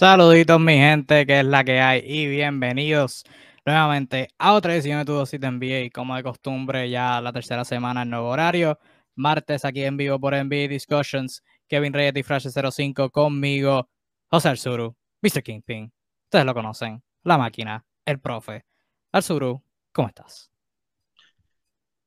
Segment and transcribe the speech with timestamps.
[0.00, 3.22] Saluditos mi gente, que es la que hay y bienvenidos
[3.66, 5.90] nuevamente a otra edición de Tu Dosis de NBA.
[5.92, 8.78] Como de costumbre, ya la tercera semana en nuevo horario.
[9.14, 11.44] Martes aquí en vivo por NBA Discussions.
[11.68, 13.90] Kevin Reyes y Flash 05 conmigo.
[14.30, 15.42] José Arzuru, Mr.
[15.42, 15.92] Kingpin.
[16.24, 17.02] Ustedes lo conocen.
[17.24, 18.64] La máquina, el profe.
[19.12, 19.62] Arzuru,
[19.92, 20.50] ¿cómo estás?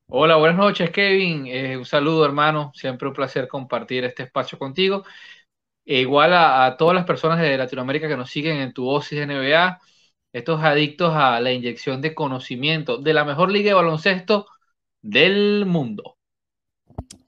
[0.07, 1.45] Hola, buenas noches Kevin.
[1.45, 2.71] Eh, un saludo hermano.
[2.73, 5.03] Siempre un placer compartir este espacio contigo.
[5.85, 9.79] E igual a, todas las personas de Latinoamérica que nos siguen en tu Osis NBA,
[10.31, 14.47] estos adictos a la inyección de conocimiento de la mejor liga de baloncesto
[15.01, 16.17] del mundo.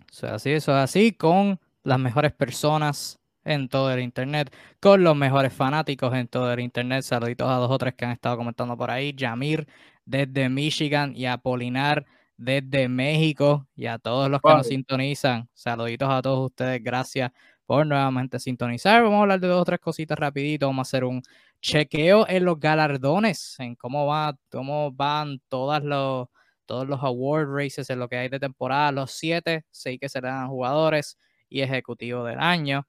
[0.09, 5.03] Eso es así, eso es así, con las mejores personas en todo el internet, con
[5.03, 7.03] los mejores fanáticos en todo el internet.
[7.03, 9.13] Saluditos a dos o tres que han estado comentando por ahí.
[9.13, 9.67] Yamir
[10.05, 12.05] desde Michigan y Apolinar
[12.37, 15.47] desde México y a todos los que nos sintonizan.
[15.53, 16.83] Saluditos a todos ustedes.
[16.83, 17.31] Gracias
[17.65, 19.03] por nuevamente sintonizar.
[19.03, 20.67] Vamos a hablar de dos o tres cositas rapidito.
[20.67, 21.21] Vamos a hacer un
[21.61, 26.27] chequeo en los galardones, en cómo va, cómo van todas los,
[26.65, 30.47] todos los award races en lo que hay de temporada, los siete, seis que serán
[30.49, 31.17] jugadores
[31.49, 32.87] y ejecutivos del año.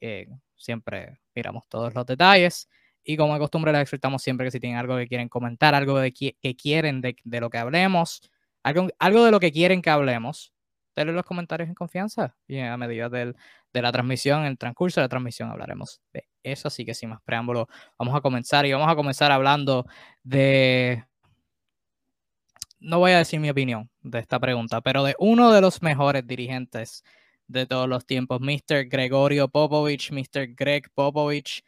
[0.00, 2.68] Eh, siempre miramos todos los detalles.
[3.04, 5.98] Y como de costumbre, les exhortamos siempre que si tienen algo que quieren comentar, algo
[6.00, 8.20] de que, quieren de, de, lo que hablemos,
[8.64, 10.52] algo, algo de lo que quieren que hablemos,
[10.96, 13.36] denle los comentarios en confianza y a medida del,
[13.72, 17.10] de la transmisión, en el transcurso de la transmisión hablaremos de eso, así que sin
[17.10, 19.86] más preámbulo, vamos a comenzar y vamos a comenzar hablando
[20.22, 21.04] de,
[22.80, 26.26] no voy a decir mi opinión de esta pregunta, pero de uno de los mejores
[26.26, 27.04] dirigentes
[27.46, 28.88] de todos los tiempos, Mr.
[28.88, 30.54] Gregorio Popovich, Mr.
[30.54, 31.62] Greg Popovich,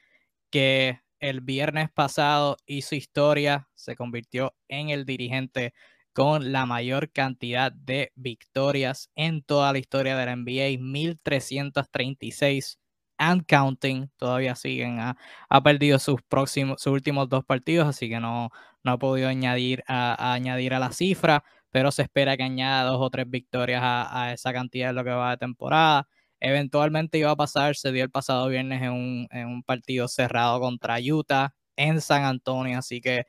[0.50, 5.74] que el viernes pasado hizo historia, se convirtió en el dirigente
[6.12, 12.78] con la mayor cantidad de victorias en toda la historia de la NBA, 1336
[13.18, 15.16] and counting, todavía siguen, ha,
[15.62, 18.50] perdido sus próximos, sus últimos dos partidos, así que no,
[18.84, 22.98] no ha podido añadir a, añadir a la cifra, pero se espera que añada dos
[23.00, 26.08] o tres victorias a, esa cantidad de lo que va de temporada.
[26.40, 30.60] Eventualmente iba a pasar, se dio el pasado viernes en un, en un partido cerrado
[30.60, 33.24] contra Utah en San Antonio, así que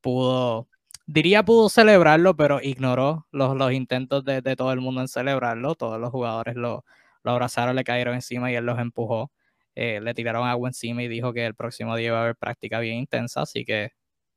[0.00, 0.68] pudo,
[1.12, 5.74] diría pudo celebrarlo, pero ignoró los, los intentos de, todo el mundo en celebrarlo.
[5.74, 6.84] Todos los jugadores lo,
[7.24, 9.32] lo abrazaron, le cayeron encima y él los empujó.
[9.74, 12.80] Eh, le tiraron agua encima y dijo que el próximo día iba a haber práctica
[12.80, 13.90] bien intensa, así que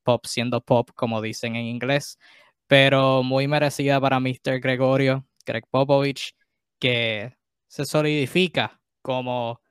[0.03, 2.17] pop siendo pop, como dicen en inglés,
[2.67, 4.59] pero muy merecida para Mr.
[4.61, 6.35] Gregorio, Greg Popovich,
[6.79, 7.35] que
[7.67, 9.61] se solidifica como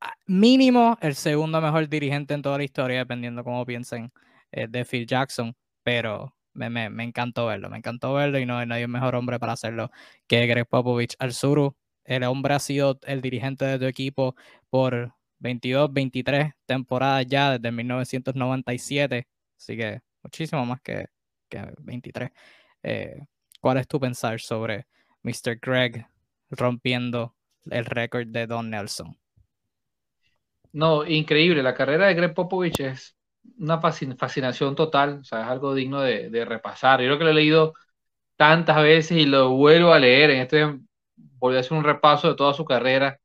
[0.00, 4.12] ah, mínimo el segundo mejor dirigente en toda la historia, dependiendo cómo piensen
[4.52, 5.54] eh, de Phil Jackson
[5.86, 9.38] pero me, me, me, encantó verlo, me encantó verlo y no hay nadie mejor hombre
[9.38, 9.92] para hacerlo
[10.26, 11.14] que Greg Popovich.
[11.20, 14.34] Al Suru, el hombre ha sido el dirigente de tu equipo
[14.68, 21.06] por 22, 23 temporadas ya desde 1997, así que muchísimo más que,
[21.48, 22.30] que 23.
[22.82, 23.20] Eh,
[23.60, 24.88] ¿Cuál es tu pensar sobre
[25.22, 25.60] Mr.
[25.62, 26.04] Greg
[26.50, 27.36] rompiendo
[27.70, 29.16] el récord de Don Nelson?
[30.72, 31.62] No, increíble.
[31.62, 33.15] La carrera de Greg Popovich es
[33.58, 37.00] una fascinación total, o sea, es algo digno de, repasar.
[37.00, 37.74] Yo creo que lo he leído
[38.36, 40.30] tantas veces y lo vuelvo a leer.
[40.30, 40.78] En este
[41.16, 43.18] voy a hacer un repaso de toda su carrera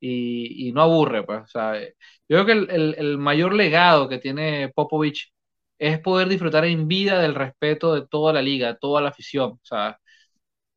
[0.00, 1.42] y, no aburre, pues.
[1.42, 1.80] O sea,
[2.28, 5.32] yo creo que el, mayor legado que tiene Popovich
[5.78, 9.52] es poder disfrutar en vida del respeto de toda la liga, toda la afición.
[9.52, 9.98] O sea,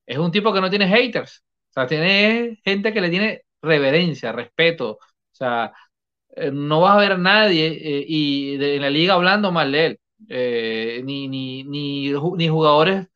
[0.06, 1.44] es un tipo que no tiene haters.
[1.72, 4.92] O sea, tiene gente que le tiene reverencia, respeto.
[4.94, 5.00] O
[5.32, 5.74] sea,
[6.36, 9.86] eh, no vas a ver a nadie eh, y en la liga hablando mal de
[9.88, 10.00] él,
[10.30, 13.08] eh, ni, ni, ni, ni, jugadores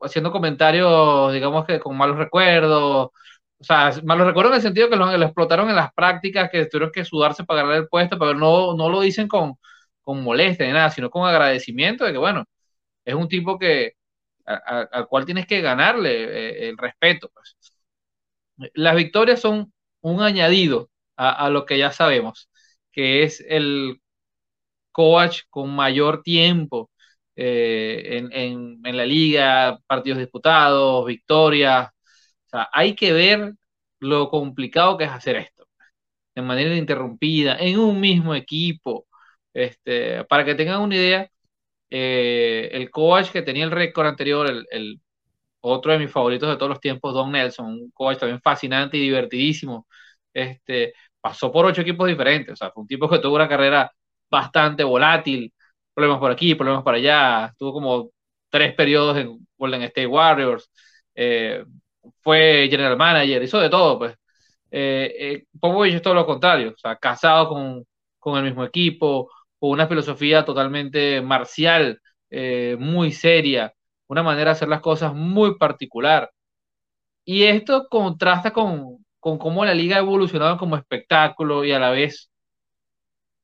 [0.00, 3.10] haciendo comentarios, digamos que con malos recuerdos,
[3.58, 6.92] o sea, malos recuerdos en el sentido que lo, explotaron en las prácticas, que tuvieron
[6.92, 9.54] que sudarse para ganar el puesto, pero no, no lo dicen con,
[10.02, 12.44] con molestia ni nada, sino con agradecimiento de que, bueno,
[13.04, 13.94] es un tipo que
[14.46, 17.30] al cual tienes que ganarle el respeto.
[17.34, 17.56] Pues.
[18.74, 20.90] Las victorias son un añadido
[21.20, 22.50] a, lo que ya sabemos,
[22.92, 24.00] que es el
[24.92, 26.90] coach con mayor tiempo
[27.36, 31.88] eh, en, la liga, partidos disputados, victorias.
[32.46, 33.54] O sea, hay que ver
[34.00, 35.66] lo complicado que es hacer esto,
[36.34, 39.06] de manera interrumpida, en un mismo equipo.
[39.54, 41.30] Este, para que tengan una idea,
[41.90, 45.00] eh, el coach que tenía el récord anterior, el, el,
[45.62, 49.00] otro de mis favoritos de todos los tiempos, Don Nelson, un coach también fascinante y
[49.02, 49.86] divertidísimo,
[50.34, 53.92] este, pasó por ocho equipos diferentes, o sea, fue un tipo que tuvo una carrera
[54.30, 55.52] bastante volátil,
[55.94, 58.10] problemas por aquí, problemas por allá, tuvo como
[58.48, 60.70] tres periodos en Golden State Warriors,
[61.14, 61.64] eh,
[62.22, 64.16] fue general manager, hizo de todo, pues.
[64.70, 67.84] Eh, eh, Popovich es todo lo contrario, o sea, casado con,
[68.18, 72.00] con el mismo equipo, con una filosofía totalmente marcial,
[72.30, 73.74] eh, muy seria,
[74.08, 76.30] una manera de hacer las cosas muy particular.
[77.24, 81.90] Y esto contrasta con, con cómo la liga ha evolucionado como espectáculo y a la
[81.90, 82.30] vez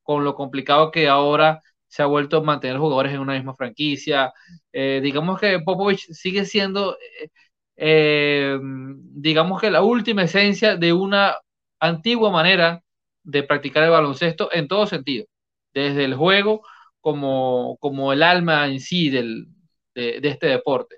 [0.03, 4.33] con lo complicado que ahora se ha vuelto mantener jugadores en una misma franquicia.
[4.71, 7.29] Eh, digamos que Popovich sigue siendo, eh,
[7.77, 11.35] eh, digamos que la última esencia de una
[11.79, 12.83] antigua manera
[13.23, 15.25] de practicar el baloncesto en todo sentido,
[15.73, 16.61] desde el juego
[17.01, 19.47] como, como el alma en sí del,
[19.95, 20.97] de, este deporte.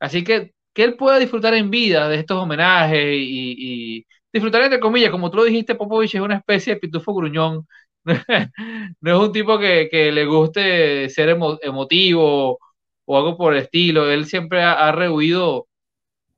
[0.00, 4.80] Así que que él pueda disfrutar en vida de estos homenajes y, y disfrutar entre
[4.80, 7.66] comillas, como tú lo dijiste, Popovich es una especie de pitufo gruñón
[9.00, 11.30] no es un tipo que, le guste ser
[11.62, 12.58] emotivo
[13.06, 14.10] o algo por el estilo.
[14.10, 15.68] Él siempre ha, rehuido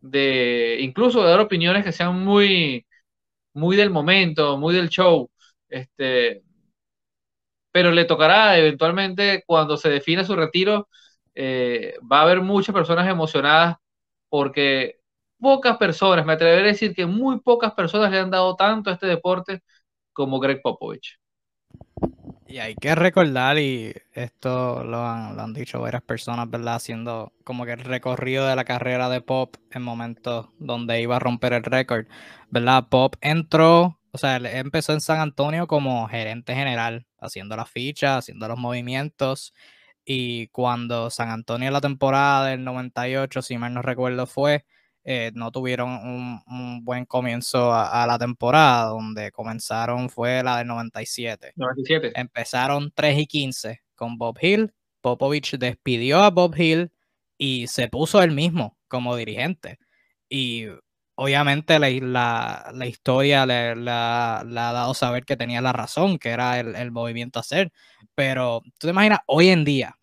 [0.01, 2.87] de, incluso de dar opiniones que sean muy,
[3.55, 5.31] muy del momento, muy del show.
[5.69, 6.43] Este,
[7.73, 10.89] pero le tocará eventualmente cuando se define su retiro,
[11.35, 13.77] eh, va a haber muchas personas emocionadas
[14.29, 15.01] porque
[15.41, 18.95] pocas personas, me atreveré a decir que muy pocas personas le han dado tanto a
[18.95, 19.63] este deporte
[20.13, 21.19] como Greg Popovich.
[22.49, 26.77] Y hay que recordar, y esto lo han, dicho varias personas, ¿verdad?
[26.77, 31.19] Haciendo como que el recorrido de la carrera de Pop en momentos donde iba a
[31.19, 32.07] romper el récord,
[32.49, 32.89] ¿verdad?
[32.89, 38.47] Pop entró, o sea, empezó en San Antonio como gerente general, haciendo las fichas, haciendo
[38.47, 39.53] los movimientos.
[40.09, 44.65] Y cuando San Antonio la temporada del 98, si mal no recuerdo, fue,
[45.03, 45.91] eh, no tuvieron
[46.47, 51.55] un, buen comienzo a, la temporada, donde comenzaron fue la del 97.
[51.57, 52.13] 97.
[52.15, 54.73] Empezaron 3 y 15 con Bob Hill.
[55.01, 56.93] Popovich despidió a Bob Hill
[57.37, 59.81] y se puso él mismo como dirigente.
[60.29, 60.67] Y
[61.17, 66.77] obviamente la, la, historia le, ha dado saber que tenía la razón, que era el,
[66.77, 67.73] el movimiento a hacer.
[68.15, 69.96] Pero tú te imaginas, hoy en día,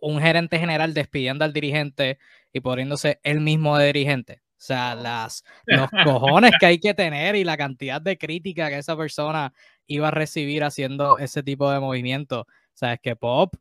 [0.00, 2.18] un gerente general despidiendo al dirigente
[2.52, 4.42] y poniéndose él mismo de dirigente.
[4.58, 8.78] O sea, las, los cojones que hay que tener y la cantidad de crítica que
[8.78, 9.52] esa persona
[9.86, 12.40] iba a recibir haciendo ese tipo de movimiento.
[12.40, 13.54] O sea, es que Pop,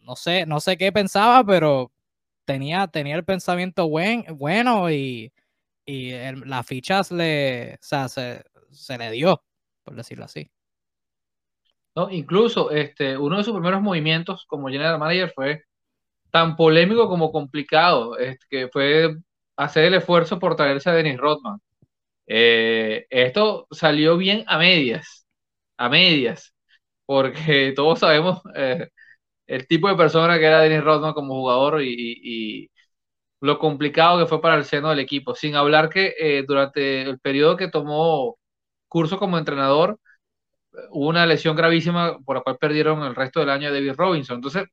[0.00, 1.92] no sé, no sé qué pensaba, pero
[2.44, 5.32] tenía, tenía el pensamiento buen, bueno y,
[5.84, 6.12] y
[6.44, 9.42] las fichas le, o sea, se, se, le dio,
[9.84, 10.50] por decirlo así.
[11.94, 15.64] No, incluso este, uno de sus primeros movimientos como general manager fue
[16.32, 18.16] tan polémico como complicado,
[18.50, 19.16] que fue
[19.56, 21.60] hacer el esfuerzo por traerse a Dennis Rodman.
[22.26, 25.26] Eh, esto salió bien a medias,
[25.76, 26.54] a medias,
[27.06, 28.88] porque todos sabemos eh,
[29.46, 32.70] el tipo de persona que era Dennis Rodman como jugador y,
[33.40, 37.18] lo complicado que fue para el seno del equipo, sin hablar que eh, durante el
[37.20, 38.38] periodo que tomó
[38.88, 39.98] curso como entrenador,
[40.90, 44.36] hubo una lesión gravísima por la cual perdieron el resto del año a David Robinson.
[44.36, 44.64] Entonces,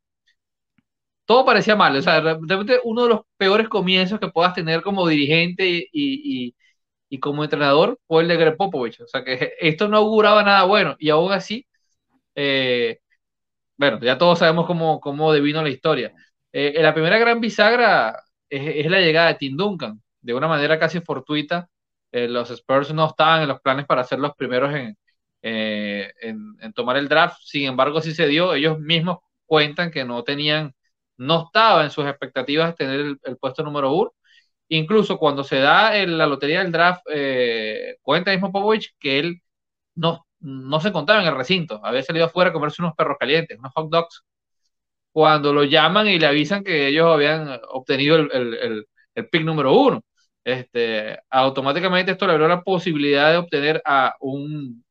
[1.29, 1.95] todo parecía mal.
[1.95, 6.55] O sea, realmente uno de los peores comienzos que puedas tener como dirigente y,
[7.19, 9.01] como entrenador fue el de Greg Popovich.
[9.01, 10.95] O sea, que esto no auguraba nada bueno.
[10.99, 11.67] Y aún así,
[12.35, 12.99] eh,
[13.77, 16.13] bueno, ya todos sabemos cómo, cómo devino la historia.
[16.51, 20.01] Eh, la primera gran bisagra es, la llegada de Tim Duncan.
[20.21, 21.69] De una manera casi fortuita,
[22.11, 24.97] eh, los Spurs no estaban en los planes para ser los primeros en,
[25.43, 27.37] en, en tomar el draft.
[27.43, 28.53] Sin embargo, sí se dio.
[28.55, 30.73] Ellos mismos cuentan que no tenían
[31.19, 34.11] no estaba en sus expectativas tener el, puesto número uno.
[34.69, 39.41] Incluso cuando se da la lotería del draft, eh, cuenta mismo Popovich que él
[39.95, 43.59] no, no se encontraba en el recinto, había salido afuera a comerse unos perros calientes,
[43.59, 44.23] unos hot dogs.
[45.11, 48.87] Cuando lo llaman y le avisan que ellos habían obtenido el,
[49.31, 50.01] pick número uno,
[50.43, 54.83] este, automáticamente esto le abrió la posibilidad de obtener a un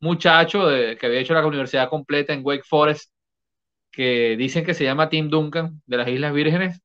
[0.00, 3.12] muchacho que había hecho la universidad completa en Wake Forest
[3.92, 6.80] que dicen que se llama Tim Duncan de las Islas Vírgenes.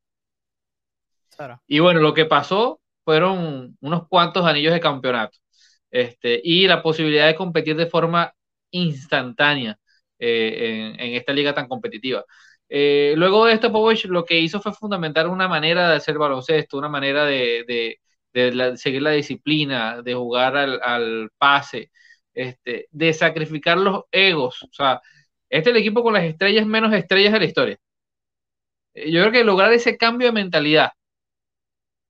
[1.68, 5.38] Y bueno, lo que pasó fueron unos cuantos anillos de campeonato
[5.92, 8.34] este, y la posibilidad de competir de forma
[8.72, 9.78] instantánea
[10.20, 12.26] eh, en, esta liga tan competitiva.
[12.70, 16.78] Eh, luego de esto, Povich lo que hizo fue fundamentar una manera de hacer baloncesto,
[16.78, 18.00] una manera de,
[18.76, 21.92] seguir la disciplina, de jugar al, al pase,
[22.34, 24.64] este, de sacrificar los egos.
[24.64, 25.02] O sea,
[25.50, 27.78] este es el equipo con las estrellas menos estrellas de la historia.
[28.94, 30.92] Eh, yo creo que lograr ese cambio de mentalidad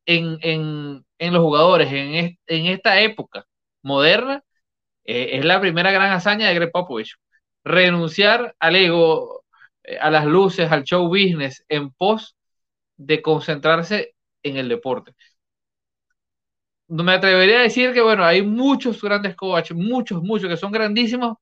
[0.05, 3.45] en, los jugadores en, esta época
[3.83, 4.43] moderna
[5.05, 7.15] eh, es la primera gran hazaña de Greg Popovich.
[7.63, 9.43] Renunciar al ego,
[9.83, 12.35] eh, a las luces, al show business en pos
[12.97, 15.13] de concentrarse en el deporte.
[16.89, 21.37] Me atrevería a decir que, bueno, hay muchos grandes coaches, muchos, muchos que son grandísimos,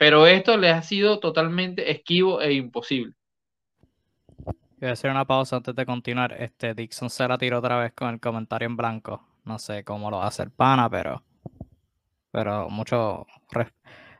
[0.00, 3.12] Pero esto les ha sido totalmente esquivo e imposible.
[4.78, 6.32] Voy a hacer una pausa antes de continuar.
[6.40, 9.28] Este Dixon se la tiró otra vez con el comentario en blanco.
[9.44, 11.22] No sé cómo lo hace el pana, pero.
[12.30, 13.26] Pero mucho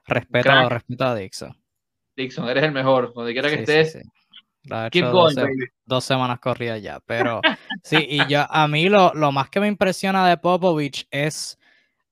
[0.07, 1.57] respeto, respeto a Dixon.
[2.15, 3.15] Dixon, eres el mejor.
[3.15, 3.93] Donde quiera que estés.
[4.93, 5.01] Sí,
[5.87, 7.01] dos, semanas corridas ya.
[7.07, 7.41] Pero
[7.83, 11.59] sí, y yo, a mí lo, lo más que me impresiona de Popovich es.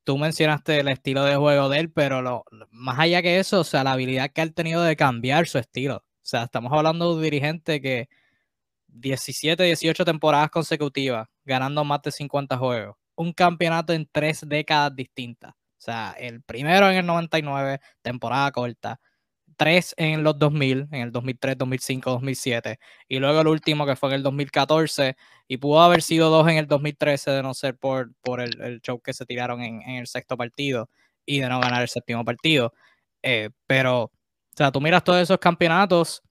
[0.08, 3.64] Tú mencionaste el estilo de juego de él, pero lo, más allá que eso, o
[3.64, 5.96] sea, la habilidad que ha tenido de cambiar su estilo.
[5.96, 8.08] O sea, estamos hablando de un dirigente que
[8.86, 12.96] 17, 18 temporadas consecutivas, ganando más de 50 juegos.
[13.16, 15.50] Un campeonato en tres décadas distintas.
[15.50, 18.98] O sea, el primero en el 99, temporada corta.
[19.58, 22.78] Tres en los 2000, en el 2003, 2005, 2007.
[23.08, 25.16] Y luego el último que fue en el 2014.
[25.48, 29.00] Y pudo haber sido dos en el 2013 de no ser por, por el, show
[29.00, 30.88] que se tiraron en, el sexto partido
[31.26, 32.72] y de no ganar el séptimo partido.
[33.22, 34.12] Eh, pero, o
[34.56, 36.22] sea, tú miras todos esos campeonatos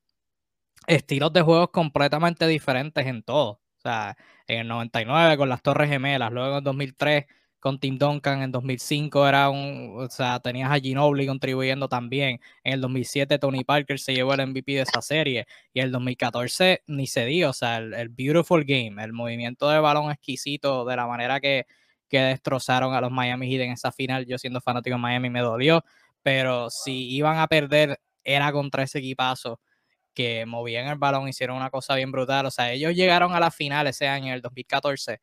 [0.87, 3.49] estilos de juegos completamente diferentes en todo.
[3.77, 4.15] O sea,
[4.47, 7.25] en el 99 con las Torres Gemelas, luego en el 2003
[7.67, 12.39] con Tim Duncan, en 2005 era un, o sea, tenías a Ginobili contribuyendo también.
[12.63, 15.91] En el 2007 Tony Parker se llevó el MVP de esa serie y en el
[15.91, 20.95] 2014 ni se dio, o sea, el, beautiful game, el movimiento de balón exquisito de
[20.95, 21.65] la manera que,
[22.07, 24.25] que destrozaron a los Miami Heat en esa final.
[24.25, 25.83] Yo siendo fanático de Miami me dolió,
[26.23, 29.59] pero si iban a perder era contra ese equipazo
[30.13, 32.45] que movían el balón, hicieron una cosa bien brutal.
[32.45, 35.19] O sea, ellos llegaron a la final ese año, en el 2014,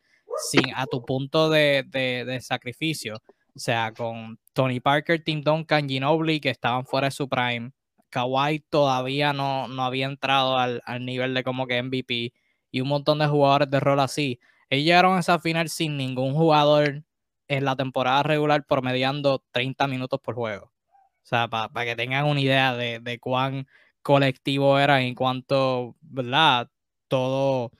[0.50, 3.17] sin, a tu punto de, sacrificio.
[3.55, 7.73] O sea, con Tony Parker, Tim Duncan, Ginobili, que estaban fuera de su prime.
[8.11, 12.33] Kawhi todavía no, no había entrado al, nivel de como que MVP
[12.71, 14.41] y un montón de jugadores de rol así.
[14.71, 17.05] Ellos llegaron a esa final sin ningún jugador
[17.49, 20.67] en la temporada regular promediando 30 minutos por juego.
[20.67, 23.67] O sea, para que tengan una idea de, de cuán
[24.03, 26.71] colectivo era en cuanto, ¿verdad?
[27.09, 27.73] Todo,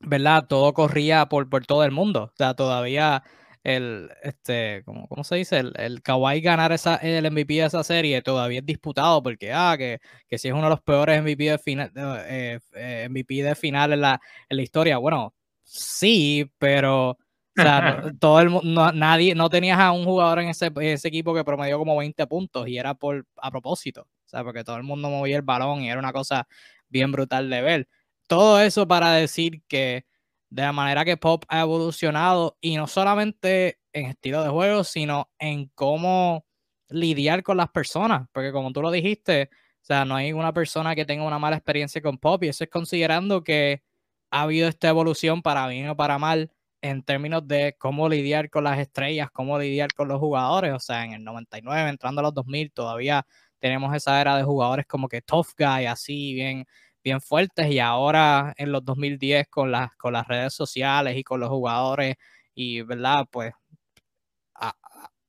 [0.00, 0.46] ¿verdad?
[0.48, 2.24] Todo corría por, por todo el mundo.
[2.32, 3.22] O sea, todavía
[3.66, 5.58] el, este, ¿cómo, cómo se dice?
[5.58, 9.74] El, el Kawhi ganar esa, el MVP de esa serie todavía es disputado porque, ah,
[9.76, 9.98] que,
[10.28, 13.92] que si es uno de los peores MVP de final, eh, eh, MVP de final
[13.92, 14.98] en la, en la historia.
[14.98, 15.34] Bueno,
[15.64, 17.18] sí, pero...
[17.58, 21.34] O sea, todo el no, nadie, no tenías a un jugador en ese, ese, equipo
[21.34, 24.02] que promedió como 20 puntos y era por a propósito.
[24.02, 26.46] O sea, porque todo el mundo movía el balón y era una cosa
[26.88, 27.88] bien brutal de ver.
[28.30, 30.04] Todo eso para decir que
[30.50, 35.30] de la manera que Pop ha evolucionado y no solamente en estilo de juego, sino
[35.38, 36.44] en cómo
[36.88, 40.94] lidiar con las personas, porque como tú lo dijiste, o sea, no hay una persona
[40.96, 43.82] que tenga una mala experiencia con Pop y eso es considerando que
[44.30, 46.50] ha habido esta evolución para bien o para mal
[46.82, 51.04] en términos de cómo lidiar con las estrellas, cómo lidiar con los jugadores, o sea,
[51.04, 53.24] en el 99, entrando a los 2000, todavía
[53.60, 56.66] tenemos esa era de jugadores como que tough guy, así bien,
[57.06, 61.38] bien fuertes, y ahora en los 2010 con las, con las redes sociales y con
[61.40, 62.16] los jugadores,
[62.54, 63.54] y verdad, pues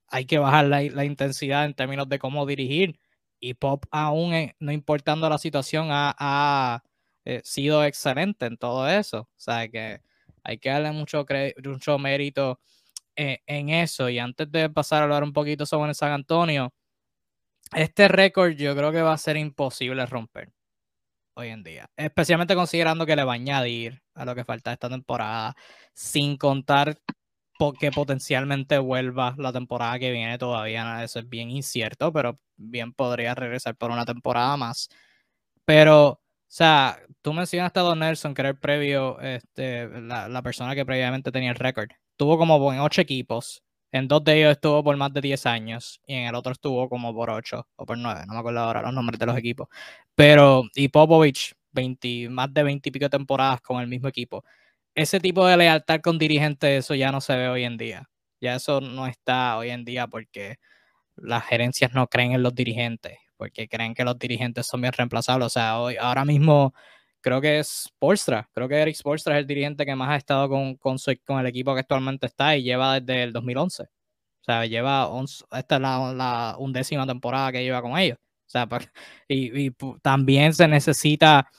[0.10, 3.00] hay que bajar la, intensidad en términos de cómo dirigir,
[3.40, 6.84] y Pop aún, no importando la situación, ha,
[7.26, 10.02] eh, sido excelente en todo eso, o sea que
[10.44, 11.26] hay que darle mucho,
[11.64, 12.60] mucho mérito
[13.16, 16.74] eh, en eso, y antes de pasar a hablar un poquito sobre San Antonio,
[17.76, 20.57] este récord yo creo que va a ser imposible romper
[21.38, 24.89] hoy en día, especialmente considerando que le va a añadir a lo que falta esta
[24.89, 25.56] temporada,
[25.94, 27.00] sin contar
[27.79, 33.36] que potencialmente vuelva la temporada que viene todavía, eso es bien incierto, pero bien podría
[33.36, 34.89] regresar por una temporada más.
[35.65, 40.41] Pero, o sea, tú mencionaste a Don Nelson, que era el previo, este, la, la
[40.41, 41.89] persona que previamente tenía el récord.
[42.15, 43.63] Tuvo como en ocho equipos,
[43.98, 46.88] en dos de ellos estuvo por más de 10 años y en el otro estuvo
[46.89, 49.68] como por 8 o por 9, no me acuerdo ahora los nombres de los equipos.
[50.16, 54.44] Pero, y Popovich, 20, más de 20 y pico temporadas con el mismo equipo.
[54.96, 58.10] Ese tipo de lealtad con dirigentes, eso ya no se ve hoy en día.
[58.42, 60.58] Ya eso no está hoy en día porque
[61.16, 65.48] las gerencias no creen en los dirigentes, porque creen que los dirigentes son bien reemplazables.
[65.48, 66.74] O sea, hoy, ahora mismo
[67.22, 70.50] creo que es Spolstra, creo que Eric Spolstra es el dirigente que más ha estado
[70.50, 73.84] con, con, con el equipo que actualmente está y lleva desde el 2011.
[73.84, 75.10] O sea, lleva,
[75.58, 78.18] esta es la, undécima temporada que lleva con ellos.
[78.18, 78.68] O sea,
[79.28, 79.72] y,
[80.02, 81.50] también se necesita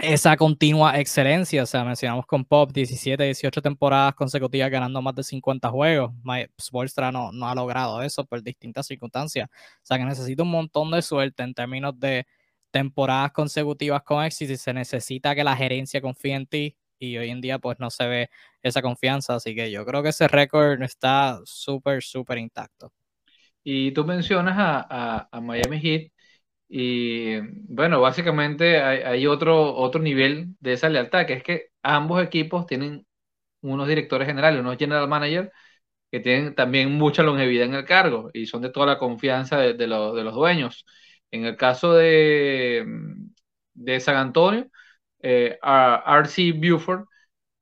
[0.00, 1.62] esa continua excelencia.
[1.62, 6.12] O sea, mencionamos con Pop 17, 18 temporadas consecutivas ganando más de 50 juegos.
[6.58, 9.50] Spolstra no, no ha logrado eso por distintas circunstancias.
[9.50, 12.26] O sea, que necesita un montón de suerte en términos de
[12.70, 17.30] temporadas consecutivas con éxito y se necesita que la gerencia confíe en ti y hoy
[17.30, 18.30] en día pues no se ve
[18.62, 22.92] esa confianza, así que yo creo que ese récord está súper, súper intacto.
[23.64, 26.12] Y tú mencionas a, a, Miami Heat
[26.68, 32.66] y bueno, básicamente hay, otro, otro nivel de esa lealtad, que es que ambos equipos
[32.66, 33.06] tienen
[33.62, 35.50] unos directores generales, unos general managers
[36.10, 39.74] que tienen también mucha longevidad en el cargo y son de toda la confianza de,
[39.74, 40.86] de, de los dueños.
[41.30, 42.84] En el caso de,
[43.74, 44.68] de San Antonio,
[45.22, 47.06] eh, RC Buford,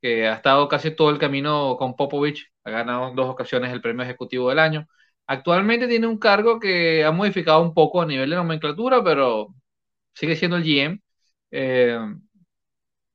[0.03, 3.83] que ha estado casi todo el camino con Popovich, ha ganado en dos ocasiones el
[3.83, 4.89] premio ejecutivo del año.
[5.27, 9.55] Actualmente tiene un cargo que ha modificado un poco a nivel de nomenclatura, pero
[10.15, 11.01] sigue siendo el GM.
[11.53, 11.99] Eh,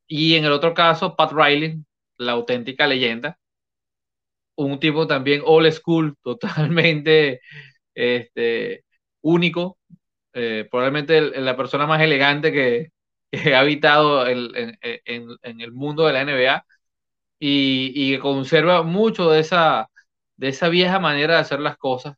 [0.07, 1.83] y en el otro caso, Pat Riley,
[2.17, 3.37] la auténtica leyenda,
[4.55, 7.41] un tipo también old school, totalmente
[7.95, 8.85] este,
[9.21, 9.77] único,
[10.33, 12.91] eh, probablemente la persona más elegante que,
[13.55, 14.77] ha habitado en,
[15.43, 16.65] el mundo de la NBA
[17.39, 19.89] y, que conserva mucho de esa,
[20.37, 22.15] de esa vieja manera de hacer las cosas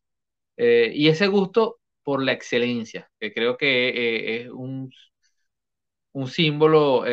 [0.57, 4.91] eh, y ese gusto por la excelencia, que creo que eh, es un,
[6.13, 7.03] un símbolo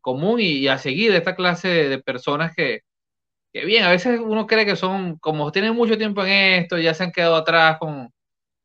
[0.00, 2.82] común y, a seguir de esta clase de personas que,
[3.52, 6.30] que bien, a veces uno cree que son, como tienen mucho tiempo en
[6.62, 8.13] esto, ya se han quedado atrás con,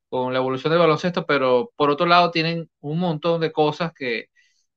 [0.10, 4.28] con la evolución del baloncesto, pero por otro lado tienen un montón de cosas que,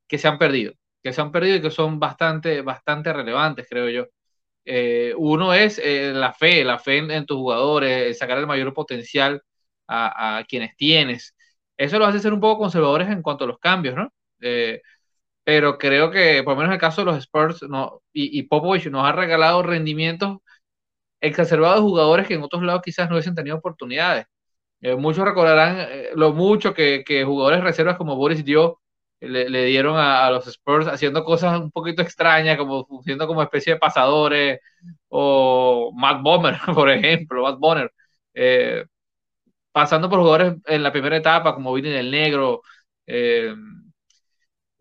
[0.08, 3.88] que se han perdido, que se han perdido y que son bastante, bastante relevantes, creo
[3.90, 4.06] yo.
[4.64, 9.42] Eh, uno es eh, la fe, la fe en, tus jugadores, sacar el mayor potencial
[9.86, 11.34] a, a, quienes tienes.
[11.76, 14.12] Eso lo hace ser un poco conservadores en cuanto a los cambios, ¿no?
[14.40, 14.82] Eh,
[15.44, 18.44] pero creo que, por lo menos en el caso de los Spurs, no, y, y
[18.44, 20.38] Popovich nos ha regalado rendimientos
[21.20, 24.26] exacerbados de jugadores que en otros lados quizás no hubiesen tenido oportunidades.
[24.82, 28.80] Eh, muchos recordarán eh, lo mucho que, que, jugadores reservas como Boris Dio
[29.20, 33.78] le, dieron a, los Spurs haciendo cosas un poquito extrañas, como siendo como especie de
[33.80, 34.60] pasadores,
[35.08, 37.92] o Matt Bomber, por ejemplo, Matt Bonner,
[38.34, 38.84] eh,
[39.72, 42.62] pasando por jugadores en la primera etapa como Vinny del Negro,
[43.06, 43.54] eh,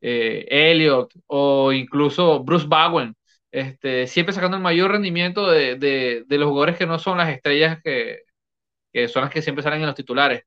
[0.02, 3.15] Elliot o incluso Bruce Bowen,
[3.52, 7.30] este, siempre sacando el mayor rendimiento de, de, de, los jugadores que no son las
[7.30, 8.21] estrellas que,
[8.91, 10.43] que, son las que siempre salen en los titulares.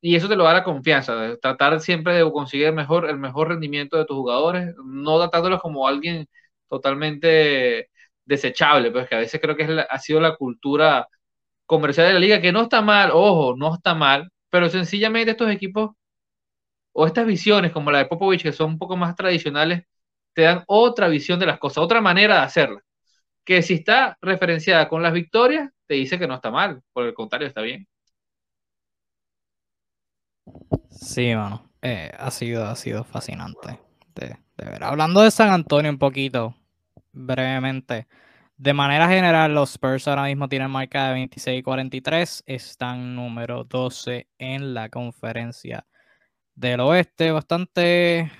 [0.00, 3.96] Y eso te lo da la confianza, tratar siempre de conseguir mejor, el mejor rendimiento
[3.98, 6.28] de tus jugadores, no tratándolos como alguien
[6.68, 7.90] totalmente
[8.24, 11.08] desechable, pues que a veces creo que es la, ha sido la cultura
[11.66, 15.50] comercial de la liga, que no está mal, ojo, no está mal, pero sencillamente estos
[15.50, 15.92] equipos
[16.92, 19.84] o estas visiones como la de Popovich, que son un poco más tradicionales,
[20.34, 22.82] te dan otra visión de las cosas, otra manera de hacerlas.
[23.44, 27.14] Que si está referenciada con las victorias, te dice que no está mal, por el
[27.14, 27.86] contrario, está bien.
[30.90, 33.78] Sí, mano, eh, ha, sido, ha sido fascinante
[34.14, 34.84] de, de, ver.
[34.84, 36.54] Hablando de San Antonio un poquito,
[37.12, 38.06] brevemente,
[38.56, 43.64] de manera general, los Spurs ahora mismo tienen marca de 26 y 43, están número
[43.64, 45.86] 12 en la conferencia
[46.54, 48.30] del oeste, bastante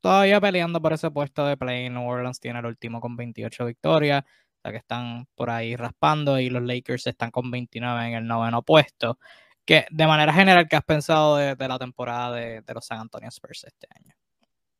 [0.00, 1.90] todavía peleando por ese puesto de play.
[1.90, 4.24] New Orleans tiene el último con 28 victorias,
[4.70, 9.18] que están por ahí raspando y los Lakers están con 29 en el noveno puesto.
[9.64, 13.28] Que de manera general, ¿qué has pensado de, la temporada de, de, los San Antonio
[13.28, 14.14] Spurs este año?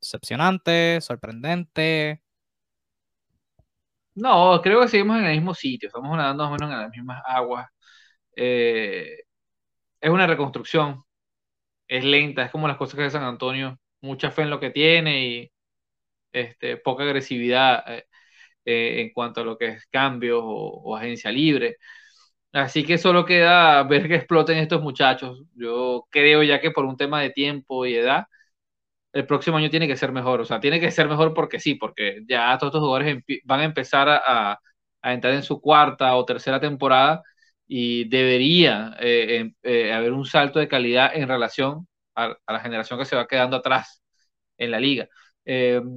[0.01, 1.01] ¿Decepcionante?
[1.01, 2.23] ¿Sorprendente?
[4.17, 6.91] No, creo que seguimos en el mismo sitio, estamos nadando más o menos en las
[6.91, 7.69] mismas aguas.
[8.37, 9.25] Eh,
[10.01, 11.05] es una reconstrucción,
[11.89, 14.71] es lenta, es como las cosas que hace San Antonio, mucha fe en lo que
[14.71, 15.53] tiene y
[16.33, 18.07] este, poca agresividad eh,
[18.67, 21.79] eh, en cuanto a lo que es cambios o, agencia libre.
[22.53, 25.43] Así que solo queda ver que exploten estos muchachos.
[25.55, 28.27] Yo creo ya que por un tema de tiempo y edad,
[29.13, 30.41] el próximo año tiene que ser mejor.
[30.41, 33.65] O sea, tiene que ser mejor porque sí, porque ya todos estos jugadores van a
[33.65, 34.61] empezar a,
[35.03, 37.23] a entrar en su cuarta o tercera temporada
[37.67, 43.05] y debería eh, eh, haber un salto de calidad en relación a, la generación que
[43.07, 44.03] se va quedando atrás
[44.59, 45.09] en la liga.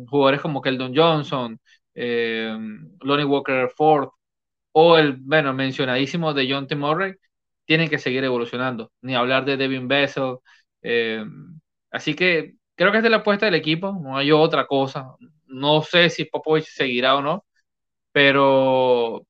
[0.08, 1.60] Jugadores como Keldon Johnson,
[2.02, 2.58] eh,
[3.02, 4.10] Lonnie Walker Ford
[4.74, 6.76] o el bueno, mencionadísimo de John T.
[6.76, 7.14] Murray
[7.66, 8.92] tienen que seguir evolucionando.
[9.02, 10.38] Ni hablar de Devin Bessel.
[10.82, 11.26] Eh,
[11.92, 15.16] así que creo que esta es la apuesta del equipo, no hay otra cosa.
[15.46, 17.46] No sé si Popovich seguirá o no,
[18.12, 19.26] pero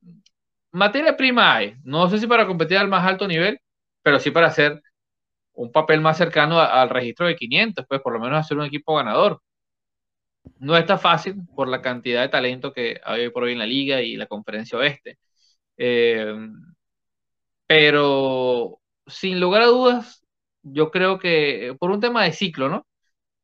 [0.71, 1.75] materia prima hay.
[1.83, 3.59] No sé si para competir al más alto nivel,
[4.03, 4.81] pero sí para hacer
[5.53, 8.95] un papel más cercano al registro de 500, pues por lo menos hacer un equipo
[8.95, 9.41] ganador.
[10.59, 14.01] No está fácil por la cantidad de talento que hay por hoy en la liga
[14.01, 15.17] y la conferencia oeste.
[15.77, 16.33] Eh,
[17.67, 20.23] pero sin lugar a dudas,
[20.63, 22.87] yo creo que por un tema de ciclo, ¿no?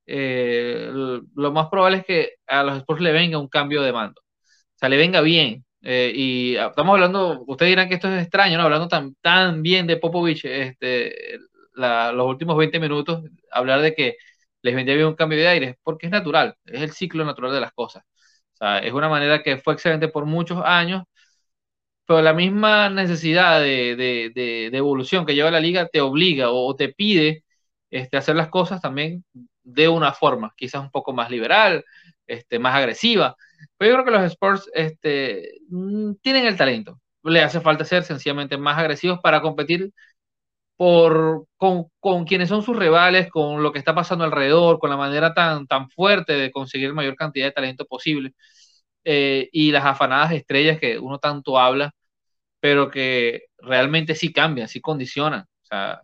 [0.08, 4.22] Eh, lo más probable es que a los Spurs le venga un cambio de mando.
[4.22, 8.58] O sea, le venga bien, Eh, y estamos hablando, ustedes dirán que esto es extraño,
[8.58, 8.64] ¿no?
[8.66, 11.40] Hablando tan, tan bien de Popovich este,
[11.76, 14.18] los últimos 20 minutos, hablar de que
[14.66, 17.62] les vendría bien un cambio de aire, porque es natural, es el ciclo natural de
[17.62, 18.04] las cosas.
[18.54, 21.04] O sea, es una manera que fue excelente por muchos años,
[22.06, 24.32] pero la misma necesidad de, de,
[24.72, 27.44] de, evolución que lleva la liga te obliga o, te pide
[27.90, 29.24] este, hacer las cosas también
[29.64, 31.84] de una forma, quizás un poco más liberal,
[32.28, 33.36] este, más agresiva.
[33.78, 37.00] Pero yo creo que los sports este, mm, tienen el talento.
[37.24, 39.92] Le hace falta ser sencillamente más agresivos para competir
[40.78, 44.98] por, con, con, quienes son sus rivales, con lo que está pasando alrededor, con la
[44.98, 48.34] manera tan, tan fuerte de conseguir mayor cantidad de talento posible
[49.04, 51.94] eh, y las afanadas estrellas que uno tanto habla,
[52.60, 55.42] pero que realmente sí cambian, sí condicionan.
[55.42, 56.02] O sea,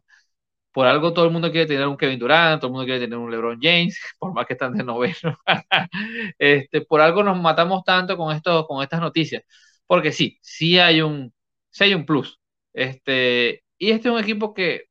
[0.72, 3.18] por algo todo el mundo quiere tener un Kevin Durant, todo el mundo quiere tener
[3.18, 5.38] un LeBron James, por más que están de noveno.
[6.40, 9.44] este, por algo nos matamos tanto con, esto, con estas noticias,
[9.88, 11.34] porque sí, sí hay un,
[11.70, 12.40] sí hay un plus.
[12.74, 14.86] Este, y este es un equipo que,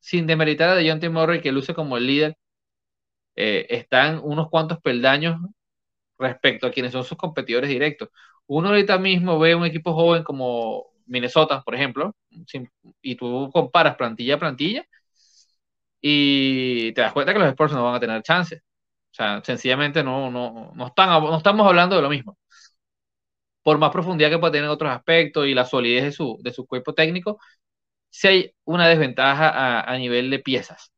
[0.00, 2.36] sin demeritar a DeJounte Murray, que luce como el líder,
[3.36, 5.40] eh, están unos cuantos peldaños
[6.18, 8.10] respecto a quienes son sus competidores directos.
[8.46, 12.14] Uno ahorita mismo ve un equipo joven como Minnesota, por ejemplo,
[13.02, 14.84] y tú comparas plantilla a plantilla
[16.00, 18.56] y te das cuenta que los Spurs no van a tener chance.
[18.56, 22.38] O sea, sencillamente no, no, no, están, no estamos hablando de lo mismo.
[23.62, 26.66] Por más profundidad que pueda tener otros aspectos y la solidez de su, de su
[26.66, 27.38] cuerpo técnico,
[28.10, 30.92] si hay una desventaja a, nivel de piezas.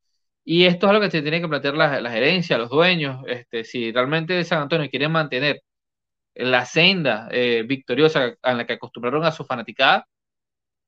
[0.45, 3.25] Y esto es lo que se tiene que plantear la, la gerencia, los dueños.
[3.29, 5.63] Este, si realmente San Antonio quiere mantener
[6.35, 10.07] la senda eh, victoriosa a la que acostumbraron a su fanaticada,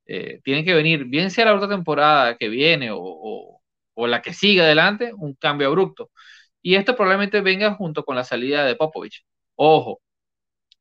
[0.06, 3.62] eh, tiene que venir, bien sea la otra temporada que viene o, o,
[3.94, 6.10] o, la que sigue adelante, un cambio abrupto.
[6.62, 9.24] Y esto probablemente venga junto con la salida de Popovich.
[9.56, 10.00] Ojo,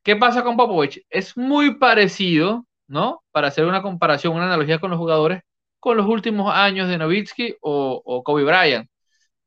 [0.03, 1.05] ¿qué pasa con Popovich?
[1.09, 3.23] Es muy parecido ¿no?
[3.31, 5.43] Para hacer una comparación, una analogía con los jugadores,
[5.79, 8.87] con los últimos años de Nowitzki o, Kobe Bryant.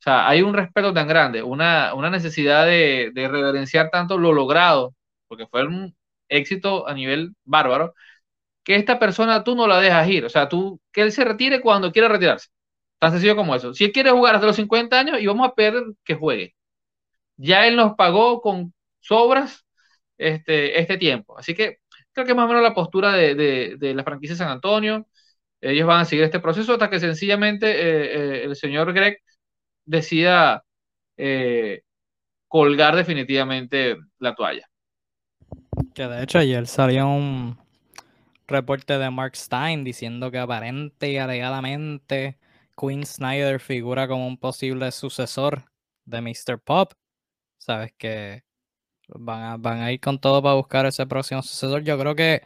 [0.01, 4.95] O sea, hay un respeto tan grande, una, necesidad de, reverenciar tanto lo logrado,
[5.29, 5.97] porque fue un
[6.29, 7.95] éxito a nivel bárbaro,
[8.65, 10.25] que esta persona tú no la dejas ir.
[10.25, 12.49] O sea, tú, que él se retire cuando quiera retirarse.
[12.99, 13.75] Tan sencillo como eso.
[13.75, 16.57] Si él quiere jugar hasta los 50 años y vamos a perder, que juegue.
[17.37, 19.67] Ya él nos pagó con sobras
[20.19, 21.39] este, este tiempo.
[21.39, 21.79] Así que
[22.17, 25.07] Creo que más o menos la postura de, la franquicia San Antonio.
[25.61, 28.05] Ellos van a seguir este proceso hasta que sencillamente eh,
[28.39, 29.19] eh, el señor Greg
[29.85, 30.65] decida
[31.19, 31.83] eh,
[32.49, 34.67] colgar definitivamente la toalla.
[35.95, 37.59] Que de hecho ayer salió un
[38.47, 42.39] reporte de Mark Stein diciendo que aparente y alegadamente
[42.81, 45.65] Quinn Snyder figura como un posible sucesor
[46.07, 46.59] de Mr.
[46.65, 46.95] Pop.
[47.59, 48.46] Sabes que
[49.09, 51.83] Van a, ir con todo para buscar ese próximo sucesor.
[51.83, 52.43] Yo creo que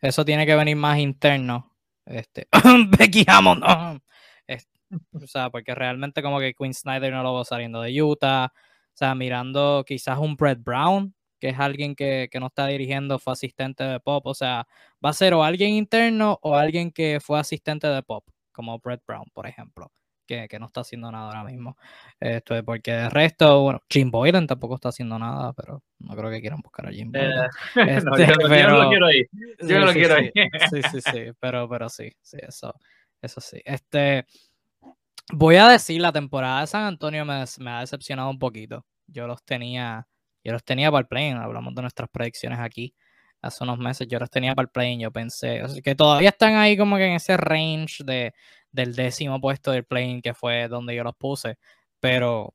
[0.00, 1.72] eso tiene que venir más interno.
[2.06, 2.48] Este,
[2.98, 3.62] Becky Hammond.
[3.64, 8.46] o sea, porque realmente como que Quinn Snyder no lo va saliendo de Utah.
[8.54, 13.18] O sea, mirando quizás un Brett Brown, que es alguien que, que no está dirigiendo,
[13.18, 14.26] fue asistente de Pop.
[14.26, 14.66] O sea,
[15.04, 19.02] va a ser o alguien interno o alguien que fue asistente de Pop, como Brett
[19.06, 19.92] Brown, por ejemplo
[20.28, 21.76] que, no está haciendo nada ahora mismo.
[22.20, 26.40] Esto porque de resto, bueno, Jim Boylan tampoco está haciendo nada, pero no creo que
[26.40, 27.48] quieran buscar a Jim Boylan.
[27.74, 29.24] yo, no lo quiero ahí.
[29.60, 30.30] Yo no lo quiero ahí.
[30.70, 32.74] sí, sí, sí, pero, pero sí, sí, eso,
[33.22, 33.60] eso sí.
[33.64, 34.26] Este,
[35.32, 38.84] voy a decir, la temporada de San Antonio me, me ha decepcionado un poquito.
[39.06, 40.06] Yo los tenía,
[40.44, 42.94] yo los tenía para el play, hablamos de nuestras predicciones aquí
[43.42, 46.76] hace unos meses, yo los tenía para el play, yo pensé, que todavía están ahí
[46.76, 48.34] como que en ese range de
[48.72, 51.58] del décimo puesto del plane, que fue donde yo los puse,
[52.00, 52.54] pero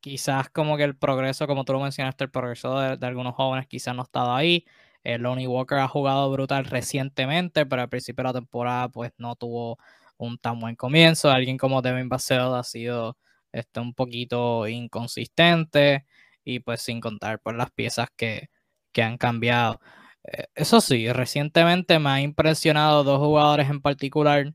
[0.00, 3.94] quizás como que el progreso, como tú lo mencionaste, el progreso de, algunos jóvenes quizás
[3.94, 4.66] no ha estado ahí.
[5.02, 9.36] El Lonnie Walker ha jugado brutal recientemente, pero al principio de la temporada pues no
[9.36, 9.78] tuvo
[10.18, 11.30] un tan buen comienzo.
[11.30, 13.16] Alguien como Devin Vassell ha sido
[13.52, 16.04] este, un poquito inconsistente
[16.44, 18.50] y pues sin contar por las piezas que,
[18.92, 19.80] que han cambiado.
[20.24, 24.54] Eh, eso sí, recientemente me ha impresionado dos jugadores en particular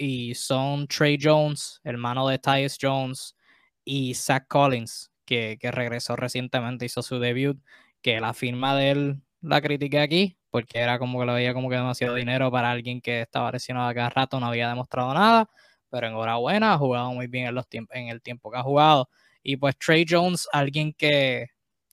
[0.00, 3.36] y son Trey Jones, hermano de Tyus Jones,
[3.84, 7.58] y Zach Collins, que, regresó recientemente, hizo su debut,
[8.00, 11.68] que la firma de él la critiqué aquí, porque era como que lo veía como
[11.68, 15.50] que demasiado dinero para alguien que estaba lesionado cada rato, no había demostrado nada,
[15.90, 19.10] pero enhorabuena, ha jugado muy bien en, los en el tiempo que ha jugado.
[19.42, 21.48] Y pues Trey Jones, alguien que,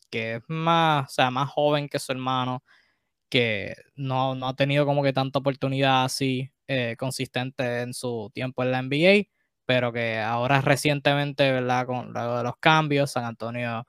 [0.09, 2.63] que es más, o sea, más joven que su hermano,
[3.29, 8.63] que no, no ha tenido como que tanta oportunidad así eh, consistente en su tiempo
[8.63, 9.29] en la NBA,
[9.65, 11.85] pero que ahora recientemente, ¿verdad?
[11.85, 13.85] Con luego de los cambios, San Antonio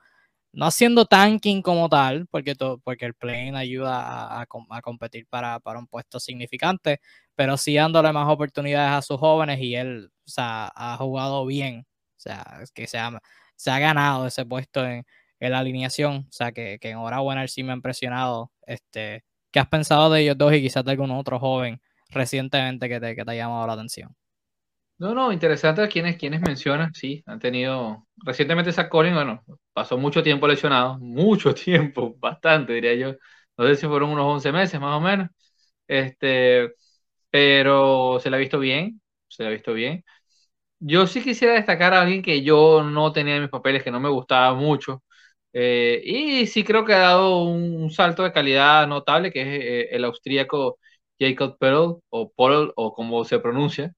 [0.53, 4.47] no haciendo tanking como tal, porque, todo, porque el plane ayuda a,
[4.83, 7.01] competir para, un puesto significante,
[7.35, 11.87] pero sí dándole más oportunidades a sus jóvenes y él o sea, ha jugado bien,
[12.17, 13.21] o sea, que se ha,
[13.57, 15.05] se ha ganado ese puesto en,
[15.41, 18.51] la alineación, o sea, que, que enhorabuena, él sí me ha impresionado.
[18.67, 23.01] Este, ¿Qué has pensado de ellos dos y quizás de algún otro joven recientemente que
[23.01, 24.15] te, que te ha llamado la atención?
[24.99, 30.25] No, no, interesante quienes, quienes mencionan, sí, han tenido, recientemente Zach Collins, bueno, pasó mucho
[30.25, 33.15] tiempo lesionado, mucho tiempo, bastante diría yo,
[33.57, 35.29] no sé si fueron unos 11 meses más o menos,
[35.87, 36.73] este,
[37.31, 40.05] pero se le ha visto bien, se le ha visto bien.
[40.81, 44.01] Yo sí quisiera destacar a alguien que yo no tenía en mis papeles, que no
[44.01, 45.03] me gustaba mucho,
[45.53, 49.89] eh, y sí creo que ha dado un, salto de calidad notable, que es eh,
[49.97, 50.79] el austríaco
[51.19, 53.93] Jacob Perl, o Paul, o como se pronuncia,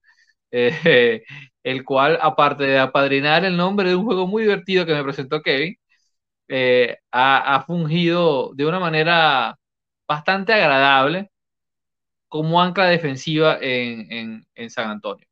[0.51, 1.23] eh,
[1.63, 5.41] el cual, aparte de apadrinar el nombre de un juego muy divertido que me presentó
[5.41, 5.75] Kevin,
[6.49, 9.57] eh, ha, fungido de una manera
[10.07, 11.31] bastante agradable
[12.27, 15.27] como ancla defensiva en, San Antonio.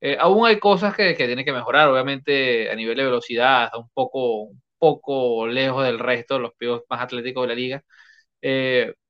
[0.00, 3.78] Eh, aún hay cosas que, que tienen que mejorar, obviamente a nivel de velocidad, está
[3.78, 7.84] un poco, un poco lejos del resto, de los pibos más atléticos de la liga,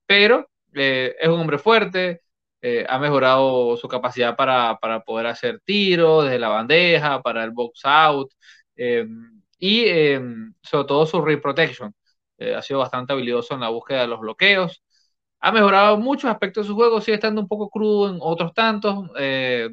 [0.07, 2.23] pero es un hombre fuerte,
[2.63, 7.81] eh, ha mejorado su capacidad para, poder hacer tiros desde la bandeja, para el box
[7.85, 8.31] out
[8.77, 9.07] eh,
[9.59, 10.21] y eh,
[10.63, 11.95] sobre todo su rim protection.
[12.57, 14.83] ha sido bastante habilidoso en la búsqueda de los bloqueos.
[15.41, 18.95] Ha mejorado muchos aspectos de su juego, sigue estando un poco crudo en otros tantos.
[19.13, 19.13] no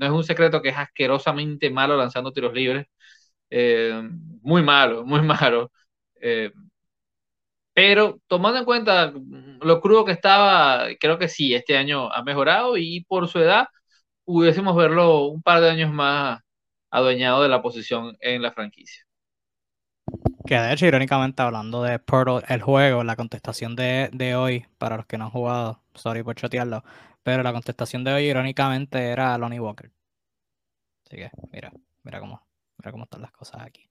[0.06, 2.88] es un secreto que es asquerosamente malo lanzando tiros libres.
[4.42, 5.72] muy malo, muy malo.
[7.78, 9.13] Pero tomando en cuenta
[9.62, 13.68] lo crudo que estaba, creo que sí, este año ha mejorado y por su edad
[14.26, 16.42] pudiésemos verlo un par de años más
[16.90, 19.06] adueñado de la posición en la franquicia.
[20.48, 25.06] Que de hecho, irónicamente, hablando de Portal, el juego, la contestación de, hoy, para los
[25.06, 26.84] que no han jugado, sorry por chotearlo,
[27.22, 29.92] pero la contestación de hoy, irónicamente, era Lonnie Walker.
[31.06, 32.42] Así que, mira, mira cómo,
[32.80, 33.88] mira cómo están las cosas aquí.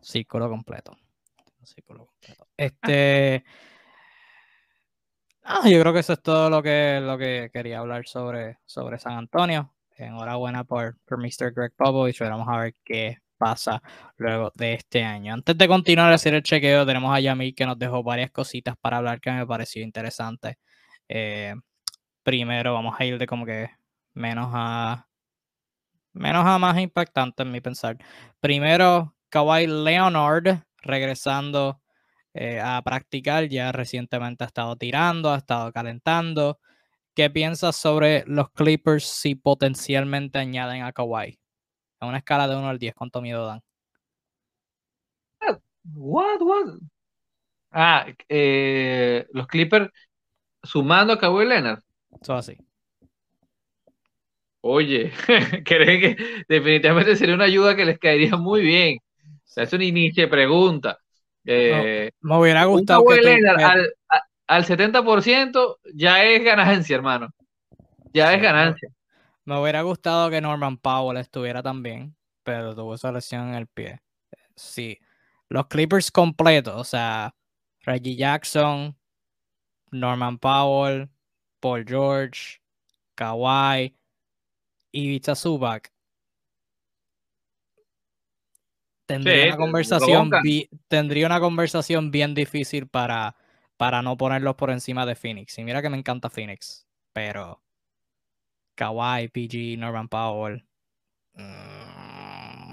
[0.00, 0.96] Círculo completo.
[2.56, 3.44] Este.
[5.42, 8.98] Ah, yo creo que eso es todo lo que, lo que quería hablar sobre, sobre
[8.98, 9.74] San Antonio.
[9.96, 11.52] Enhorabuena por, por Mr.
[11.52, 12.20] Greg Popovich.
[12.20, 13.82] Vamos a ver qué pasa
[14.18, 15.32] luego de este año.
[15.32, 18.76] Antes de continuar a hacer el chequeo, tenemos a Yamil que nos dejó varias cositas
[18.80, 20.58] para hablar que me pareció interesante.
[21.08, 21.54] Eh,
[22.22, 23.70] primero, vamos a ir de como que
[24.14, 25.06] menos a
[26.12, 27.96] menos a más impactante en mi pensar.
[28.40, 31.80] Primero, Kawhi Leonard regresando
[32.34, 33.48] eh, a practicar.
[33.48, 36.58] Ya recientemente ha estado tirando, ha estado calentando.
[37.14, 41.38] ¿Qué piensas sobre los Clippers si potencialmente añaden a Kawhi?
[42.00, 43.60] En una escala de 1 al 10, ¿cuánto miedo dan?
[45.94, 46.78] What, what?
[47.72, 49.90] Ah, eh, los Clippers
[50.62, 51.82] sumando a Kawhi Leonard.
[52.20, 52.56] Eso así.
[54.62, 55.12] Oye,
[55.64, 58.98] creen que definitivamente sería una ayuda que les caería muy bien
[59.56, 60.98] es una inicio de pregunta.
[61.44, 63.92] Eh, me hubiera gustado que al,
[64.46, 67.28] al, 70% ya es ganancia, hermano.
[68.12, 68.88] Ya es ganancia.
[69.44, 74.00] Me hubiera gustado que Norman Powell estuviera también, pero tuvo esa lesión en el pie.
[74.54, 74.98] Sí.
[75.48, 77.34] Los Clippers completos, o sea,
[77.80, 78.96] Reggie Jackson,
[79.90, 81.08] Norman Powell,
[81.58, 82.60] Paul George,
[83.14, 83.96] Kawhi
[84.92, 85.92] y Vita Zubac
[89.14, 90.30] tendría, una conversación
[90.88, 93.34] tendría una conversación bien difícil para,
[93.76, 95.58] para no ponerlos por encima de Phoenix.
[95.58, 97.60] Y mira que me encanta Phoenix, pero
[98.74, 100.64] Kawhi, PG, Norman Powell.
[101.34, 102.72] Mm,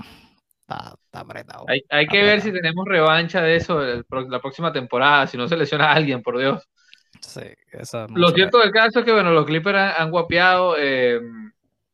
[0.62, 1.66] está, apretado.
[1.68, 5.92] Hay, que ver si tenemos revancha de eso la próxima temporada, si no se lesiona
[5.92, 6.68] a alguien, por Dios.
[7.22, 10.76] Sí, eso Lo cierto del caso es que, bueno, los Clippers han, guapeado.
[10.78, 11.20] Eh,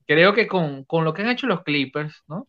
[0.05, 2.47] creo que con, con, lo que han hecho los Clippers, ¿no?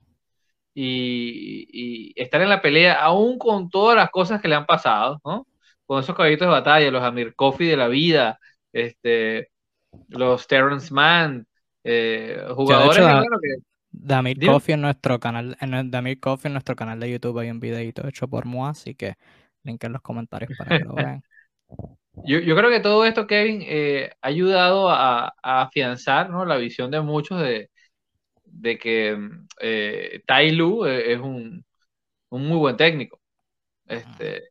[0.75, 5.47] Y, estar en la pelea, aún con todas las cosas que le han pasado, ¿no?
[5.87, 8.39] Con esos caballitos de batalla, los Amir Coffee de la vida,
[8.73, 9.51] este,
[10.09, 11.47] los Terrence Mann,
[11.85, 13.05] eh, jugadores
[13.91, 17.61] Damir Coffee en nuestro canal, en Damir Coffee en nuestro canal de YouTube hay un
[17.61, 19.15] videito hecho por Moa, así que
[19.63, 21.23] link en los comentarios para que lo vean.
[22.25, 26.45] Yo, yo, creo que todo esto, Kevin, eh, ha ayudado a, a afianzar ¿no?
[26.45, 27.71] la visión de muchos de,
[28.61, 29.19] de que
[29.61, 31.65] eh, Tai Lu eh, es un,
[32.31, 33.21] muy buen técnico.
[33.87, 34.51] Este,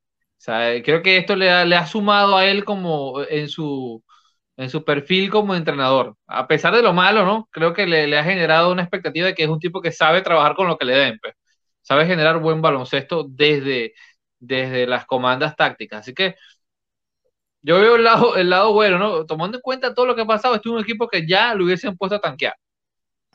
[0.84, 4.04] creo que esto le ha, le ha, sumado a él como en su,
[4.58, 6.18] en su perfil como entrenador.
[6.28, 7.50] A pesar de lo malo, ¿no?
[7.52, 10.56] Creo que le, ha generado una expectativa de que es un tipo que sabe trabajar
[10.56, 11.20] con lo que le den.
[11.22, 11.36] Pues.
[11.82, 13.94] Sabe generar buen baloncesto desde,
[14.40, 16.02] desde las comandas tácticas.
[16.02, 16.36] Así que
[17.62, 19.26] yo veo el lado, el lado bueno, ¿no?
[19.26, 21.66] Tomando en cuenta todo lo que ha pasado, este es un equipo que ya lo
[21.66, 22.56] hubiesen puesto a tanquear.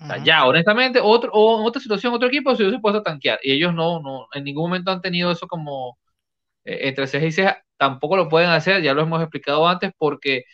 [0.01, 3.03] O sea, ya, honestamente, otro, o en otra situación, otro equipo se hubiese puesto a
[3.03, 3.39] tanquear.
[3.43, 5.99] Y ellos no, no, en ningún momento han tenido eso como
[6.65, 7.65] eh, entre ceja y ceja.
[7.77, 10.45] Tampoco lo pueden hacer, ya lo hemos explicado antes, porque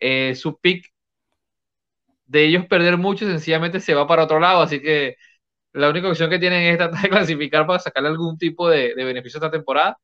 [0.00, 0.86] eh, su pick
[2.26, 4.62] de ellos perder mucho sencillamente se va para otro lado.
[4.62, 5.16] Así que
[5.72, 9.04] la única opción que tienen es tratar de clasificar para sacarle algún tipo de, de
[9.04, 9.98] beneficio esta temporada.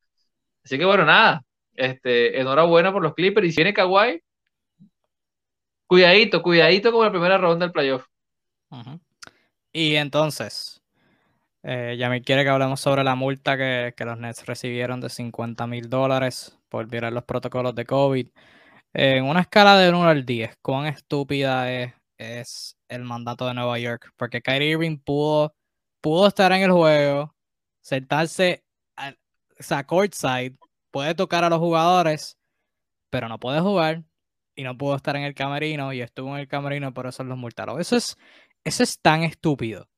[0.65, 1.43] Así que bueno, nada.
[1.75, 3.49] Este, enhorabuena por los Clippers.
[3.49, 4.23] Y si viene Kawhi,
[5.87, 8.05] cuidadito, cuidadito como la primera ronda del playoff.
[9.73, 10.83] Y entonces,
[11.63, 15.89] eh, Yamil quiere que hablemos sobre la multa que, los Nets recibieron de 50 mil
[15.91, 18.29] dólares por violar los protocolos de COVID.
[18.95, 23.79] En una escala de 1 al 10, ¿cuán estúpida es, es el mandato de Nueva
[23.79, 24.13] York?
[24.17, 25.55] Porque Kyrie Irving pudo,
[26.01, 27.35] pudo estar en el juego,
[27.81, 28.65] sentarse
[28.97, 30.57] a, courtside,
[30.91, 32.39] puede tocar a los jugadores,
[33.11, 34.05] pero no puede jugar
[34.55, 37.39] y no pudo estar en el camerino y estuvo en el camerino, por eso los
[37.39, 37.81] multaron.
[37.81, 38.17] Eso es,
[38.65, 39.89] eso es tan estúpido.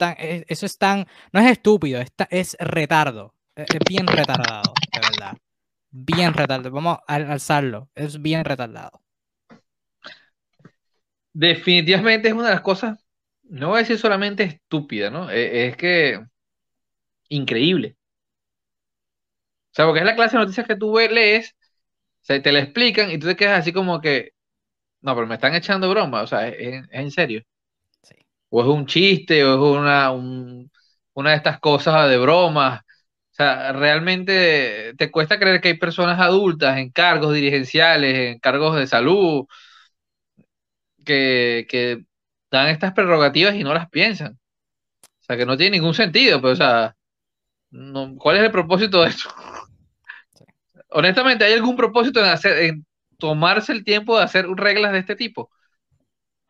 [0.00, 1.06] E, eso es tan.
[1.32, 3.34] No es estúpido, es, retardo.
[3.56, 5.36] E, es, bien retardado, de verdad.
[5.90, 6.70] Bien retardado.
[6.70, 7.90] Vamos a alzarlo.
[7.94, 9.00] Es bien retardado.
[11.32, 13.04] Definitivamente es una de las cosas,
[13.42, 15.30] no voy a decir solamente estúpida, ¿no?
[15.30, 16.20] E, es que
[17.28, 17.96] increíble.
[19.72, 21.56] O sea, porque es la clase de noticias que tú lees,
[22.22, 24.32] se te la explican y tú te quedas así como que,
[25.02, 27.44] no, pero me están echando broma, o sea, es, en serio.
[28.54, 32.84] O es un chiste, o es una, una de estas cosas de broma.
[33.32, 38.76] O sea, realmente te cuesta creer que hay personas adultas en cargos dirigenciales, en cargos
[38.76, 39.46] de salud,
[41.04, 42.04] que, que
[42.50, 44.38] dan estas prerrogativas y no las piensan.
[45.20, 46.96] O sea, que no tiene ningún sentido, pero, o sea,
[47.70, 49.30] no, ¿cuál es el propósito de esto?
[50.90, 52.86] honestamente, ¿hay algún propósito en, hacer, en
[53.18, 55.50] tomarse el tiempo de hacer reglas de este tipo?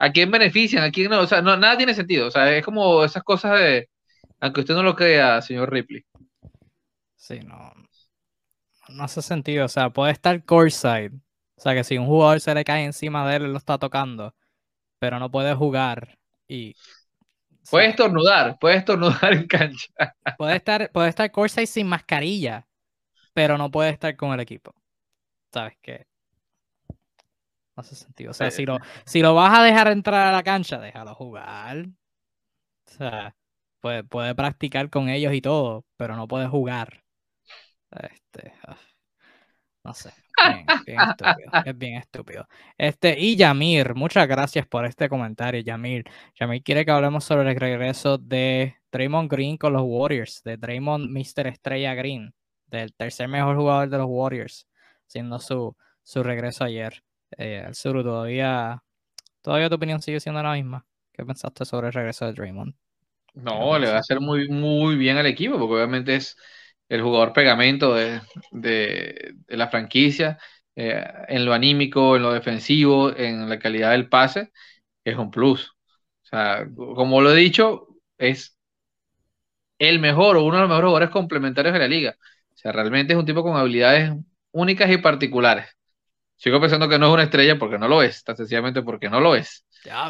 [0.05, 0.85] ¿A quién benefician?
[0.85, 1.21] ¿A quién no?
[1.21, 2.29] O sea, no, nada tiene sentido.
[2.29, 3.88] O sea, es como esas cosas de.
[4.40, 6.05] Aunque usted no lo crea, señor Ripley.
[7.17, 7.73] Sí, no.
[8.88, 9.64] No hace sentido.
[9.64, 11.12] O sea, puede estar courtside.
[11.57, 13.79] O sea, que si un jugador se le cae encima de él, él lo está
[13.79, 14.35] tocando.
[14.99, 16.19] Pero no puede jugar.
[16.49, 16.75] Y.
[17.71, 19.88] Puede estornudar, puede estornudar en cancha.
[20.37, 22.67] Puede estar, puede estar courtside sin mascarilla
[23.35, 24.75] pero no puede estar con el equipo.
[25.53, 26.07] ¿Sabes qué?
[27.76, 28.30] No hace sentido.
[28.30, 31.87] O sea, si lo, si lo vas a dejar entrar a la cancha, déjalo jugar.
[31.87, 33.34] O sea,
[33.80, 37.02] puede, puede practicar con ellos y todo, pero no puede jugar.
[37.90, 38.76] Este, ah,
[39.84, 40.12] no sé.
[40.87, 41.50] Bien, estúpido.
[41.64, 42.48] Es bien estúpido.
[42.76, 46.04] Este, y Yamir, muchas gracias por este comentario, Yamir.
[46.38, 51.10] Yamir quiere que hablemos sobre el regreso de Draymond Green con los Warriors, de Draymond
[51.10, 51.46] Mr.
[51.46, 52.34] Estrella Green
[52.66, 54.66] del tercer mejor jugador de los Warriors,
[55.06, 57.02] siendo su, su regreso ayer.
[57.37, 58.83] Eh, el Suru, todavía,
[59.42, 60.87] todavía tu opinión sigue siendo la misma.
[61.12, 62.75] ¿Qué pensaste sobre el regreso de Draymond?
[63.35, 66.37] No, le va a hacer muy, muy bien al equipo, porque obviamente es
[66.88, 68.20] el jugador pegamento de,
[68.53, 70.38] de, la franquicia,
[70.77, 74.53] eh, en lo anímico, en lo defensivo, en la calidad del pase,
[75.05, 75.70] es un plus.
[76.25, 78.57] O sea, como lo he dicho, es
[79.79, 82.16] el mejor o uno de los mejores jugadores complementarios de la liga
[82.64, 84.12] sea, realmente es un tipo con habilidades
[84.51, 85.66] únicas y particulares.
[86.44, 89.18] Sigo pensando que no es una estrella porque no lo es, tan sencillamente porque no
[89.18, 89.64] lo es.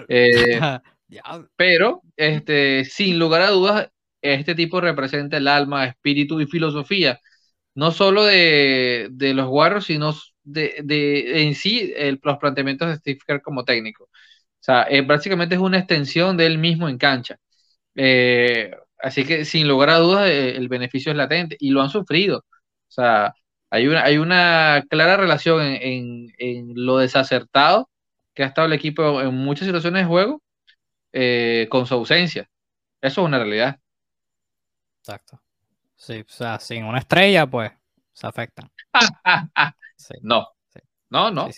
[0.09, 0.59] Eh,
[1.57, 3.88] pero, este, sin lugar a dudas,
[4.20, 7.20] este tipo representa el alma, espíritu y filosofía,
[7.77, 13.64] no solo de, los Warriors, sino de, en sí los planteamientos de Steve Kerr como
[13.64, 14.07] técnico.
[14.07, 14.11] O
[14.59, 17.38] sea, eh, básicamente es una extensión de él mismo en cancha.
[17.94, 18.73] Eh,
[19.05, 22.38] Así que sin lugar a dudas eh, el beneficio es latente y lo han sufrido.
[22.38, 22.44] O
[22.88, 23.35] sea,
[23.75, 26.33] hay una, hay una clara relación en,
[26.77, 27.91] lo desacertado
[28.33, 30.43] que ha estado el equipo en muchas situaciones de juego
[31.13, 32.49] eh, con su ausencia.
[33.01, 33.81] Eso es una realidad.
[35.01, 35.43] Exacto.
[35.97, 37.73] Sí, o sea, sin una estrella, pues
[38.13, 38.71] se afectan.
[40.21, 40.46] No.
[41.09, 41.48] No, no.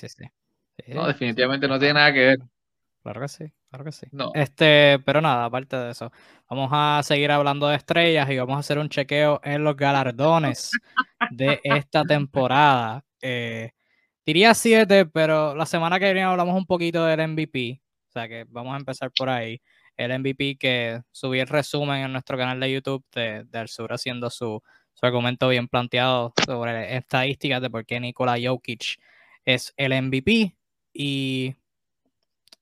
[0.88, 2.38] no, definitivamente no tiene nada que ver.
[3.03, 4.07] Claro que sí, claro que sí.
[4.12, 4.33] No.
[4.35, 6.11] Este, pero nada, aparte de eso,
[6.49, 10.70] vamos a seguir hablando de estrellas y vamos a hacer un chequeo en los galardones
[11.31, 13.05] de esta temporada.
[13.20, 13.72] Eh,
[14.24, 17.81] diría siete, pero la semana que viene hablamos un poquito del MVP.
[18.09, 19.61] O sea que vamos a empezar por ahí.
[19.97, 24.31] El MVP que subí el resumen en nuestro canal de YouTube de, de Sur haciendo
[24.31, 24.62] su,
[24.95, 28.99] su argumento bien planteado sobre estadísticas de por qué Nikola Jokic
[29.45, 30.57] es el MVP.
[30.93, 31.55] Y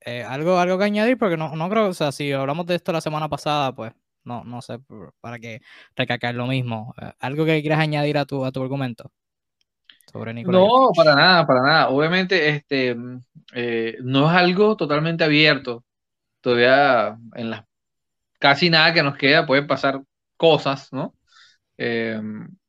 [0.04, 2.92] eh, algo, algo que añadir, porque no, no creo, o sea, si hablamos de esto
[2.92, 3.92] la semana pasada, pues
[4.24, 4.78] no, no sé,
[5.20, 5.60] para que
[5.96, 6.94] recalcar lo mismo.
[7.00, 9.10] Eh, ¿Algo que quieras añadir a tu, a tu argumento?
[10.10, 11.88] Sobre no, para nada, para nada.
[11.88, 12.96] Obviamente, este,
[13.52, 15.84] eh, no es algo totalmente abierto.
[16.40, 17.64] Todavía en las
[18.38, 20.02] casi nada que nos queda pueden pasar
[20.36, 21.14] cosas, ¿no?
[21.78, 22.20] Eh,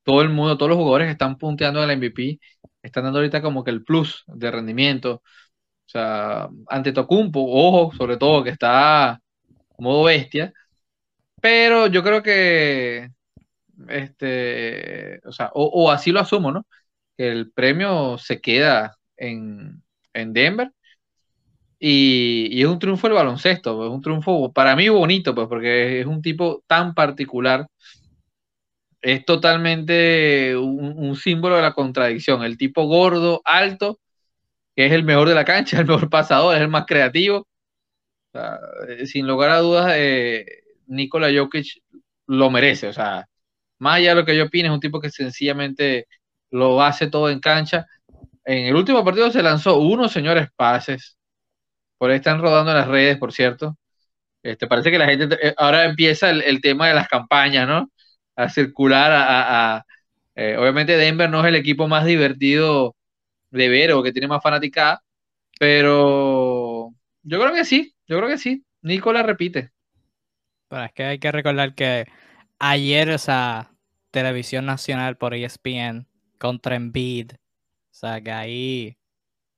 [0.03, 2.39] todo el mundo, todos los jugadores que están punteando en la MVP
[2.81, 5.21] están dando ahorita como que el plus de rendimiento.
[5.87, 9.21] O sea, ante Tocumpo, ojo, sobre todo que está
[9.77, 10.53] modo bestia.
[11.41, 13.09] Pero yo creo que,
[13.89, 16.65] este, o sea, o, así lo asumo, ¿no?
[17.17, 19.83] Que el premio se queda en,
[20.13, 20.71] Denver.
[21.79, 26.05] Y, es un triunfo del baloncesto, es un triunfo para mí bonito, pues, porque es
[26.07, 27.67] un tipo tan particular
[29.05, 32.43] es totalmente un, símbolo de la contradicción.
[32.43, 33.99] El tipo gordo, alto,
[34.75, 37.47] que es el mejor de la cancha, el mejor pasador, es el más creativo.
[38.87, 40.45] Eh, sin lugar a dudas, eh,
[40.87, 41.81] Nikola Jokic
[42.27, 42.87] lo merece.
[42.89, 43.27] O sea,
[43.79, 46.07] más allá de lo que yo opine, es un tipo que sencillamente
[46.51, 47.87] lo hace todo en cancha.
[48.45, 51.17] En el último partido se lanzó unos señores pases.
[51.97, 53.77] Por ahí están rodando las redes, por cierto.
[54.43, 57.89] Este, parece que la gente eh, ahora empieza el tema de las campañas, ¿no?
[58.35, 59.85] a circular a,
[60.35, 62.94] eh, obviamente Denver no es el equipo más divertido
[63.55, 65.03] de ver o que tiene más fanaticada,
[65.59, 66.93] pero
[67.23, 68.65] yo creo que sí, yo creo que sí.
[68.81, 69.71] Nicola repite.
[70.67, 72.05] Pero es que hay que recordar que
[72.59, 73.71] ayer, o sea,
[74.11, 77.37] televisión nacional por ESPN contra Embiid, o
[77.91, 78.97] sea, que ahí,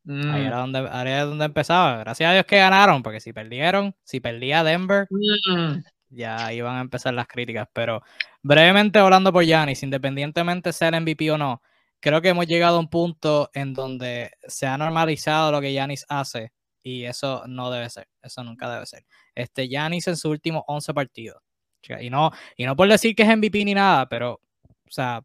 [0.06, 0.36] ahí mm.
[0.36, 1.98] era, donde, donde empezaba.
[1.98, 6.82] Gracias a Dios que ganaron, porque si perdieron, si perdía Denver, mm ya iban a
[6.82, 8.02] empezar las críticas, pero
[8.42, 11.62] brevemente hablando por Yanis, independientemente sea el MVP o no,
[12.00, 16.06] creo que hemos llegado a un punto en donde se ha normalizado lo que Yanis
[16.10, 16.52] hace
[16.84, 19.06] y eso no debe ser, eso nunca debe ser.
[19.36, 21.42] Este Yanis en sus últimos 11 partidos,
[22.00, 25.22] y no, y no por decir que es MVP ni nada, pero, o sea,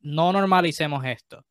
[0.00, 1.44] no normalicemos esto.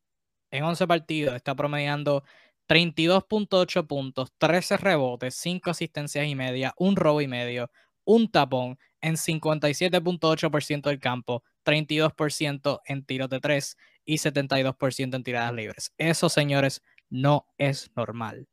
[0.50, 2.24] En 11 partidos está promediando
[2.68, 7.70] 32.8 puntos, 13 rebotes, 5 asistencias y media, un robo y medio,
[8.04, 13.76] un tapón en 57.8% del campo, 32% en tiros de 3
[14.10, 15.92] y 72% en tiradas libres.
[15.96, 18.48] Eso, señores, no es normal.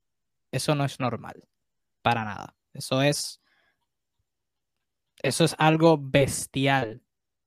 [0.51, 1.43] Eso no es normal.
[2.03, 2.55] Para nada.
[2.73, 3.41] Eso es.
[5.23, 7.01] Eso es algo bestial.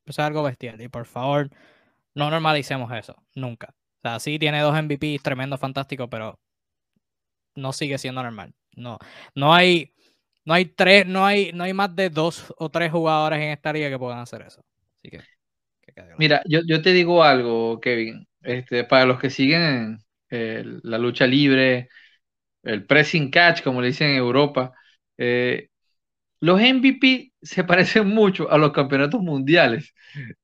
[0.06, 0.80] Eso es algo bestial.
[0.80, 1.50] Y por favor,
[2.14, 3.14] no normalicemos eso.
[3.36, 3.74] Nunca.
[4.02, 6.40] O sea, sí tiene dos MVP, tremendo, fantástico, pero
[7.54, 8.54] no sigue siendo normal.
[8.76, 8.98] No,
[9.34, 9.92] no hay
[10.44, 13.72] no hay tres, no hay, no hay más de dos o tres jugadores en esta
[13.72, 14.64] liga que puedan hacer eso.
[14.98, 15.20] Así que,
[16.18, 18.26] Mira, yo, yo, te digo algo, Kevin.
[18.42, 19.98] Este, para los que siguen
[20.30, 21.88] la lucha libre,
[22.62, 24.72] el pressing catch, como le dicen en Europa,
[25.18, 25.68] eh,
[26.40, 29.94] los MVP se parecen mucho a los campeonatos mundiales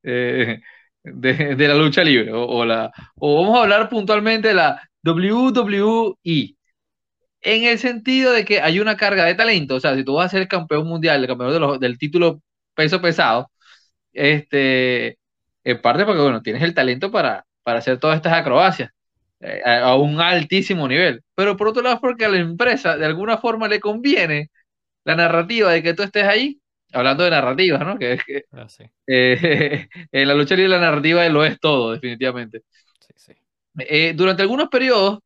[0.03, 0.61] eh,
[1.05, 2.33] de, la lucha libre.
[2.33, 6.17] O, la, o vamos a hablar puntualmente de la WWE
[7.43, 9.77] en el sentido de que hay una carga de talento.
[9.77, 12.43] O sea, si tú vas a ser campeón mundial, el campeón del título
[12.75, 13.51] peso pesado,
[14.13, 15.19] este,
[15.67, 18.91] en parte porque, bueno, tienes el talento para, para hacer todas estas acrobacias
[19.41, 21.25] eh, a, un altísimo nivel.
[21.35, 24.51] Pero por otro lado, porque a la empresa de alguna forma le conviene
[25.05, 26.61] la narrativa de que tú estés ahí,
[26.93, 27.99] hablando de narrativas, ¿no?
[27.99, 28.69] Que, que ah,
[29.09, 32.63] eh, en la lucha libre la narrativa lo es todo, definitivamente.
[33.01, 33.33] Sí, sí.
[33.81, 35.19] Eh, durante algunos periodos,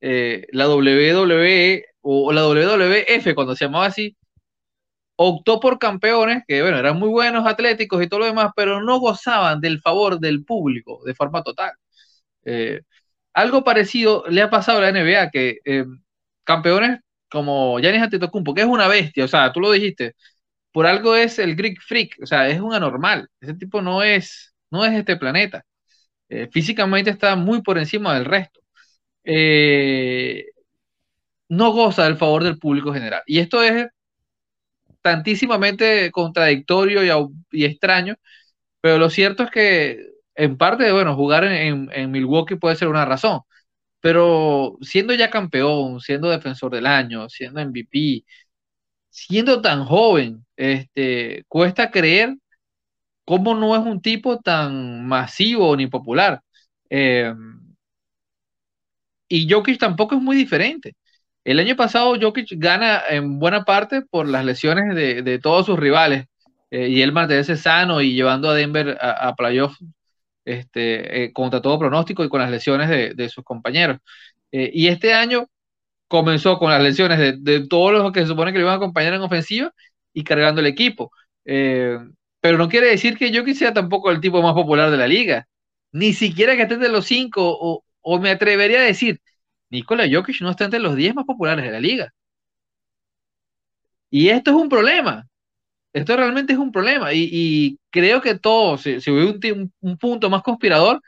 [0.00, 4.16] la WWE o la WWF, cuando se llamaba así,
[5.16, 8.98] optó por campeones que, bueno, eran muy buenos, atléticos y todo lo demás, pero no
[9.00, 11.72] gozaban del favor del público de forma total.
[12.44, 12.82] Eh,
[13.34, 15.84] algo parecido le ha pasado a la NBA, que eh,
[16.44, 17.00] campeones
[17.30, 20.14] como Giannis Antetokounmpo, que es una bestia, o sea, tú lo dijiste,
[20.72, 24.54] por algo es el Greek Freak, o sea, es un anormal, ese tipo no es,
[24.70, 25.64] no es este planeta,
[26.52, 28.60] físicamente está muy por encima del resto.
[29.24, 30.46] Eh,
[31.48, 33.22] no goza del favor del público general.
[33.26, 33.86] Y esto es
[35.04, 37.04] tantísimamente contradictorio
[37.52, 38.16] y, extraño,
[38.80, 39.98] pero lo cierto es que
[40.36, 43.40] en parte, bueno, jugar en, Milwaukee puede ser una razón,
[44.00, 48.24] pero siendo ya campeón, siendo defensor del año, siendo MVP,
[49.10, 52.36] siendo tan joven, este, cuesta creer
[53.24, 56.42] cómo no es un tipo tan masivo ni popular.
[56.90, 57.34] Eh,
[59.28, 60.94] y Jokic tampoco es muy diferente.
[61.44, 66.26] El año pasado Jokic gana en buena parte por las lesiones de, todos sus rivales
[66.70, 69.76] eh, y él mantenerse sano y llevando a Denver a, playoff
[70.46, 73.98] este, eh, contra todo pronóstico y con las lesiones de, sus compañeros.
[74.52, 75.48] Eh, y este año
[76.08, 79.14] comenzó con las lesiones de, todos los que se supone que le iban a acompañar
[79.14, 79.72] en ofensiva
[80.14, 81.12] y cargando el equipo.
[81.44, 85.46] Pero no quiere decir que yo sea tampoco el tipo más popular de la liga.
[85.92, 89.20] Ni siquiera que esté entre los cinco, o me atrevería a decir,
[89.74, 92.12] Nikola Jokic no está entre los 10 más populares de la liga.
[94.10, 95.26] Y esto es un problema.
[95.92, 97.12] Esto realmente es un problema.
[97.14, 99.32] Y, creo que todo, si, si hubiera
[99.80, 101.00] un, punto más conspirador,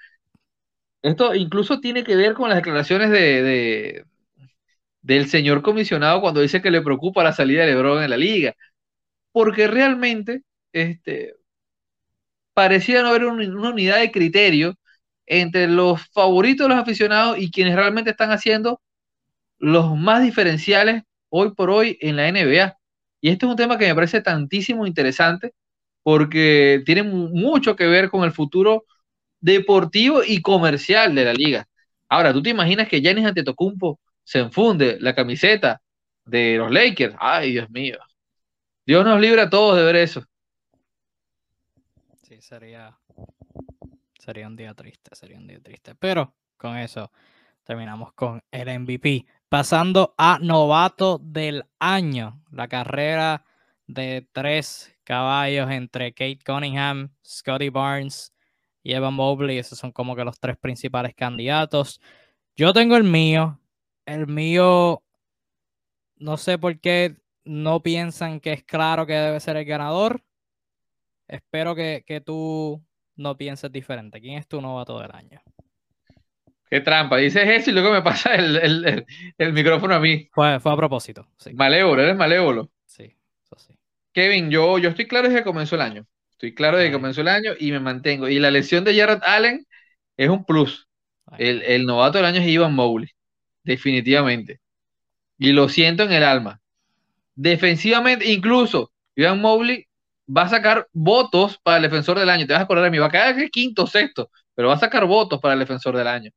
[1.02, 4.04] esto incluso tiene que ver con las declaraciones de,
[5.02, 8.54] del señor comisionado cuando dice que le preocupa la salida de LeBron en la liga.
[9.32, 10.42] Porque realmente
[10.72, 11.36] este,
[12.54, 14.76] parecía no haber una unidad de criterio
[15.26, 18.80] entre los favoritos de los aficionados y quienes realmente están haciendo
[19.58, 22.76] los más diferenciales hoy por hoy en la NBA.
[23.20, 25.52] Y este es un tema que me parece tantísimo interesante
[26.02, 28.84] porque tiene mucho que ver con el futuro
[29.40, 31.68] deportivo y comercial de la liga.
[32.08, 35.82] Ahora, ¿tú te imaginas que Giannis Antetokounmpo se enfunde la camiseta
[36.24, 37.16] de los Lakers?
[37.18, 37.98] Ay, Dios mío.
[38.86, 40.24] Dios nos libre a todos de ver eso.
[42.22, 42.96] Sí, sería
[44.26, 45.94] Sería un día triste, sería un día triste.
[45.94, 47.12] Pero con eso
[47.62, 49.24] terminamos con el MVP.
[49.48, 52.42] Pasando a novato del año.
[52.50, 53.44] La carrera
[53.86, 58.34] de tres caballos entre Kate Cunningham, Scotty Barnes
[58.82, 59.58] y Evan Mobley.
[59.58, 62.00] Esos son como que los tres principales candidatos.
[62.56, 63.60] Yo tengo el mío.
[64.06, 65.04] El mío,
[66.16, 67.14] no sé por qué
[67.44, 70.24] no piensan que es claro que debe ser el ganador.
[71.28, 72.84] Espero que, que tú
[73.16, 74.20] no pienses diferente.
[74.20, 75.42] ¿Quién es tu novato del año?
[76.68, 77.16] Qué trampa.
[77.16, 79.04] Dices eso y luego me pasa el,
[79.52, 80.28] micrófono a mí.
[80.32, 81.28] Fue, a propósito.
[81.38, 81.54] Sí.
[81.54, 82.70] Malévolo, eres malévolo.
[82.86, 83.74] Sí, eso sí.
[84.12, 86.06] Kevin, yo, yo estoy claro desde que comenzó el año.
[86.32, 88.28] Estoy claro desde que comenzó el año y me mantengo.
[88.28, 89.66] Y la lesión de Jared Allen
[90.16, 90.88] es un plus.
[91.38, 93.10] El, el, novato del año es Ivan Mowley.
[93.62, 94.60] Definitivamente.
[95.38, 96.60] Y lo siento en el alma.
[97.34, 99.86] Defensivamente, incluso, Ivan Mowley
[100.34, 102.46] va a sacar votos para el defensor del año.
[102.46, 104.78] Te vas a acordar de mí, va a quedar el quinto sexto, pero va a
[104.78, 106.30] sacar votos para el defensor del año.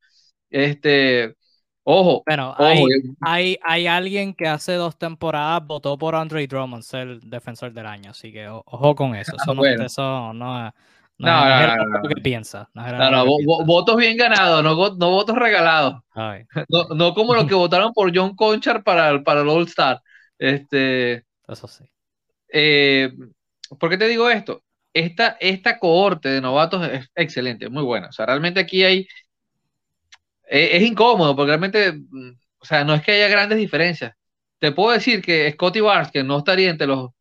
[0.49, 1.35] Este,
[1.83, 2.23] ojo.
[2.25, 2.83] Bueno, hay,
[3.21, 7.85] hay, hay, alguien que hace dos temporadas votó por Andre Drummond ser el defensor del
[7.85, 9.35] año, así que ojo con eso.
[9.35, 10.71] Eso, no, eso no, no,
[11.17, 12.69] no, no, que piensa.
[12.73, 13.25] No, no,
[13.65, 15.95] votos bien ganados, no, no votos regalados.
[16.95, 20.01] No, como los que votaron por John Conchar para, para el All Star.
[20.37, 21.83] Este, eso sí.
[22.51, 23.11] Eh,
[23.77, 24.63] ¿Por qué te digo esto?
[24.93, 28.07] Esta, esta cohorte de novatos es excelente, muy buena.
[28.07, 29.07] O sea, realmente aquí hay.
[30.49, 31.93] E, es, incómodo, porque realmente.
[31.93, 34.13] Mm, o sea, no es que haya grandes diferencias.
[34.59, 37.11] Te puedo decir que Scotty Barnes, que no estaría entre los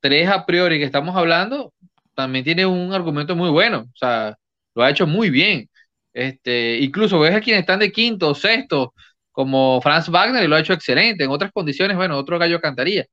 [0.00, 1.72] tres a priori que estamos hablando,
[2.14, 3.80] también tiene un argumento muy bueno.
[3.92, 4.36] O sea,
[4.74, 5.68] lo ha hecho muy bien.
[6.12, 8.94] Este, incluso ves a quienes están de quinto sexto,
[9.32, 11.24] como Franz Wagner, y lo ha hecho excelente.
[11.24, 13.06] En otras condiciones, bueno, otro gallo cantaría.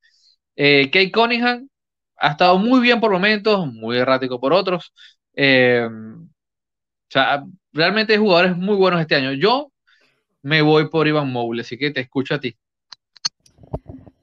[0.56, 1.68] Eh, Kate Cunningham,
[2.18, 4.93] ha estado muy bien por momentos, muy errático por otros.
[5.34, 9.34] Eh, o sea, realmente hay jugadores muy buenos este año.
[9.34, 9.72] Yo
[10.41, 12.57] me voy por Ivan Moule, así que te escucho a ti.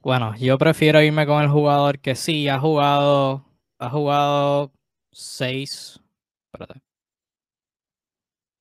[0.01, 3.43] Bueno, yo prefiero irme con el jugador que sí ha jugado,
[3.79, 4.71] ha jugado
[5.11, 5.99] seis,
[6.45, 6.81] espérate,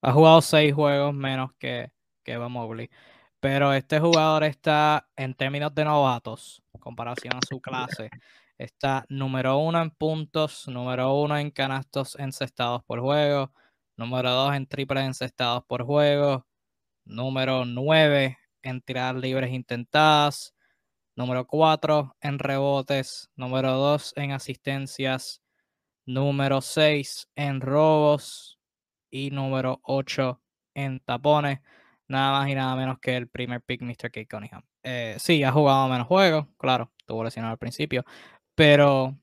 [0.00, 1.90] ha jugado seis juegos menos que,
[2.22, 2.88] que Evan Mobley.
[3.40, 8.08] Pero este jugador está en términos de novatos, comparación a su clase,
[8.58, 13.52] Está número uno en puntos, número uno en canastos encestados por juego,
[13.96, 16.46] número dos en triples encestados por juego,
[17.04, 20.54] número nueve en tiradas libres intentadas,
[21.16, 25.42] número cuatro en rebotes, número dos en asistencias,
[26.06, 28.60] número seis en robos
[29.10, 30.40] y número ocho
[30.74, 31.60] en tapones.
[32.06, 34.10] Nada más y nada menos que el primer pick, Mr.
[34.12, 34.26] K.
[34.30, 34.62] Cunningham.
[34.82, 38.04] Eh, sí, ha jugado menos juegos, claro, tuvo lesionado al principio,
[38.54, 39.16] pero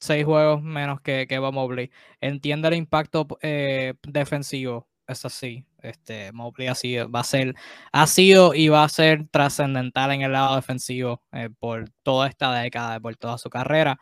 [0.00, 1.90] seis juegos menos que, que Mobley.
[2.20, 5.64] Entiende el impacto eh, defensivo, es así.
[5.82, 7.54] Este, Mobley ha sido, va a ser,
[7.92, 12.52] ha sido y va a ser trascendental en el lado defensivo eh, por toda esta
[12.52, 13.98] década, por toda su carrera.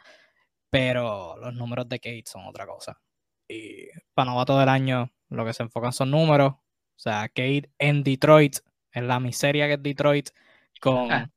[0.70, 3.00] Pero los números de Kate son otra cosa.
[3.48, 6.52] Y para novato del año, lo que se enfocan son números.
[6.52, 8.58] O sea, Kate en Detroit,
[8.92, 10.30] en la miseria que es Detroit,
[10.80, 11.30] con, ah.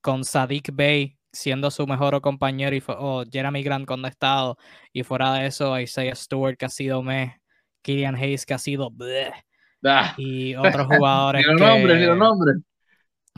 [0.00, 4.56] con Sadiq Bey siendo su mejor compañero y o Jeremy Grant estado
[4.92, 7.40] y fuera de eso Isaiah Stewart que ha sido me
[7.82, 8.92] Killian Hayes que ha sido
[9.84, 10.14] ah.
[10.16, 12.52] y otros jugadores ni nombre ni nombre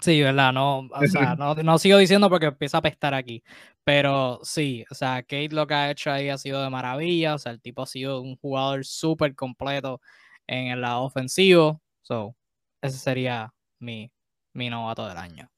[0.03, 3.43] sí verdad no o sea no, no, sigo diciendo porque empieza a pestar aquí
[3.83, 7.39] pero sí o sea Kate lo que ha hecho ahí ha sido de maravilla o
[7.39, 10.01] sea el tipo ha sido un jugador súper completo
[10.47, 12.37] en el lado ofensivo so
[12.83, 14.13] ese sería mi
[14.53, 15.51] mi novato del año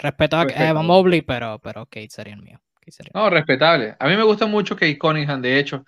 [0.00, 2.60] Respeto a Evan Mobley, pero, pero Kate sería el mío.
[2.88, 3.12] sería.
[3.14, 3.96] No, respetable.
[3.98, 5.84] A mí me gusta mucho Kate Cunningham, de hecho.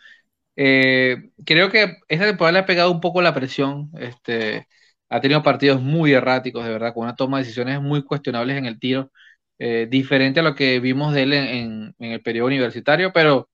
[0.55, 3.91] Eh, creo que esta temporada le ha pegado un poco la presión.
[3.99, 4.69] Este,
[5.09, 8.67] ha tenido partidos muy erráticos, de verdad, con una toma de decisiones muy cuestionables en
[8.67, 9.11] el tiro,
[9.59, 13.49] eh, diferente a lo que vimos de él en, el periodo universitario, pero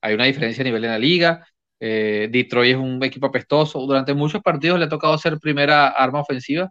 [0.00, 1.46] hay una diferencia a nivel de la liga.
[1.80, 3.80] Eh, Detroit es un equipo apestoso.
[3.86, 6.70] Durante muchos partidos le ha tocado ser primera arma ofensiva,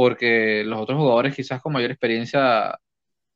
[0.00, 2.78] porque los otros jugadores, quizás con mayor experiencia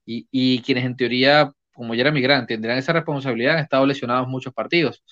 [0.06, 4.28] y, y quienes en teoría, como ya era migrante, tendrían esa responsabilidad, han estado lesionados
[4.28, 5.02] muchos partidos.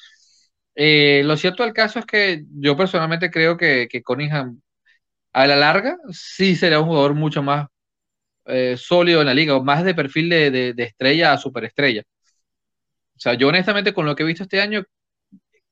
[0.74, 4.62] Eh, lo cierto del caso es que yo personalmente creo que, que Cunningham
[5.32, 7.68] a la larga sí será un jugador mucho más
[8.46, 12.02] eh, sólido en la liga, o más de perfil de, de, estrella a superestrella.
[13.16, 14.84] O sea, yo honestamente con lo que he visto este año,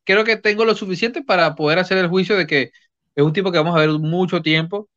[0.05, 2.73] creo que tengo lo suficiente para poder hacer el juicio de que
[3.15, 4.89] es un tipo que vamos a ver mucho tiempo,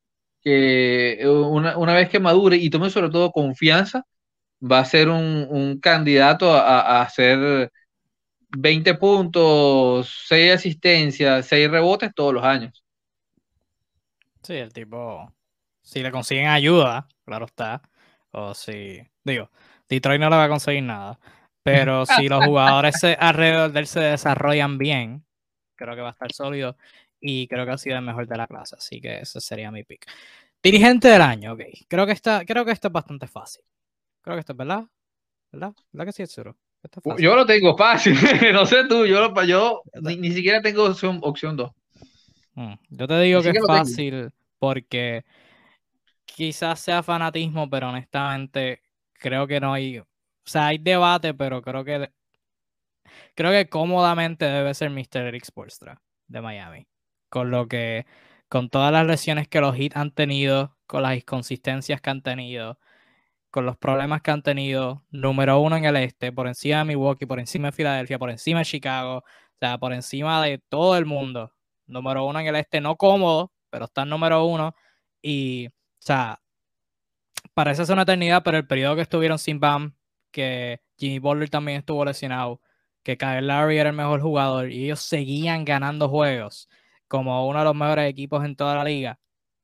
[0.44, 4.04] que una, una vez que madure y tome sobre todo confianza,
[4.62, 7.72] va a ser un, un candidato a, a hacer
[8.58, 12.84] 20 puntos, 6 asistencias, 6 rebotes todos los años.
[14.44, 15.32] Sí, el tipo,
[15.82, 17.82] si le consiguen ayuda, claro está,
[18.32, 19.50] o si, digo,
[19.88, 21.20] Detroit no le va a conseguir nada,
[21.64, 25.26] pero si los jugadores alrededor de él se desarrollan bien,
[25.76, 26.78] creo que va a estar sólido
[27.26, 29.86] y creo que ha sido el mejor de la clase, así que ese sería mi
[29.86, 30.06] pick.
[30.62, 31.62] Dirigente del año, ok.
[31.88, 33.64] Creo que está, creo que esto es bastante fácil.
[34.22, 34.84] Creo que esto es verdad.
[35.50, 35.74] ¿Verdad?
[35.94, 36.58] ¿Verdad que sí es seguro?
[37.18, 38.14] Yo lo tengo fácil,
[38.54, 41.72] no sé tú, yo, yo ni, siquiera tengo opción, opción 2.
[42.56, 45.24] Mm, yo te digo que es fácil porque
[46.26, 48.82] quizás sea fanatismo, pero honestamente
[49.14, 50.06] creo que no hay, o
[50.44, 52.12] sea, hay debate, pero creo que
[53.34, 55.28] creo que cómodamente debe ser Mr.
[55.28, 56.86] Eric Spoelstra de Miami,
[57.34, 58.06] con lo que
[58.48, 62.78] con todas las lesiones que los Heat han tenido, con las inconsistencias que han tenido,
[63.52, 67.26] con los problemas que han tenido, número uno en el este, por encima de Milwaukee,
[67.26, 69.24] por encima de Filadelfia, por encima de Chicago, o
[69.60, 71.52] sea, por encima de todo el mundo.
[71.88, 74.76] Número uno en el este, no cómodo, pero está en número uno.
[75.22, 76.40] Y, o sea,
[77.56, 79.96] parece ser una eternidad, pero el periodo que estuvieron sin Bam,
[80.32, 82.62] que Jimmy Butler también estuvo lesionado,
[83.04, 86.70] que Kyle Larry era el mejor jugador y ellos seguían ganando juegos
[87.08, 89.20] como uno de los mejores equipos en toda la liga,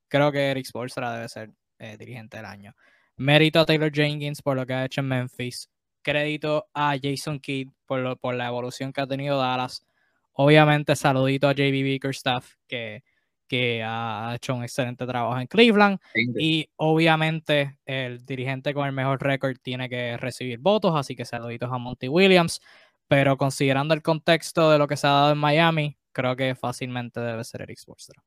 [0.08, 2.76] creo que Eric Spoelstra debe ser eh, dirigente del año.
[3.16, 5.70] Mérito a Taylor Jenkins por lo que ha hecho en Memphis.
[6.02, 9.86] Crédito a Jason Kidd por, por la evolución que ha tenido Dallas.
[10.34, 13.04] Obviamente, saludito a JB Bickerstaff, que,
[13.46, 16.00] que ha hecho un excelente trabajo en Cleveland.
[16.38, 21.70] Y obviamente, el dirigente con el mejor récord tiene que recibir votos, así que saluditos
[21.70, 22.62] a Monty Williams.
[23.10, 27.20] Pero considerando el contexto de lo que se ha dado en Miami, creo que fácilmente
[27.20, 28.22] debe ser Eric Spoelstra.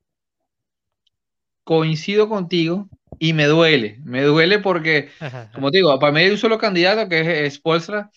[1.65, 5.11] Coincido contigo, y me duele, me duele porque,
[5.55, 8.11] como te digo, para mí hay un solo candidato que es Spolstra.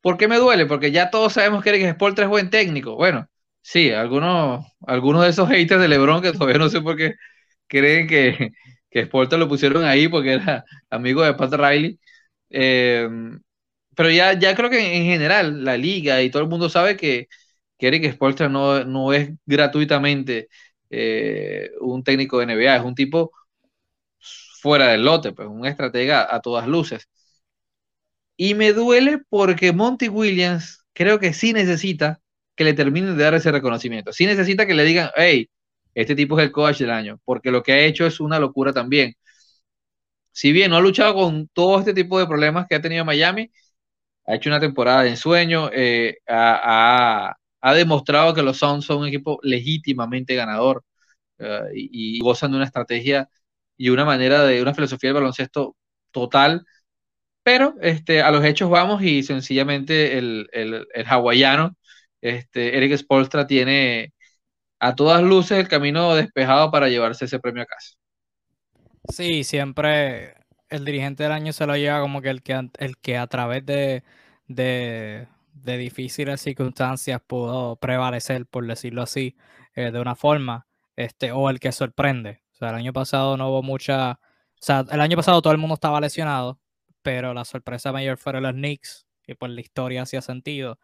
[0.00, 0.66] ¿Por qué me duele?
[0.66, 2.96] Porque ya todos sabemos que Eric Spolstra es buen técnico.
[2.96, 3.28] Bueno,
[3.62, 7.14] sí, algunos, algunos de esos haters de LeBron que todavía no sé por qué
[7.66, 8.52] creen que,
[8.90, 11.98] que Spolstra lo pusieron ahí porque era amigo de Pat Riley.
[12.50, 13.08] Eh,
[13.96, 17.28] pero ya, ya creo que en general la liga y todo el mundo sabe que,
[17.78, 20.48] que Eric Spolstra no, no es gratuitamente
[20.90, 23.32] eh, un técnico de NBA, es un tipo
[24.60, 27.08] fuera del lote, pues un estratega a todas luces.
[28.36, 32.20] Y me duele porque Monty Williams creo que sí necesita
[32.54, 34.12] que le terminen de dar ese reconocimiento.
[34.12, 35.48] Sí necesita que le digan, hey,
[35.94, 38.72] este tipo es el coach del año, porque lo que ha hecho es una locura
[38.72, 39.14] también.
[40.32, 43.50] Si bien no ha luchado con todo este tipo de problemas que ha tenido Miami,
[44.26, 47.36] ha hecho una temporada de ensueño, eh, ha,
[47.74, 50.84] demostrado que los Suns son un equipo legítimamente ganador
[51.38, 53.28] eh, y, y, gozan de una estrategia
[53.76, 55.76] y una manera de una filosofía del baloncesto
[56.10, 56.64] total.
[57.42, 61.76] Pero este, a los hechos vamos y sencillamente el, el, el hawaiano,
[62.20, 64.12] este, Eric Spolstra, tiene
[64.80, 67.94] a todas luces el camino despejado para llevarse ese premio a casa.
[69.08, 70.34] Sí, siempre
[70.68, 73.64] el dirigente del año se lo lleva como que el que, el que a través
[73.64, 74.02] de,
[74.48, 75.28] de,
[75.62, 79.36] de difíciles circunstancias pudo prevalecer, por decirlo así,
[79.74, 82.42] eh, de una forma, este, o el que sorprende.
[82.52, 84.12] O sea, el año pasado no hubo mucha.
[84.12, 84.18] O
[84.60, 86.60] sea, el año pasado todo el mundo estaba lesionado,
[87.02, 90.78] pero la sorpresa mayor fueron los Knicks, y por la historia hacía sentido.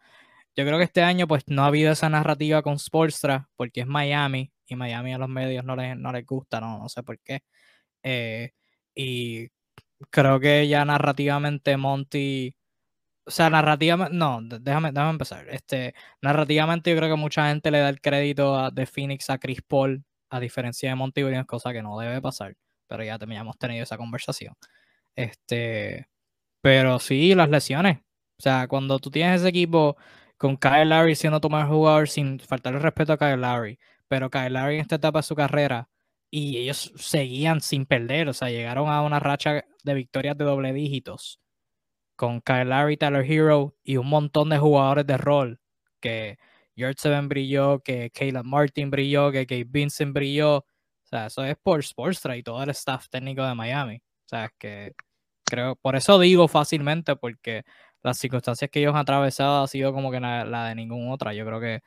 [0.55, 3.87] Yo creo que este año, pues, no ha habido esa narrativa con Sportstra, porque es
[3.87, 7.19] Miami, y Miami a los medios no les, no les gusta, no, no sé por
[7.19, 7.41] qué.
[8.03, 8.51] Eh,
[8.95, 9.49] y
[10.11, 12.55] creo que ya narrativamente Monty.
[13.25, 14.15] O sea, narrativamente.
[14.17, 15.47] No, déjame, déjame empezar.
[15.49, 19.61] Este, narrativamente, yo creo que mucha gente le da el crédito de Phoenix a Chris
[19.61, 22.55] Paul a diferencia de Monty Williams, cosa que no debe pasar,
[22.87, 24.55] pero ya hemos tenido esa conversación.
[25.15, 26.07] Este,
[26.61, 27.99] pero sí, las lesiones.
[28.39, 29.97] O sea, cuando tú tienes ese equipo
[30.37, 34.53] con Kyle Larry siendo tu mejor jugador sin faltarle respeto a Kyle Larry, pero Kyle
[34.53, 35.89] Larry en esta etapa de su carrera
[36.31, 40.73] y ellos seguían sin perder, o sea, llegaron a una racha de victorias de doble
[40.73, 41.42] dígitos
[42.15, 45.59] con Kyle Larry, Tyler Hero y un montón de jugadores de rol
[45.99, 46.37] que
[46.75, 50.57] George Seven brilló, que Caleb Martin brilló, que Kate Vincent brilló.
[50.57, 50.65] O
[51.05, 53.97] sea, eso es por Sportstra y todo el staff técnico de Miami.
[53.97, 54.93] O sea, es que
[55.45, 57.63] creo, por eso digo fácilmente, porque
[58.01, 61.33] las circunstancias que ellos han atravesado ha sido como que la, de ninguna otra.
[61.33, 61.81] Yo creo que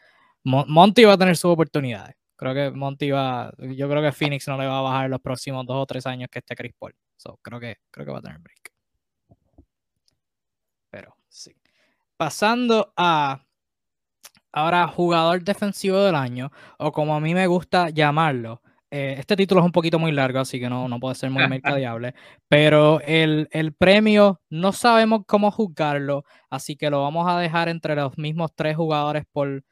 [0.45, 2.17] Monty va a tener sus oportunidades.
[2.37, 5.67] Creo que Monty va, yo creo que Phoenix no le va a bajar los próximos
[5.67, 6.95] dos o tres años que esté Chris Paul.
[7.17, 8.76] So, creo que, creo que va a tener break.
[11.37, 11.55] Sí.
[12.17, 13.45] Pasando a
[14.53, 19.61] ahora jugador defensivo del año, o como a mí me gusta llamarlo, eh, este título
[19.61, 22.15] es un poquito muy largo, así que no, no puede ser muy mercadeable,
[22.49, 27.97] pero el, el, premio no sabemos cómo juzgarlo, así que lo vamos a dejar entre
[27.97, 29.63] los mismos tres jugadores por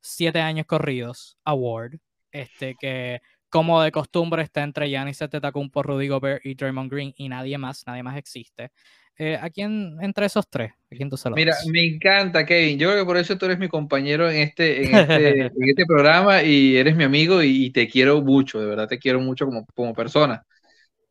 [0.00, 2.00] siete años corridos, Award,
[2.32, 7.28] este que como de costumbre está entre Giannis Antetokounmpo, Rudy Gobert y Draymond Green y
[7.28, 8.72] nadie más, nadie más existe.
[9.18, 10.72] Eh, ¿A quién entre esos tres?
[10.72, 12.78] ¿A quién tú se Mira, me encanta, Kevin.
[12.78, 16.42] Yo creo que por eso tú eres mi compañero en este, en este, este programa
[16.42, 19.94] y eres mi amigo y, te quiero mucho, de verdad te quiero mucho como, como
[19.94, 20.44] persona,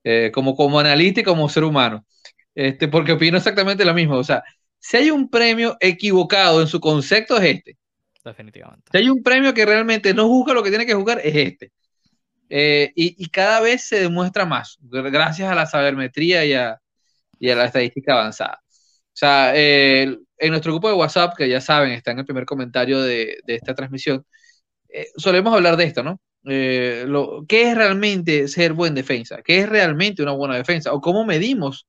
[0.03, 2.05] eh, como, como analista y como ser humano.
[2.53, 4.17] Este, porque opino exactamente lo mismo.
[4.17, 4.43] O sea,
[4.77, 7.77] si hay un premio equivocado en su concepto es este.
[8.23, 8.85] Definitivamente.
[8.91, 11.71] Si hay un premio que realmente no juzga lo que tiene que jugar es este.
[12.49, 16.79] Eh, y, y, cada vez se demuestra más, gracias a la sabermetría y a,
[17.39, 18.61] y a la estadística avanzada.
[18.63, 23.01] O sea, en nuestro grupo de WhatsApp, que ya saben, está en el primer comentario
[23.01, 24.25] de, de esta transmisión,
[24.89, 26.21] eh, solemos hablar de esto, ¿no?
[26.45, 29.41] Eh, lo, ¿Qué es realmente ser buen defensa?
[29.43, 30.93] ¿Qué es realmente una buena defensa?
[30.93, 31.87] ¿O cómo medimos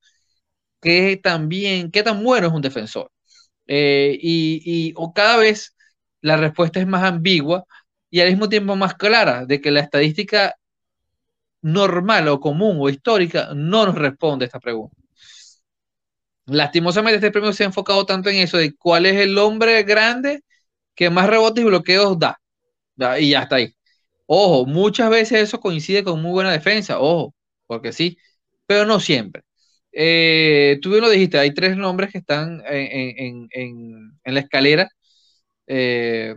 [0.81, 3.11] qué tan bien, qué tan bueno es un defensor?
[3.67, 5.75] Eh, y, y o cada vez
[6.21, 7.65] la respuesta es más ambigua
[8.09, 10.55] y al mismo tiempo más clara de que la estadística
[11.61, 14.96] normal o común o histórica no nos responde a esta pregunta.
[16.47, 20.41] Lastimosamente este premio se ha enfocado tanto en eso, de cuál es el hombre grande
[20.95, 22.39] que más rebotes y bloqueos da.
[23.19, 23.73] Y ya está ahí.
[24.27, 27.35] Ojo, muchas veces eso coincide con muy buena defensa, ojo,
[27.67, 28.17] porque sí,
[28.67, 29.43] pero no siempre.
[29.91, 33.49] Eh, tú bien lo dijiste, hay tres nombres que están en,
[34.25, 34.89] la escalera,
[35.67, 36.35] eh,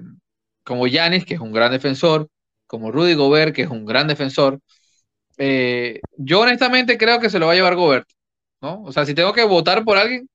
[0.64, 2.28] como Yanis, que es un gran defensor,
[2.66, 4.60] como Rudy Gobert, que es un gran defensor.
[5.38, 8.08] Eh, yo honestamente creo que se lo va a llevar Gobert.
[8.60, 8.82] ¿No?
[8.84, 10.28] O sea, si tengo que votar por alguien,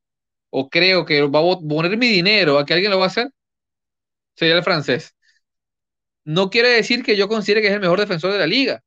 [0.52, 3.30] o creo que va a poner mi dinero a que alguien lo va a hacer,
[4.36, 5.14] sería el francés.
[6.24, 8.82] No quiere decir que yo considere que es el mejor defensor de la liga.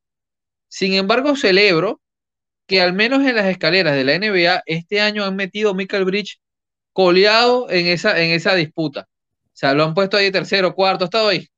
[0.68, 2.00] Sin embargo, celebro
[2.66, 6.40] que al menos en las escaleras de la NBA este año han metido Michael Bridge
[6.92, 9.08] coleado en esa, en esa disputa.
[9.46, 11.48] O sea, lo han puesto ahí tercero, cuarto, ha estado ahí,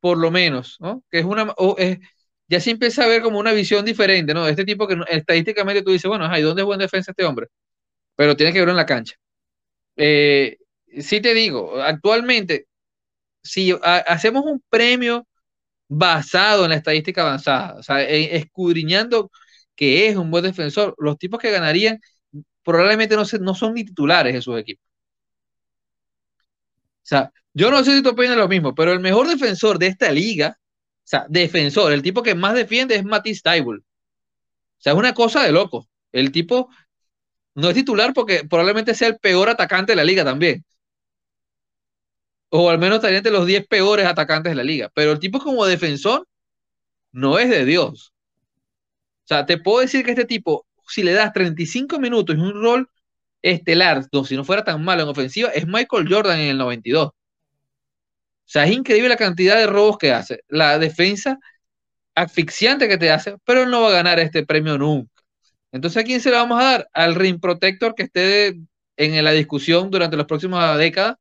[0.00, 1.04] por lo menos, ¿no?
[1.10, 1.98] Que es una, es,
[2.52, 4.46] ya se empieza a ver como una visión diferente, ¿no?
[4.46, 7.46] Este tipo que estadísticamente tú dices, bueno, ¿y dónde es buen defensa este hombre?
[8.16, 9.16] Pero tiene que verlo en la cancha.
[9.96, 10.58] Eh,
[11.00, 12.66] sí te digo, actualmente,
[13.42, 15.26] si hacemos un premio
[15.88, 19.30] basado en la estadística avanzada, o sea, escudriñando
[19.74, 22.00] que es un buen defensor, los tipos que ganarían
[22.64, 24.84] probablemente no, no son ni titulares en sus equipos.
[27.02, 29.86] O sea, yo no sé si tú opinas lo mismo, pero el mejor defensor de
[29.88, 30.58] esta liga
[31.04, 33.78] o sea, defensor, el tipo que más defiende es Matisse Taibul.
[33.80, 33.82] O
[34.78, 35.88] sea, es una cosa de loco.
[36.12, 36.68] El tipo
[37.54, 40.64] no es titular porque probablemente sea el peor atacante de la liga también.
[42.50, 44.90] O al menos estaría entre los 10 peores atacantes de la liga.
[44.94, 46.26] Pero el tipo como defensor
[47.12, 48.12] no es de Dios.
[49.24, 52.62] O sea, te puedo decir que este tipo, si le das 35 minutos y un
[52.62, 52.88] rol
[53.42, 57.10] estelar, si no fuera tan malo en ofensiva, es Michael Jordan en el 92.
[58.52, 61.38] Sea, es increíble la cantidad de robos que hace, la defensa
[62.14, 65.22] asfixiante que te hace, pero él no va a ganar este premio nunca.
[65.72, 66.88] Entonces, ¿a quién se lo vamos a dar?
[66.92, 68.60] Al Ring Protector que esté
[68.98, 71.16] en la discusión durante las próximas décadas.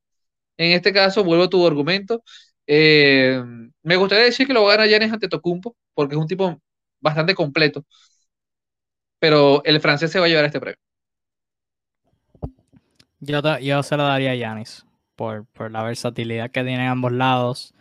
[0.57, 2.21] En este caso, vuelvo a tu argumento.
[2.67, 3.41] Eh,
[3.82, 6.61] me gustaría decir que lo va a ganar Giannis ante Tocumpo, porque es un tipo
[6.99, 7.86] bastante completo.
[9.19, 10.79] Pero el francés se va a llevar este premio.
[13.21, 14.86] Yo, yo se lo daría a Giannis
[15.22, 17.74] por, la versatilidad que tiene ambos lados.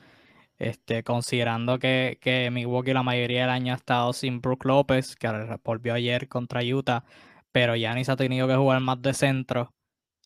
[0.59, 5.29] Este, considerando que, que Milwaukee la mayoría del año ha estado sin Brook López, que
[5.65, 7.05] volvió ayer contra Utah,
[7.53, 9.75] pero Yanis ha tenido que jugar más de centro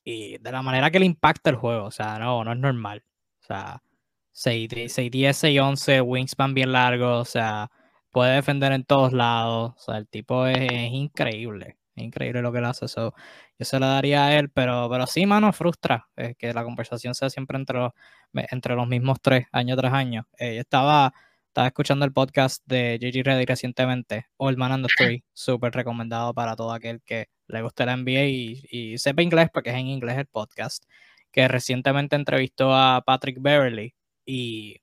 [0.04, 3.04] y de la manera que le impacta el juego, o sea, no, no es normal.
[3.42, 3.82] O sea,
[4.34, 4.88] 6-10,
[5.34, 7.70] 6-11, wingspan bien largo, o sea,
[8.10, 11.76] puede defender en todos lados, o sea, el tipo es, increíble.
[11.96, 12.86] Increíble lo que él hace.
[12.86, 13.12] yo
[13.60, 17.30] se lo daría a él, pero, pero sí, mano, frustra eh, que la conversación sea
[17.30, 17.92] siempre entre los,
[18.34, 20.26] entre los mismos tres, año tras año.
[20.38, 21.12] Eh, yo estaba,
[21.48, 23.22] estaba escuchando el podcast de J.G.
[23.24, 27.86] Reddy recientemente, Old Man and the Three, súper recomendado para todo aquel que le guste
[27.86, 30.84] la NBA y, y sepa inglés, porque es en inglés el podcast,
[31.30, 33.94] que recientemente entrevistó a Patrick Beverly
[34.26, 34.80] y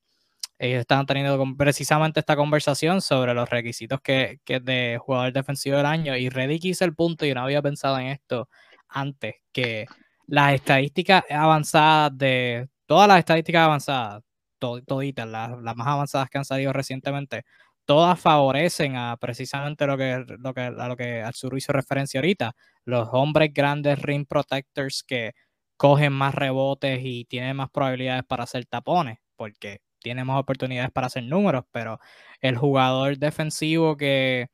[0.62, 5.88] ellos estaban teniendo precisamente esta conversación sobre los requisitos que, que de jugador defensivo del
[5.88, 8.47] año y Reddick hizo el punto y no había pensado en esto
[8.88, 9.88] antes, que
[10.28, 14.24] las estadísticas avanzadas de todas las estadísticas avanzadas,
[14.59, 17.43] toditas, las, las, más avanzadas que han salido recientemente,
[17.86, 21.24] todas favorecen a precisamente lo que, lo que, a lo que
[21.57, 22.55] hizo referencia ahorita,
[22.86, 25.32] los hombres grandes ring protectors que
[25.76, 31.07] cogen más rebotes y tienen más probabilidades para hacer tapones, porque tiene más oportunidades para
[31.07, 31.99] hacer números, pero
[32.41, 34.47] el jugador defensivo que,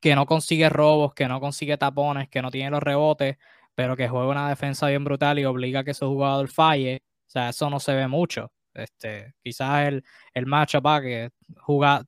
[0.00, 3.36] que no consigue robos, que no consigue tapones, que no tiene los rebotes,
[3.74, 7.30] pero que juega una defensa bien brutal y obliga a que su jugador falle, o
[7.30, 8.52] sea, eso no se ve mucho.
[8.74, 11.30] Este, quizás el, el matchup ah, que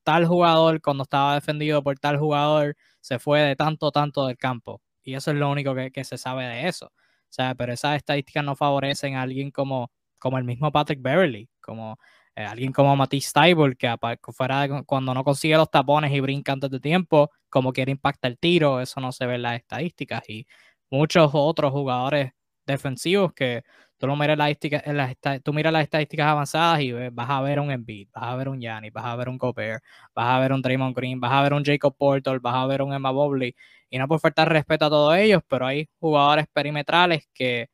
[0.05, 4.81] tal jugador cuando estaba defendido por tal jugador se fue de tanto, tanto del campo.
[5.03, 6.87] Y eso es lo único que, que se sabe de eso.
[6.87, 11.49] O sea, pero esas estadísticas no favorecen a alguien como, como el mismo Patrick Beverly,
[11.61, 11.99] como
[12.35, 13.95] eh, alguien como Matisse Stable, que
[14.33, 18.39] fuera cuando no consigue los tapones y brinca antes de tiempo, como quiere impactar el
[18.39, 20.23] tiro, eso no se ve en las estadísticas.
[20.29, 20.47] Y
[20.91, 22.33] muchos otros jugadores
[22.67, 23.63] defensivos que
[23.99, 24.57] tú, lo miras, las
[24.87, 28.49] las, tú miras las estadísticas avanzadas y vas a ver un Embiid, vas a ver
[28.49, 29.83] un Giannis, vas a ver un Gobert,
[30.15, 32.83] vas a ver un Draymond Green, vas a ver un Jacob Portal, vas a ver
[32.83, 33.55] un Emma Bobley.
[33.91, 37.69] Y no por faltar respeto a todos ellos, pero hay jugadores perimetrales que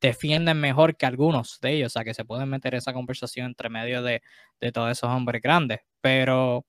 [0.00, 3.68] defienden mejor que algunos de ellos, o sea, que se pueden meter esa conversación entre
[3.68, 4.22] medio de,
[4.72, 6.64] todos esos hombres grandes, pero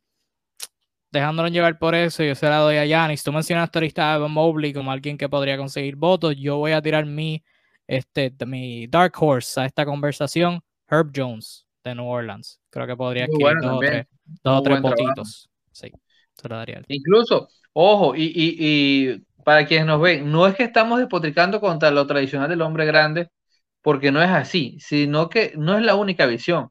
[1.12, 3.24] dejándolo llevar por eso, yo se la doy a Yanis.
[3.24, 6.36] Tú mencionaste ahorita a Evan Mobley como alguien que podría conseguir votos.
[6.38, 7.44] Yo voy a tirar mi,
[7.88, 12.60] este, mi Dark Horse a esta conversación, Herb Jones de New Orleans.
[12.70, 15.50] Creo que podría escribir dos, o tres, votitos.
[15.72, 15.92] Sí,
[16.34, 16.82] se lo daría.
[16.88, 21.92] Incluso, ojo, y, y, y para quienes nos ven, no es que estamos despotricando contra
[21.92, 23.30] lo tradicional del hombre grande,
[23.82, 26.70] porque no es así, sino que no es la única visión.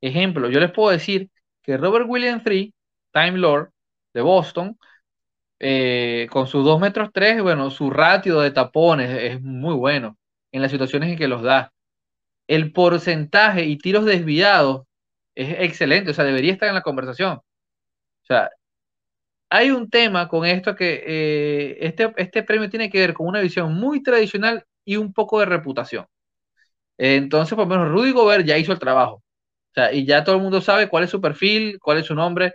[0.00, 1.30] Ejemplo, yo les puedo decir
[1.62, 2.74] que Robert William Free,
[3.12, 3.70] Time Lord
[4.14, 4.78] de Boston,
[5.60, 10.16] eh, con sus 2 metros 3, bueno, su ratio de tapones es muy bueno
[10.52, 11.72] en las situaciones en que los da.
[12.48, 14.86] El porcentaje y tiros desviados
[15.34, 17.34] es excelente, o sea, debería estar en la conversación.
[17.38, 17.44] O
[18.26, 18.50] sea,
[19.50, 23.40] hay un tema con esto que eh, este, este premio tiene que ver con una
[23.40, 26.06] visión muy tradicional y un poco de reputación.
[26.98, 29.16] Entonces, por lo menos Rudy Gobert ya hizo el trabajo.
[29.16, 32.14] O sea, y ya todo el mundo sabe cuál es su perfil, cuál es su
[32.14, 32.54] nombre.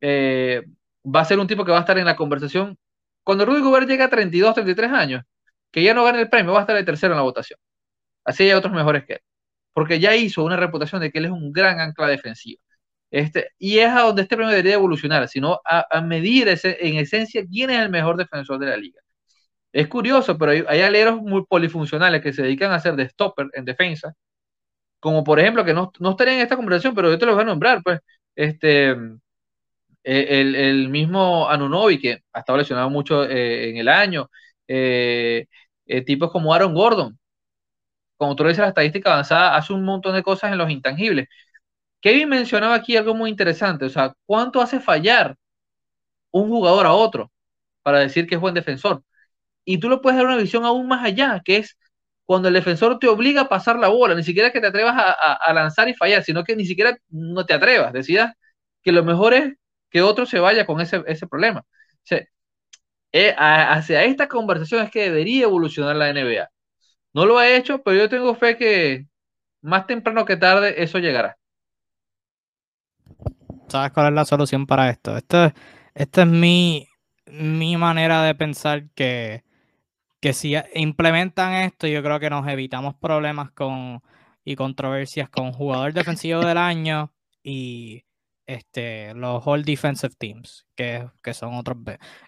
[0.00, 0.62] Eh,
[1.04, 2.78] va a ser un tipo que va a estar en la conversación.
[3.24, 5.24] Cuando Rudy Gobert llega a 32, 33 años,
[5.70, 7.58] que ya no gane el premio, va a estar de tercero en la votación.
[8.24, 9.20] Así hay otros mejores que él.
[9.72, 12.60] Porque ya hizo una reputación de que él es un gran ancla defensivo.
[13.10, 17.70] Este, y es a donde este premio debería evolucionar, sino a, medir en esencia quién
[17.70, 19.00] es el mejor defensor de la liga.
[19.72, 23.64] Es curioso, pero hay, aleros muy polifuncionales que se dedican a hacer de stopper en
[23.64, 24.14] defensa,
[25.00, 27.42] como por ejemplo, que no, no estarían en esta conversación, pero yo te los voy
[27.44, 28.00] a nombrar, pues,
[28.34, 28.96] este,
[30.04, 34.30] e, el, mismo Anunobi, que ha estado lesionado mucho eh, en el año,
[34.66, 35.46] eh,
[35.86, 37.18] eh, tipos como Aaron Gordon,
[38.16, 41.28] como tú lo dices, la estadística avanzada hace un montón de cosas en los intangibles,
[42.00, 45.36] Kevin mencionaba aquí algo muy interesante, o sea, ¿cuánto hace fallar
[46.30, 47.30] un jugador a otro
[47.82, 49.02] para decir que es buen defensor?
[49.64, 51.76] Y tú lo puedes dar una visión aún más allá, que es
[52.26, 55.52] cuando el defensor te obliga a pasar la bola, ni siquiera que te atrevas a,
[55.54, 58.34] lanzar y fallar, sino que ni siquiera no te atrevas, decidas
[58.82, 59.54] que lo mejor es
[59.90, 61.64] que otro se vaya con ese, problema.
[63.12, 66.50] Eh, hacia esta conversación es que debería evolucionar la NBA.
[67.14, 69.06] No lo ha hecho, pero yo tengo fe que
[69.62, 71.38] más temprano que tarde eso llegará.
[73.68, 75.16] ¿Sabes cuál es la solución para esto?
[75.16, 75.52] Esta
[75.94, 76.88] es mi,
[77.26, 79.44] mi manera de pensar que,
[80.20, 84.02] que si implementan esto, yo creo que nos evitamos problemas con
[84.44, 87.12] y controversias con jugador defensivo del año
[87.42, 88.04] y
[88.46, 91.76] este los All Defensive Teams, que, son otros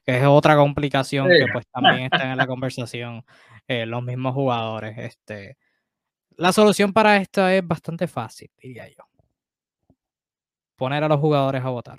[0.04, 3.24] que es otra complicación que pues también está en la conversación
[3.66, 4.98] eh, los mismos jugadores.
[4.98, 5.56] Este,
[6.36, 9.09] la solución para esto es bastante fácil, diría yo
[10.80, 11.98] poner a los jugadores a votar.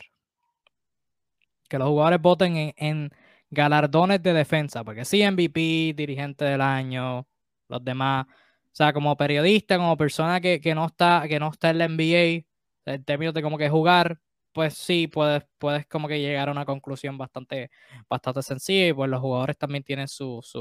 [1.69, 3.11] Que los jugadores voten en,
[3.51, 7.27] galardones de defensa, porque sí, MVP, dirigente del año,
[7.67, 8.25] los demás.
[8.27, 12.43] O sea, como periodista, como persona que, no, está, que no está en la NBA,
[12.85, 14.19] en términos de como que jugar,
[14.51, 17.69] pues sí, puedes, puedes como que llegar a una conclusión bastante,
[18.09, 20.51] bastante sencilla y pues los jugadores también tienen sus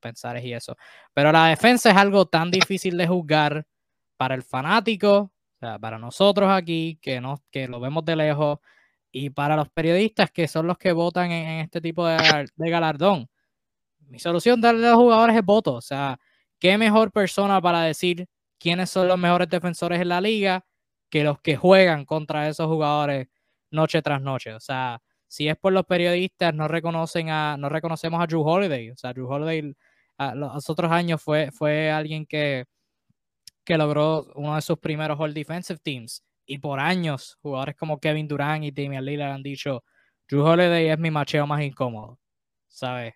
[0.00, 0.74] pensares y eso.
[1.12, 3.66] Pero la defensa es algo tan difícil de juzgar
[4.16, 5.31] para el fanático,
[5.66, 8.58] sea, para nosotros aquí, que, no, que lo vemos de lejos,
[9.12, 12.16] y para los periodistas que son los que votan en, este tipo de,
[12.56, 13.28] de, galardón.
[14.08, 15.74] Mi solución darle a los jugadores es voto.
[15.74, 16.18] O sea,
[16.58, 18.26] ¿qué mejor persona para decir
[18.58, 20.64] quiénes son los mejores defensores en la liga
[21.10, 23.28] que los que juegan contra esos jugadores
[23.70, 24.54] noche tras noche?
[24.54, 28.90] O sea, si es por los periodistas, no reconocen a, no reconocemos a Drew Holiday.
[28.90, 29.74] O sea, Drew Holiday
[30.18, 32.66] a los otros años fue, fue alguien que,
[33.64, 38.28] que logró uno de sus primeros All Defensive Teams y por años jugadores como Kevin
[38.28, 39.84] Durant y Damian Lillard han dicho,
[40.28, 42.18] Drew Holiday es mi macheo más incómodo,
[42.68, 43.14] ¿sabes?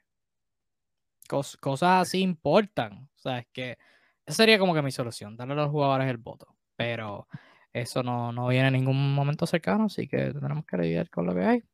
[1.27, 3.47] cosas así importan, ¿sabes?
[3.53, 3.79] Que
[4.25, 7.29] esa sería como que mi solución, darle a los jugadores el voto, pero
[7.73, 11.35] eso no, no viene en ningún momento cercano, así que tenemos que lidiar con lo
[11.35, 11.65] que hay.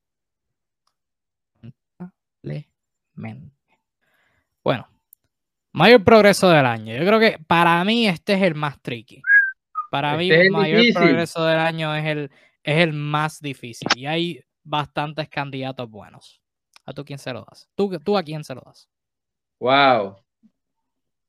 [4.65, 4.89] Bueno,
[5.73, 6.97] mayor progreso del año.
[6.97, 9.23] Yo creo que para mí este es el más tricky.
[9.91, 12.31] Para mí, el mayor progreso del año es el,
[12.63, 13.89] es el más difícil.
[13.95, 16.41] Y hay bastantes candidatos buenos.
[16.87, 17.69] ¿A tú quién se lo das?
[17.75, 18.89] ¿Tú, tú a quién se lo das?
[19.59, 20.17] Wow.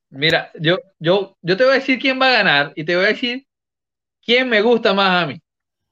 [0.08, 3.04] Mira, yo, yo, yo te voy a decir quién va a ganar y te voy
[3.04, 3.46] a decir
[4.24, 5.40] quién me gusta más a mí.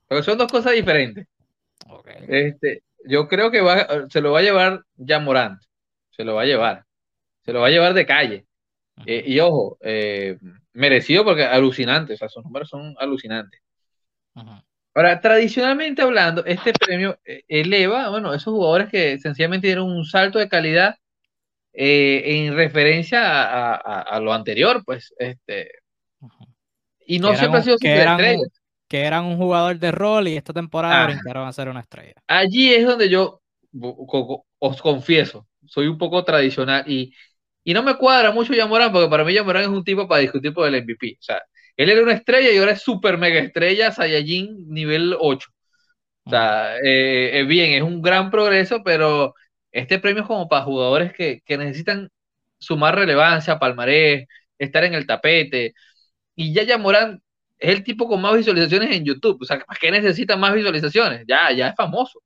[0.08, 1.26] Porque son dos cosas diferentes.
[2.28, 5.60] Este, yo creo que va, se lo va a llevar ya Morant.
[6.10, 6.84] Se lo va a llevar.
[7.44, 8.46] Se lo va a llevar de calle.
[9.06, 10.38] Eh, y ojo, eh,
[10.74, 13.60] merecido porque alucinante, o sea, sus números son alucinantes.
[14.94, 20.38] Ahora, tradicionalmente hablando, este premio eh, eleva, bueno, esos jugadores que sencillamente dieron un salto
[20.38, 20.96] de calidad
[21.74, 25.70] en referencia a, lo anterior, pues, este.
[27.06, 28.18] Y no siempre ha sido que eran,
[28.86, 32.12] que eran un jugador de rol y esta temporada brincaron a ser una estrella.
[32.26, 33.40] Allí es donde yo
[34.58, 37.14] os confieso, soy un poco tradicional y
[37.64, 40.52] y no me cuadra mucho Yamorán, porque para mí Yamorán es un tipo para discutir
[40.52, 41.16] por el MVP.
[41.20, 41.42] O sea,
[41.76, 45.48] él era una estrella y ahora es super mega estrella, Saiyajin nivel 8.
[46.24, 49.34] O sea, eh, eh, bien, es un gran progreso, pero
[49.72, 52.10] este premio es como para jugadores que, que necesitan
[52.58, 54.26] sumar relevancia, palmarés,
[54.58, 55.74] estar en el tapete.
[56.36, 57.22] Y ya Yamorán
[57.58, 59.38] es el tipo con más visualizaciones en YouTube.
[59.42, 61.24] O sea, ¿para qué necesita más visualizaciones?
[61.28, 62.22] Ya, ya es famoso.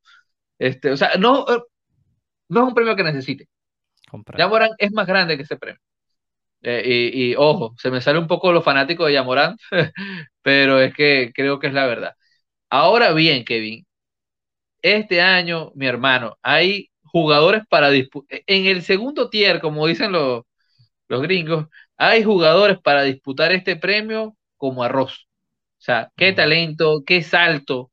[0.59, 1.47] Este, o sea, no,
[2.49, 3.49] no es un premio que necesite.
[4.37, 5.81] Yamorán es más grande que ese premio.
[6.63, 9.57] Eh, y, ojo, se me sale un poco lo fanático de Yamorán,
[10.43, 12.15] pero es que creo que es la verdad.
[12.71, 13.87] Ahora bien, Kevin,
[14.83, 18.41] este año, mi hermano, hay jugadores para disputar.
[18.47, 20.45] En el segundo tier, como dicen los,
[21.09, 25.29] los gringos, hay jugadores para disputar este premio como arroz.
[25.79, 27.93] O sea, qué talento, qué salto.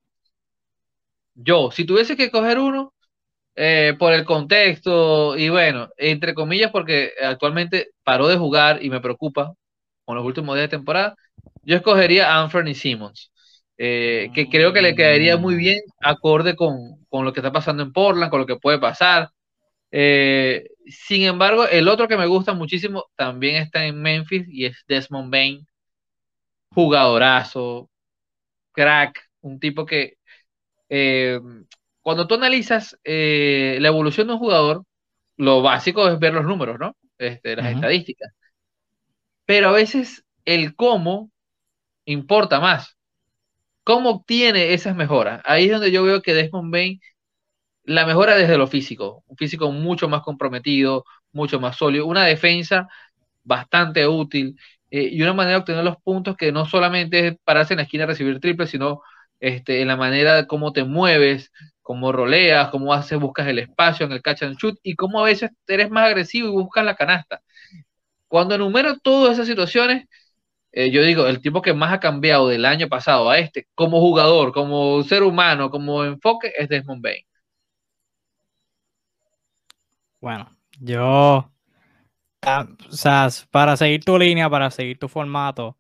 [1.35, 2.92] Yo, si tuviese que coger uno,
[3.55, 9.01] eh, por el contexto y bueno, entre comillas, porque actualmente paró de jugar y me
[9.01, 9.53] preocupa
[10.05, 11.15] con los últimos días de temporada,
[11.63, 13.31] yo escogería a Anthony Simmons,
[13.77, 17.93] eh, que creo que le quedaría muy bien acorde con, lo que está pasando en
[17.93, 19.29] Portland, con lo que puede pasar.
[19.91, 24.83] Eh, sin embargo, el otro que me gusta muchísimo también está en Memphis y es
[24.87, 25.67] Desmond Bain,
[26.69, 27.89] jugadorazo,
[28.73, 30.17] crack, un tipo que
[32.03, 34.85] cuando tú analizas eh, la evolución de un jugador,
[35.37, 36.95] lo básico es ver los números, ¿no?
[37.17, 38.33] Este, las estadísticas.
[39.45, 41.31] Pero a veces el cómo
[42.05, 42.97] importa más.
[43.83, 45.41] ¿Cómo obtiene esas mejoras?
[45.45, 47.01] Ahí es donde yo veo que Desmond Bain
[47.83, 52.87] la mejora desde lo físico, un físico mucho más comprometido, mucho más sólido, una defensa
[53.43, 54.57] bastante útil
[54.91, 57.83] eh, y una manera de obtener los puntos que no solamente es pararse en la
[57.83, 59.01] esquina a recibir triple, sino
[59.43, 64.05] este, en la manera de cómo te mueves, cómo roleas, cómo haces, buscas el espacio
[64.05, 66.95] en el catch and shoot y cómo a veces eres más agresivo y buscas la
[66.95, 67.41] canasta.
[68.29, 70.07] Cuando enumero todas esas situaciones,
[70.71, 73.99] eh, yo digo, el tipo que más ha cambiado del año pasado a este, como
[73.99, 77.25] jugador, como ser humano, como enfoque, es Desmond Bain.
[80.21, 81.51] Bueno, yo,
[82.43, 85.77] ah, o sea, para seguir tu línea, para seguir tu formato,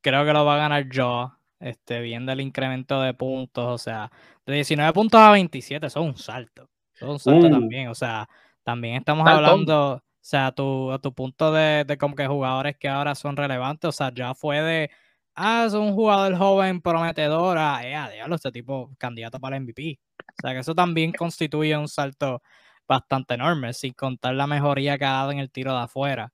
[0.00, 1.34] creo que lo va a ganar yo
[1.64, 4.12] este, viendo el incremento de puntos, o sea,
[4.44, 7.50] de 19 puntos a 27, eso es un salto, eso es un salto uh.
[7.50, 8.28] también, o sea,
[8.62, 12.86] también estamos hablando, o sea, tu, a tu punto de, de, como que jugadores que
[12.86, 14.90] ahora son relevantes, o sea, ya fue de,
[15.34, 19.98] ah, es un jugador joven prometedor, ah, eh, diablo, este tipo candidato para el MVP,
[20.18, 22.42] o sea, que eso también constituye un salto
[22.86, 26.30] bastante enorme, sin contar la mejoría que ha dado en el tiro de afuera,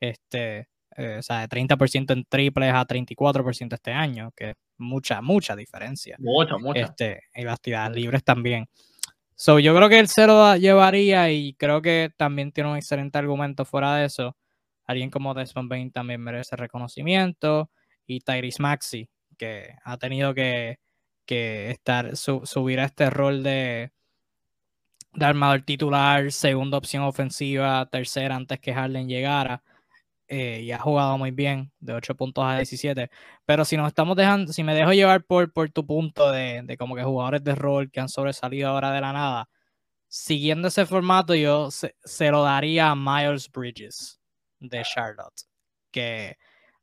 [0.00, 5.22] este, Eh, o sea, de 30% en triples a 34% este año, que es mucha,
[5.22, 6.16] mucha diferencia.
[6.18, 6.80] Mucha, mucha.
[6.80, 8.66] Este, y las tiradas libres también.
[9.34, 13.18] So, yo creo que él se lo llevaría y creo que también tiene un excelente
[13.18, 14.36] argumento fuera de eso.
[14.84, 17.70] Alguien como Desmond Bain también merece reconocimiento.
[18.06, 20.78] Y Tyrese Maxi, que ha tenido que,
[21.24, 23.92] que estar, subir a este rol de,
[25.14, 29.62] de armador titular, segunda opción ofensiva, tercera antes que Harden llegara.
[30.34, 33.10] Eh, y ha jugado muy bien, de 8 puntos a 17.
[33.44, 36.78] Pero si nos estamos dejando, si me dejo llevar por, por tu punto de, de
[36.78, 39.50] como que jugadores de rol que han sobresalido ahora de la nada,
[40.08, 44.20] siguiendo ese formato, yo se, lo daría a Miles Bridges
[44.58, 45.42] de Charlotte,
[45.90, 46.38] que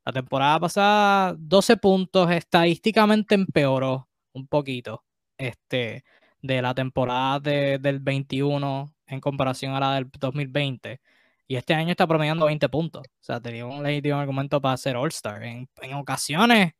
[0.06, 5.04] la temporada pasada 12 puntos, estadísticamente empeoró un poquito
[5.40, 6.04] este,
[6.44, 11.02] de la temporada del 21 en comparación a la del 2020
[11.50, 13.02] y este año está promediando 20 puntos.
[13.08, 15.42] O sea, tenía un legítimo argumento para ser All-Star.
[15.44, 16.74] En, ocasiones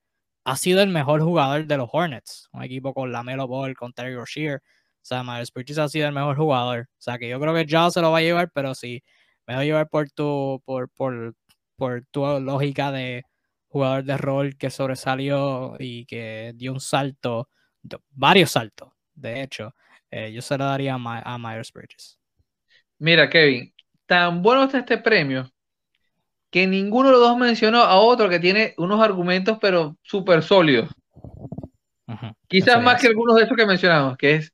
[0.44, 2.48] ha sido el mejor jugador de los Hornets.
[2.54, 4.58] Un equipo con Lamelo Ball, con Terry Rozier.
[4.58, 4.62] O
[5.02, 6.82] sea, Miles Bridges ha sido el mejor jugador.
[6.82, 9.04] O sea, que yo creo que ya se lo va a llevar, pero sí,
[9.48, 11.34] me voy a llevar por tu, por, por,
[11.76, 13.24] por tu lógica de
[13.70, 17.50] jugador de rol que sobresalió y que dio un salto,
[18.12, 19.74] varios saltos, de hecho.
[20.12, 22.20] Eh, yo se lo daría a, a Myers Bridges.
[23.00, 23.74] Mira, Kevin,
[24.10, 25.48] tan bueno está este premio
[26.50, 30.90] que ninguno de los dos mencionó a otro que tiene unos argumentos, pero súper sólidos.
[32.48, 34.52] Quizás más que algunos de esos que mencionamos, que es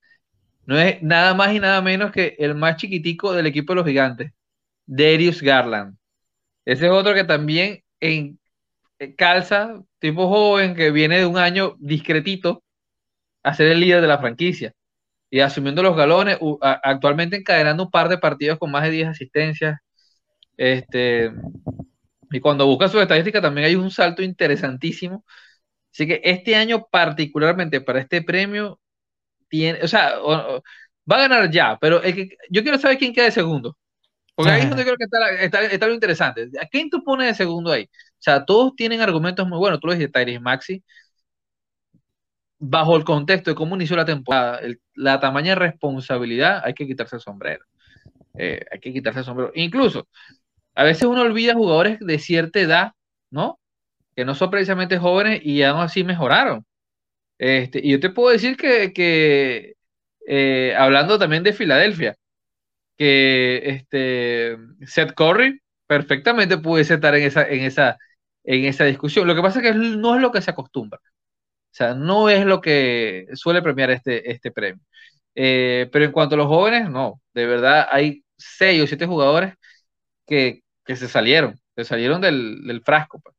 [0.65, 3.85] no es nada más y nada menos que el más chiquitico del equipo de los
[3.87, 4.33] gigantes,
[4.85, 5.95] Darius Garland.
[6.65, 8.37] Ese es otro que también en,
[9.15, 12.61] calza, tipo joven, que viene de un año discretito
[13.41, 14.73] a ser el líder de la franquicia
[15.29, 19.79] y asumiendo los galones, actualmente encadenando un par de partidos con más de 10 asistencias.
[20.57, 21.31] Este,
[22.31, 25.25] y cuando busca su estadística también hay un salto interesantísimo.
[25.93, 28.79] Así que este año particularmente para este premio,
[29.47, 32.01] tiene, o sea, va a ganar ya, pero
[32.49, 33.77] yo quiero saber quién queda de segundo.
[34.35, 36.49] Porque ahí es donde creo que está, lo interesante.
[36.61, 37.83] ¿A quién tú pones de segundo ahí?
[37.83, 39.79] O sea, todos tienen argumentos muy buenos.
[39.79, 40.83] Tú lo dijiste, Tyrese Maxi
[42.59, 44.61] bajo el contexto de cómo inició la temporada,
[44.95, 47.65] la tamaña responsabilidad, hay que quitarse el sombrero.
[48.37, 49.51] Eh, hay que quitarse el sombrero.
[49.55, 50.07] Incluso,
[50.75, 52.91] a veces uno olvida jugadores de cierta edad,
[53.31, 53.59] ¿no?
[54.15, 56.65] Que no son precisamente jóvenes y aún así mejoraron.
[57.37, 59.75] Este, y yo te puedo decir que,
[60.27, 62.15] eh, hablando también de Filadelfia,
[62.97, 67.97] que este, Seth Curry perfectamente pudiese estar en esa, en, esa,
[68.43, 69.27] en esa discusión.
[69.27, 70.99] Lo que pasa es que no es lo que se acostumbra.
[71.75, 74.81] Sea, no es lo que suele premiar este, este premio.
[75.35, 77.21] Eh, pero en cuanto a los jóvenes, no.
[77.33, 79.55] De verdad, hay seis o siete jugadores
[80.25, 83.19] que, se salieron, se salieron del, frasco.
[83.19, 83.35] Pues.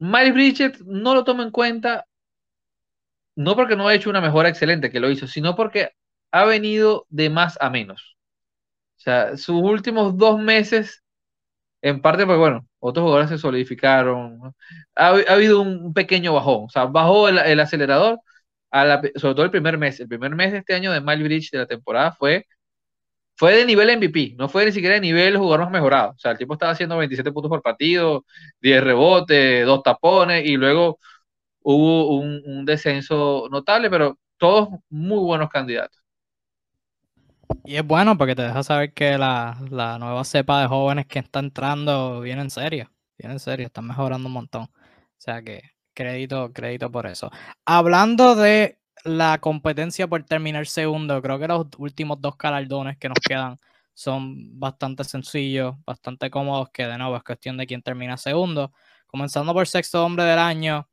[0.00, 2.06] Miles Bridget no lo toma en cuenta,
[3.36, 5.90] no porque no ha hecho una mejora excelente que lo hizo, sino porque
[6.32, 8.16] ha venido de más a menos.
[8.98, 11.04] O sea, sus últimos dos meses
[11.82, 14.54] en parte, pues bueno, otros jugadores se solidificaron.
[14.94, 16.64] Ha, habido un pequeño bajón.
[16.66, 18.20] O sea, bajó el, acelerador,
[19.16, 20.00] sobre todo el primer mes.
[20.00, 22.46] El primer mes de este año de Mile Bridge de la temporada fue,
[23.36, 26.10] fue de nivel MVP, no fue ni siquiera de nivel jugador más mejorado.
[26.12, 28.24] O sea, el tipo estaba haciendo 27 puntos por partido,
[28.60, 30.98] 10 rebotes, dos tapones, y luego
[31.62, 36.03] hubo un descenso notable, pero todos muy buenos candidatos.
[37.64, 39.56] Y es bueno porque te deja saber que la,
[39.98, 42.90] nueva cepa de jóvenes que está entrando viene en serio.
[43.18, 44.64] Viene en serio, están mejorando un montón.
[44.64, 44.70] O
[45.18, 45.62] sea que
[45.94, 47.30] crédito, crédito por eso.
[47.64, 53.18] Hablando de la competencia por terminar segundo, creo que los últimos dos galardones que nos
[53.18, 53.58] quedan
[53.94, 58.72] son bastante sencillos, bastante cómodos, que de nuevo es cuestión de quién termina segundo.
[59.06, 60.88] Comenzando por sexto hombre del año,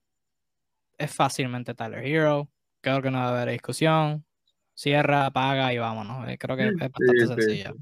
[0.97, 2.49] es fácilmente Tyler Hero.
[2.81, 4.25] Creo que no va a haber discusión
[4.73, 6.27] cierra, apaga y vámonos.
[6.29, 7.75] Eh, creo que es bastante sencillo.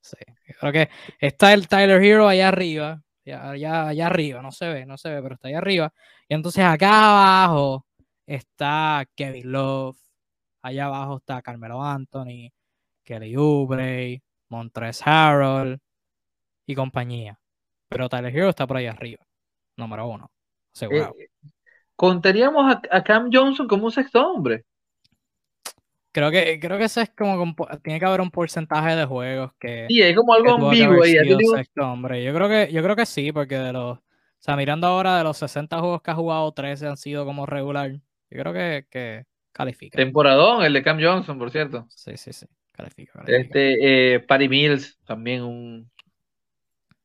[0.00, 0.16] Sí.
[0.58, 0.90] Creo que
[1.20, 5.22] está el Tyler Hero allá arriba, allá, allá arriba, no se ve, no se ve,
[5.22, 5.92] pero está allá arriba.
[6.28, 7.86] Y entonces acá abajo
[8.26, 9.98] está Kevin Love,
[10.62, 12.50] allá abajo está Carmelo Anthony,
[13.04, 15.78] Kelly Oubre, Montres Harold
[16.66, 17.38] y compañía.
[17.88, 19.24] Pero Tyler Hero está por ahí arriba,
[19.76, 20.30] número uno,
[20.72, 21.14] seguro.
[21.18, 21.28] Eh,
[21.94, 24.64] ¿Contaríamos a, Cam Johnson como un sexto hombre?
[26.12, 29.86] Creo que, creo que eso es como tiene que haber un porcentaje de juegos que.
[29.88, 31.16] Sí, es como algo ambiguo ahí.
[31.80, 32.22] hombre.
[32.22, 33.98] Yo creo que, yo creo que sí, porque de los.
[33.98, 37.46] O sea, mirando ahora de los 60 juegos que ha jugado, 13 han sido como
[37.46, 37.92] regular.
[37.92, 39.96] Yo creo que, que califica.
[39.96, 41.86] Temporadón, el de Cam Johnson, por cierto.
[41.88, 42.46] Sí, sí, sí.
[42.72, 43.22] Califica.
[43.26, 45.90] Este, eh, Patty Mills, también un,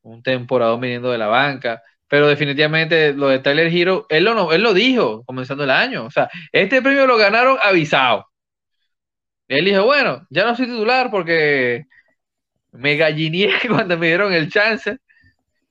[0.02, 1.82] un temporadón viniendo de la banca.
[2.08, 6.06] pero definitivamente lo de Tyler Hero, él lo, él lo dijo comenzando el año.
[6.06, 8.26] O sea, este premio lo ganaron avisado.
[9.48, 11.86] Él dijo, bueno, ya no soy titular porque
[12.72, 14.98] me galliné cuando me dieron el chance.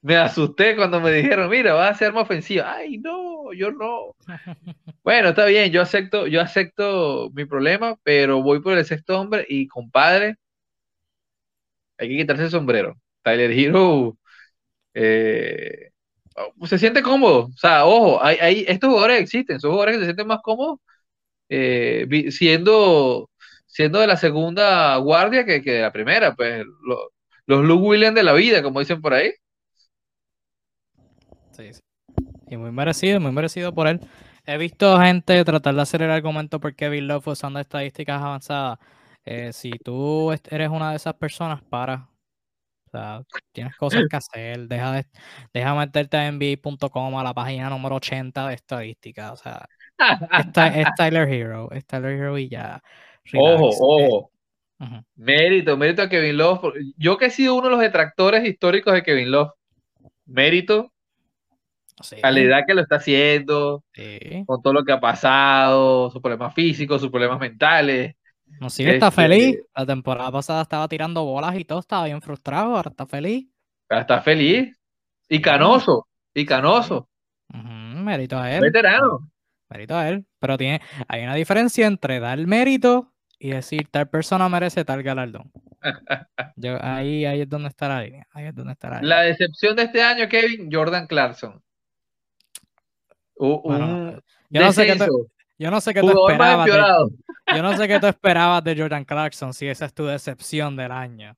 [0.03, 2.75] Me asusté cuando me dijeron, mira, vas a ser más ofensiva.
[2.77, 4.17] Ay, no, yo no.
[5.05, 9.47] bueno, está bien, yo acepto, yo acepto mi problema, pero voy por el sexto hombre
[9.49, 10.37] y compadre,
[11.99, 12.97] hay que quitarse el sombrero.
[13.23, 14.17] Tyler Hero
[14.95, 15.91] eh,
[16.65, 17.47] se siente cómodo.
[17.47, 20.81] O sea, ojo, hay, estos jugadores existen, son jugadores que se sienten más cómodos
[21.49, 23.31] eh, siendo,
[23.77, 26.65] siendo de la segunda guardia que, de la primera, pues
[27.47, 29.33] los Luke Williams de la vida, como dicen por ahí.
[31.51, 31.81] Sí, sí.
[32.49, 34.01] Y muy merecido, muy merecido por él.
[34.47, 38.79] He visto gente tratar de hacer el argumento por Kevin Love usando estadísticas avanzadas.
[39.27, 42.09] Eh, si tú eres una de esas personas, para.
[42.87, 43.21] O sea,
[43.53, 44.69] tienes cosas que hacer.
[44.69, 45.07] Deja, de,
[45.53, 49.33] deja meterte a NBA.com a la página número 80 de estadísticas.
[49.33, 49.69] O sea,
[50.75, 51.71] es, Tyler Hero.
[51.73, 52.81] Es Tyler Hero y ya.
[53.35, 54.31] Ojo, ojo.
[55.15, 56.73] Mérito, mérito a Kevin Love.
[56.97, 59.53] Yo que he sido uno de los detractores históricos de Kevin Love.
[60.27, 60.93] Mérito
[62.23, 63.83] a la edad que lo está haciendo,
[64.47, 68.15] con todo lo que ha pasado, sus problemas físicos, sus problemas mentales.
[68.61, 69.59] No sigue, está este, feliz.
[69.75, 73.47] La temporada pasada estaba tirando bolas y todo, estaba bien frustrado, ahora está feliz.
[73.89, 74.77] Ahora está feliz.
[75.29, 77.09] Y canoso, y canoso.
[77.49, 78.61] mérito a él.
[78.61, 79.31] Veterano.
[79.69, 80.25] Mérito a él.
[80.39, 85.51] Pero tiene, hay una diferencia entre dar mérito y decir tal persona merece tal galardón.
[86.81, 88.27] ahí, ahí es donde está la línea.
[88.33, 91.63] Ahí es donde está la, la decepción de este año, Kevin, Jordan Clarkson
[93.39, 94.99] yo, no sé qué
[95.59, 96.67] yo no sé qué tú esperabas.
[96.67, 100.77] De, yo no sé qué tú esperabas de Jordan Clarkson si esa es tu decepción
[100.77, 101.37] del año.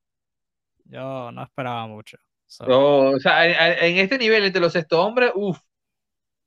[0.85, 2.19] Yo no esperaba mucho.
[2.66, 5.59] o sea, en, este nivel, entre los sexto hombres, uff.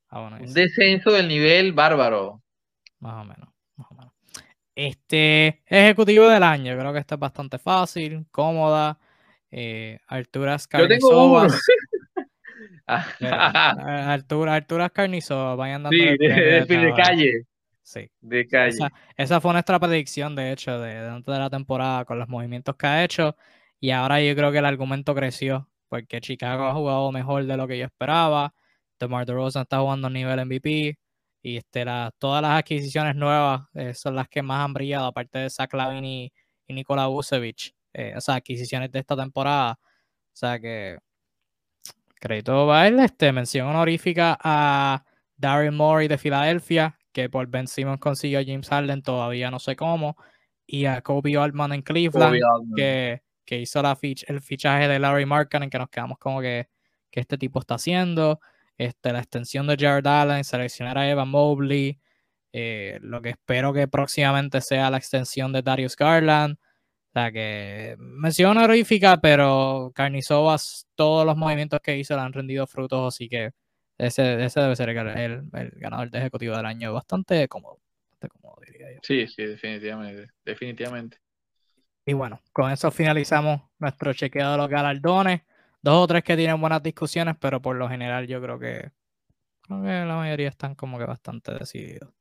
[0.10, 2.42] Ah, un descenso del nivel bárbaro.
[3.00, 3.50] Más o menos.
[4.88, 8.98] Este ejecutivo del año, creo que esta es bastante fácil, cómoda.
[9.52, 11.62] Eh, Arturas Carnizovas.
[12.88, 15.96] Artura, Artura Carnizo, vayan dando.
[15.96, 17.46] Sí, de, calle.
[17.84, 18.10] Sí.
[18.22, 18.80] De calle.
[19.16, 23.04] Esa, fue nuestra predicción, de hecho, de, de la temporada con los movimientos que ha
[23.04, 23.36] hecho.
[23.80, 27.68] Y ahora yo creo que el argumento creció, porque Chicago ha jugado mejor de lo
[27.68, 28.56] que yo esperaba.
[29.00, 30.98] DeMar DeRozan está jugando a nivel MVP.
[31.42, 31.86] Y este,
[32.20, 36.06] todas las adquisiciones nuevas eh, son las que más han brillado, aparte de Zach Lavin
[36.06, 36.34] y,
[36.68, 37.76] Nikola Vucevic.
[37.94, 39.78] Eh, o sea, adquisiciones de esta temporada.
[39.82, 40.98] O sea que
[42.22, 45.04] Crédito va este, mención honorífica a
[45.36, 49.76] Daryl Morey de Filadelfia, que por Ben Simmons consiguió a James Harden, todavía no sé
[49.76, 50.16] cómo,
[50.68, 52.40] y a Kobe Altman en Cleveland,
[52.76, 56.70] que, que, hizo la el fichaje de Larry en que nos quedamos como que,
[57.10, 58.40] que este tipo está haciendo,
[58.86, 62.00] este, la extensión de Jared Allen, seleccionar a Evan Mobley,
[62.52, 67.96] eh, lo que espero que próximamente sea la extensión de Darius Garland, o sea que
[68.00, 73.52] mención honorífica, pero Carnizovas, todos los movimientos que hizo le han rendido frutos, así que
[74.00, 76.92] ese, ese debe ser el, ganador de ejecutivo del año.
[76.92, 77.78] Bastante cómodo,
[78.10, 79.00] bastante cómodo, diría yo.
[79.04, 81.18] Sí, sí, definitivamente, definitivamente.
[82.04, 85.42] Y bueno, con eso finalizamos nuestro chequeo de los galardones.
[85.82, 88.92] Dos o tres que tienen buenas discusiones, pero por lo general yo creo que,
[89.62, 92.14] creo que la mayoría están como que bastante decididos.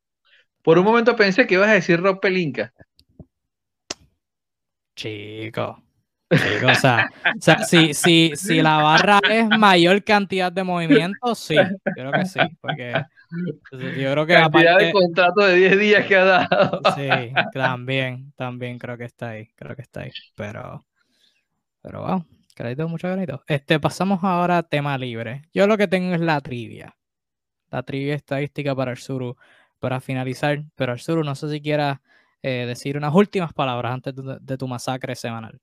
[0.62, 2.72] Por un momento pensé que ibas a decir Rob Pelinka.
[4.94, 5.82] Chico.
[6.32, 7.10] Chico o sea,
[7.66, 11.56] si, si, si, la barra es mayor cantidad de movimientos, sí,
[11.94, 12.92] creo que sí, porque
[13.72, 16.80] yo creo que cantidad de contrato de 10 días que ha dado.
[16.94, 17.08] Sí,
[17.52, 20.84] también, también creo que está ahí, creo que está ahí, pero,
[21.82, 22.24] pero wow,
[22.60, 23.42] crédito, mucho crédito.
[23.46, 25.42] Este, pasamos ahora a tema libre.
[25.52, 26.96] Yo lo que tengo es la trivia,
[27.70, 29.36] la trivia estadística para el Suru,
[29.78, 32.02] para finalizar, pero el Suru no sé si quiera
[32.42, 35.58] eh, decir unas últimas palabras antes de, tu masacre semanal.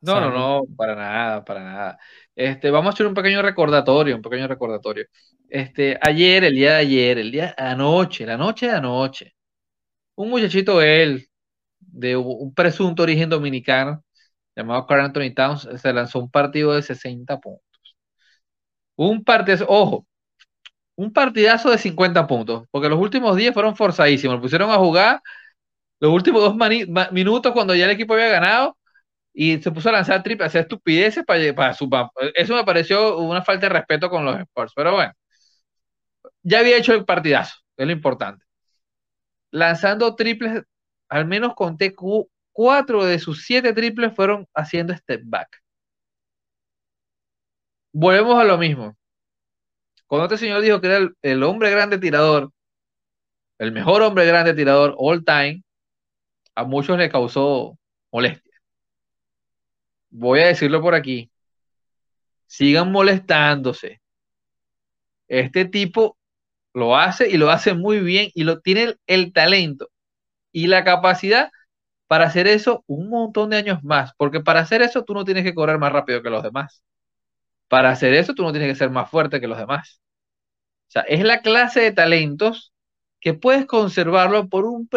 [0.00, 1.98] No, no, no, para nada, para nada.
[2.34, 5.06] Este, vamos a hacer un pequeño recordatorio, un pequeño recordatorio.
[5.48, 9.34] Este, ayer, el día de ayer, el día anoche, la noche de anoche,
[10.16, 11.28] un muchachito él,
[11.80, 14.04] de un presunto origen dominicano,
[14.56, 17.62] llamado Carl Anthony Towns, se lanzó un partido de 60 puntos.
[18.96, 20.06] Un partido, ojo,
[20.96, 25.20] un partidazo de 50 puntos, porque los últimos días fueron forzadísimos, lo pusieron a jugar
[26.00, 26.56] los últimos dos
[27.12, 28.76] minutos cuando ya el equipo había ganado
[29.32, 31.88] y se puso a lanzar triple, hacer estupideces para, para su
[32.34, 35.12] Eso me pareció una falta de respeto con los sports, pero bueno,
[36.42, 38.44] ya había hecho el partidazo, es lo importante.
[39.50, 40.62] Lanzando triples,
[41.08, 41.94] al menos conté
[42.56, 45.62] cuatro de sus siete triples fueron haciendo step back.
[47.92, 48.96] Volvemos a lo mismo.
[50.06, 52.50] Cuando este señor dijo que era el, hombre grande tirador,
[53.58, 55.62] el mejor hombre grande tirador all time,
[56.54, 57.78] a muchos le causó
[58.10, 58.58] molestia.
[60.08, 61.30] Voy a decirlo por aquí.
[62.46, 64.00] Sigan molestándose.
[65.28, 66.16] Este tipo
[66.72, 69.90] lo hace y lo hace muy bien y lo tiene el, el talento
[70.52, 71.50] y la capacidad
[72.06, 75.44] para hacer eso un montón de años más, porque para hacer eso tú no tienes
[75.44, 76.82] que correr más rápido que los demás.
[77.68, 80.00] Para hacer eso tú no tienes que ser más fuerte que los demás.
[80.88, 82.72] O sea, es la clase de talentos
[83.20, 84.88] que puedes conservarlo por un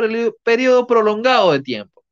[0.44, 2.04] periodo prolongado de tiempo.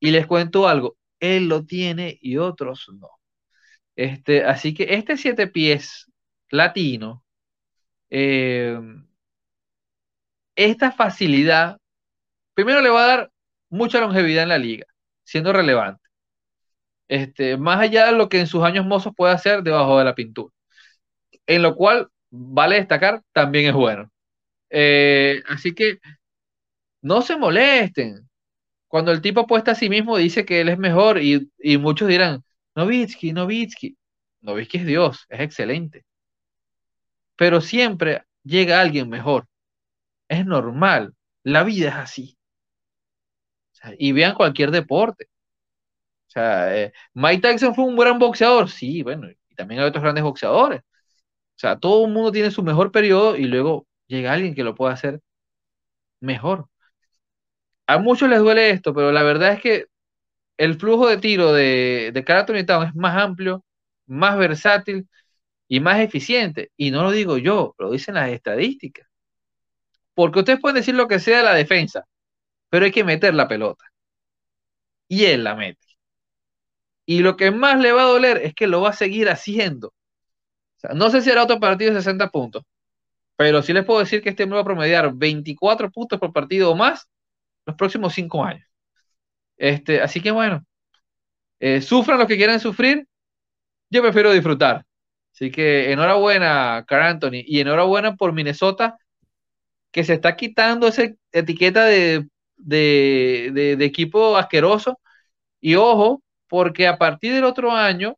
[0.00, 3.10] Y les cuento algo, él lo tiene y otros no.
[3.96, 6.10] Este, así que este siete pies
[6.50, 7.24] latino,
[8.10, 8.78] eh,
[10.56, 11.78] esta facilidad,
[12.54, 13.30] primero le va a dar
[13.70, 14.86] mucha longevidad en la liga,
[15.24, 16.02] siendo relevante.
[17.08, 20.14] Este, más allá de lo que en sus años mozos puede hacer debajo de la
[20.14, 20.52] pintura.
[21.46, 24.10] En lo cual, vale destacar, también es bueno.
[24.70, 25.98] Eh, así que
[27.02, 28.28] no se molesten.
[28.88, 32.08] Cuando el tipo apuesta a sí mismo, dice que él es mejor y, y muchos
[32.08, 32.44] dirán,
[32.76, 33.96] Novitsky, Novitsky.
[34.42, 36.04] Novitsky es Dios, es excelente.
[37.36, 39.46] Pero siempre llega alguien mejor.
[40.28, 41.14] Es normal.
[41.44, 42.35] La vida es así.
[43.98, 45.26] Y vean cualquier deporte.
[46.28, 48.68] O sea, eh, Mike Tyson fue un gran boxeador.
[48.70, 50.80] Sí, bueno, y también hay otros grandes boxeadores.
[50.80, 54.74] O sea, todo el mundo tiene su mejor periodo y luego llega alguien que lo
[54.74, 55.20] pueda hacer
[56.20, 56.68] mejor.
[57.86, 59.86] A muchos les duele esto, pero la verdad es que
[60.58, 63.64] el flujo de tiro de, de cada Town es más amplio,
[64.06, 65.08] más versátil
[65.68, 66.72] y más eficiente.
[66.76, 69.08] Y no lo digo yo, lo dicen las estadísticas.
[70.14, 72.04] Porque ustedes pueden decir lo que sea de la defensa,
[72.76, 73.86] pero hay que meter la pelota.
[75.08, 75.80] Y él la mete.
[77.06, 79.94] Y lo que más le va a doler es que lo va a seguir haciendo.
[80.92, 82.64] No sé si era otro partido de 60 puntos,
[83.34, 86.70] pero sí les puedo decir que este me va a promediar 24 puntos por partido
[86.70, 87.08] o más
[87.64, 88.68] los próximos 5 años.
[89.56, 90.62] Este, así que bueno,
[91.58, 93.08] eh, sufran los que quieran sufrir,
[93.88, 94.84] yo prefiero disfrutar.
[95.32, 98.98] Así que enhorabuena, Carl Anthony, y enhorabuena por Minnesota,
[99.90, 105.00] que se está quitando esa etiqueta de, de, de, equipo asqueroso.
[105.60, 108.16] Y ojo, porque a partir del otro año,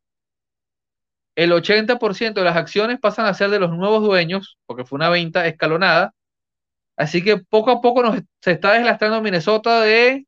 [1.37, 5.11] el 80% de las acciones pasan a ser de los nuevos dueños, porque fue una
[5.11, 6.15] venta escalonada.
[6.97, 10.27] Así que poco a poco nos, se está deslastrando Minnesota de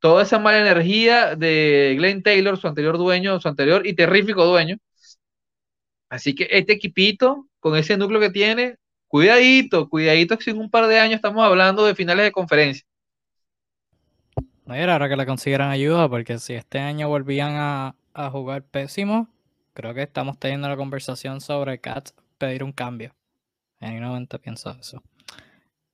[0.00, 4.76] toda esa mala energía de Glenn Taylor, su anterior dueño, su anterior y terrífico dueño.
[6.08, 8.76] Así que este equipito, con ese núcleo que tiene,
[9.08, 12.84] cuidadito, cuidadito que en un par de años estamos hablando de finales de conferencia.
[14.66, 17.94] No era ahora que le consiguieran ayuda, porque si este año volvían a,
[18.30, 19.28] jugar pésimo,
[19.74, 23.14] creo que estamos teniendo la conversación sobre Cats pedir un cambio.
[23.80, 25.02] Genuinamente pienso eso.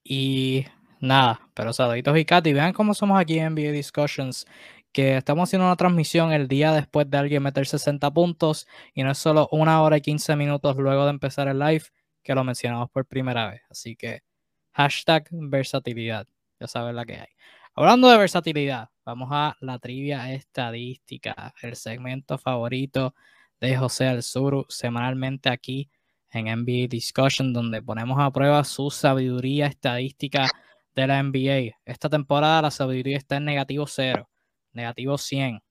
[0.04, 0.66] Y
[1.00, 4.46] nada, pero saluditos y Kat, y vean cómo somos aquí en NBA Discussions,
[4.92, 9.10] que estamos haciendo una transmisión el día después de alguien meter 60 puntos, y no
[9.10, 11.84] es solo una hora y 15 minutos luego de empezar el live
[12.22, 13.62] que lo mencionamos por primera vez.
[13.70, 14.22] Así que
[14.72, 16.28] hashtag versatilidad,
[16.60, 17.28] ya sabes la que hay.
[17.76, 23.14] Hablando de versatilidad, vamos a la trivia estadística, el segmento favorito
[23.60, 25.88] de José Alzuru semanalmente aquí
[26.30, 30.48] en NBA Discussion, donde ponemos a prueba su sabiduría estadística
[30.96, 31.76] de la NBA.
[31.84, 34.28] Esta temporada la sabiduría está en negativo 0,
[34.72, 35.62] negativo 100.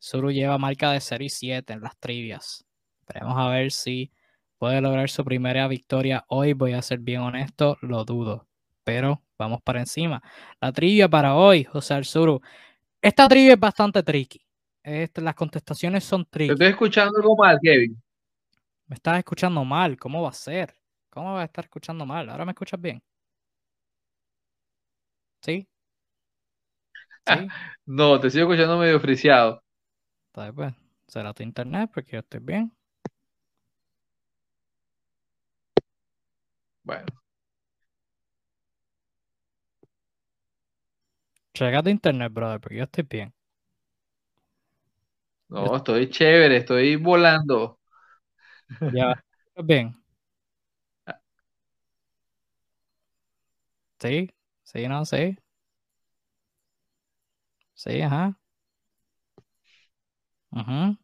[0.00, 2.66] Zuru lleva marca de 0 y 7 en las trivias.
[3.00, 4.12] Esperemos a ver si
[4.58, 6.52] puede lograr su primera victoria hoy.
[6.52, 8.45] Voy a ser bien honesto, lo dudo.
[8.86, 10.22] Pero vamos para encima.
[10.60, 12.40] La trivia para hoy, José Alzuru.
[13.02, 14.40] Esta trivia es bastante tricky.
[14.80, 16.50] Este, las contestaciones son tricky.
[16.50, 18.00] Te estoy escuchando algo mal, Kevin.
[18.86, 19.98] Me estás escuchando mal.
[19.98, 20.72] ¿Cómo va a ser?
[21.10, 22.30] ¿Cómo va a estar escuchando mal?
[22.30, 23.02] ¿Ahora me escuchas bien?
[25.42, 25.68] ¿Sí?
[27.26, 27.48] ¿Sí?
[27.86, 29.64] No, te sigo escuchando medio friseado.
[30.30, 30.74] Pues,
[31.08, 32.72] será tu internet porque yo estoy bien.
[36.84, 37.06] Bueno,
[41.56, 43.34] Checa tu internet, brother, porque yo estoy bien.
[45.48, 47.78] no, estoy chévere, estoy volando.
[48.88, 49.12] Ya,
[49.48, 49.96] ¿estás bien?
[54.00, 54.30] Sí,
[54.64, 55.36] sí, no, sí.
[57.74, 58.36] Sí, ajá.
[60.50, 60.96] Ajá.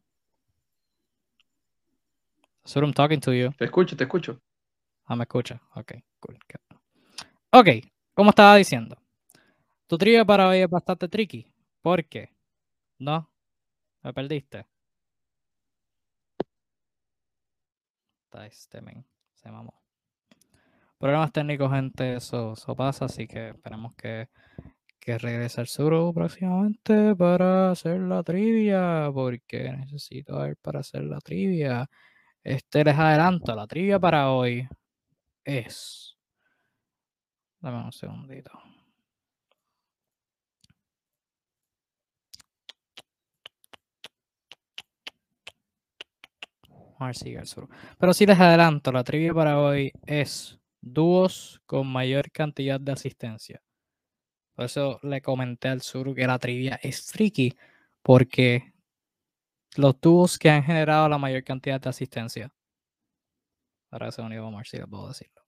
[2.63, 3.53] That's what I'm talking to you.
[3.57, 4.39] Te escucho, te escucho.
[5.05, 5.61] Ah, me escucha.
[5.75, 6.37] Ok, cool.
[7.51, 7.67] Ok,
[8.13, 8.97] como estaba diciendo,
[9.93, 11.45] tu trivia para hoy es bastante tricky.
[11.83, 12.35] ¿Por qué?
[12.97, 13.29] No,
[14.01, 14.65] me perdiste.
[18.43, 19.05] Este men,
[19.35, 19.83] se mamó.
[20.97, 24.29] problemas técnicos, gente, eso, eso pasa, así que esperemos que,
[24.99, 31.03] que regrese el Suru próximamente para hacer la trivia, porque necesito a él para hacer
[31.03, 31.87] la trivia.
[32.43, 34.67] Este les adelanto, la trivia para hoy
[35.45, 36.17] es.
[37.61, 38.62] Dame un segundito.
[47.97, 53.61] Pero sí les adelanto, la trivia para hoy es dúos con mayor cantidad de asistencia.
[54.55, 57.55] Por eso le comenté al Suru que la trivia es tricky,
[58.01, 58.73] porque
[59.75, 62.53] los dúos que han generado la mayor cantidad de asistencia.
[63.89, 65.41] Ahora se unió Omar, si puedo decirlo.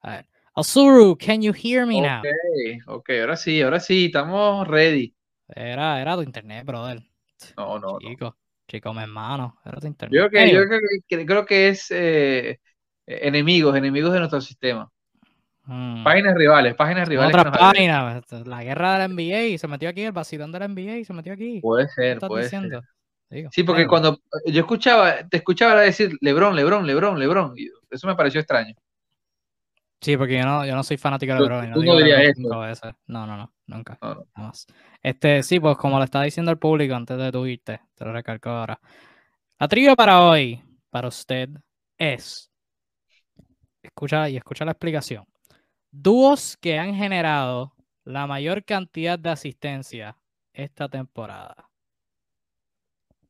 [0.00, 0.28] A ver.
[0.54, 2.20] Asuru, can you hear me now?
[2.20, 5.14] Ok, ok, ahora sí, ahora sí, estamos ready.
[5.48, 7.02] Era, era tu internet, brother.
[7.56, 7.98] No, no.
[7.98, 8.36] Chico,
[8.68, 9.58] chico, mi hermano.
[9.64, 10.16] Era tu internet.
[10.20, 12.58] Yo, creo que, Anyway, yo creo que, creo que es eh,
[13.06, 14.90] enemigos, enemigos de nuestro sistema.
[15.64, 17.34] mm, Páginas rivales, páginas rivales.
[17.34, 20.58] Otra página, pues, la guerra de la NBA y se metió aquí, el vacilón de
[20.58, 21.60] la NBA y se metió aquí.
[21.60, 22.80] Puede ¿Qué ser, puede ser.
[23.30, 23.88] Digo, Sí, porque anyway.
[23.88, 28.74] cuando yo escuchaba, te escuchaba decir Lebron, Lebron, Lebron, Lebron, y eso me pareció extraño.
[30.00, 31.72] Sí, porque yo no, yo no soy fanático de Tú- LeBron.
[31.72, 32.96] tú no digo dirías eso.
[33.06, 33.98] No, no, no, nunca.
[34.02, 34.26] No, no.
[34.36, 34.66] Jamás.
[35.04, 38.12] Este, sí, pues como le estaba diciendo al público antes de tu irte, te lo
[38.14, 38.80] recalco ahora.
[39.58, 41.50] La trivia para hoy, para usted,
[41.98, 42.50] es.
[43.82, 45.26] Escucha y escucha la explicación.
[45.90, 47.74] Dúos que han generado
[48.04, 50.16] la mayor cantidad de asistencia
[50.54, 51.68] esta temporada.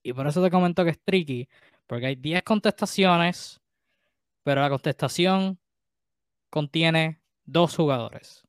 [0.04, 1.48] Y por eso te comento que es tricky,
[1.88, 3.60] porque hay 10 contestaciones,
[4.44, 5.58] pero la contestación
[6.50, 8.43] contiene dos jugadores.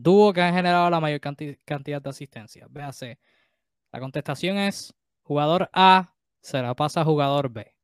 [0.00, 2.66] Dúo que han generado la mayor canti- cantidad de asistencia.
[2.70, 3.18] Véase,
[3.90, 7.74] la contestación es jugador A se la pasa a jugador B.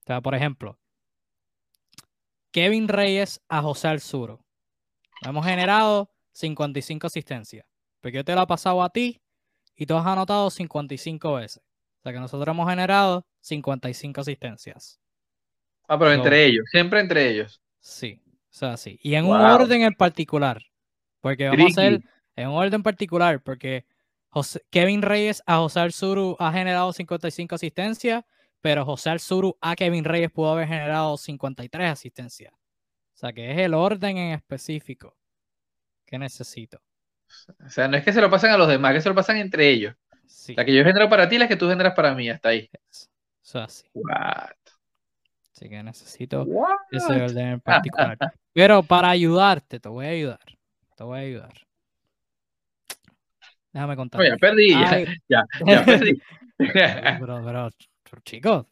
[0.00, 0.78] O sea, por ejemplo,
[2.50, 4.42] Kevin Reyes a José Alzuro.
[5.22, 7.66] Hemos generado 55 asistencias.
[8.00, 9.20] Porque yo te la he pasado a ti
[9.76, 11.62] y tú has anotado 55 veces.
[11.98, 14.98] O sea que nosotros hemos generado 55 asistencias.
[15.88, 17.60] Ah, pero entre ellos, siempre entre ellos.
[17.80, 18.98] Sí, o sea, sí.
[19.02, 20.62] Y en un orden en particular.
[21.24, 22.02] Porque vamos a hacer
[22.36, 23.86] en un orden particular, porque
[24.28, 28.24] José- Kevin Reyes a José Alzuru ha generado 55 asistencias,
[28.60, 32.52] pero José Alzuru a Kevin Reyes pudo haber generado 53 asistencias.
[32.52, 35.16] O sea que es el orden en específico
[36.04, 36.82] que necesito.
[37.64, 39.38] O sea, no es que se lo pasan a los demás, que se lo pasan
[39.38, 39.94] entre ellos.
[40.26, 42.68] Sí, La que yo genero para ti, la que tú generas para mí, hasta ahí.
[42.90, 43.10] es-
[43.42, 43.86] eso es así.
[43.94, 44.50] What?
[45.54, 46.76] Así que necesito What?
[46.90, 48.18] ese orden en particular.
[48.52, 50.40] Pero para ayudarte, te voy a ayudar.
[50.94, 51.52] Te voy a ayudar.
[53.72, 54.20] Déjame contar.
[54.20, 55.06] No, ya perdí, ya, Ay.
[55.28, 56.20] ya, ya perdí.
[56.56, 57.44] Pero, pero,
[58.04, 58.64] pero, chicos,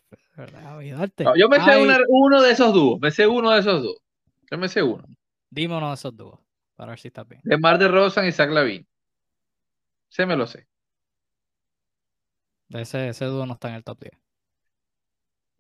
[0.79, 1.25] ayudarte.
[1.25, 3.97] No, yo me sé una- uno de esos dúos, me sé uno de esos dúos.
[4.49, 5.03] Yo me sé uno.
[5.51, 6.39] Dime uno de esos dúos,
[6.77, 7.41] para ver si estás bien.
[7.43, 8.87] De Mar de Rosan y Zach Lavin.
[10.11, 10.69] Se me lo sé.
[12.71, 14.13] Ese, ese dúo no está en el top 10.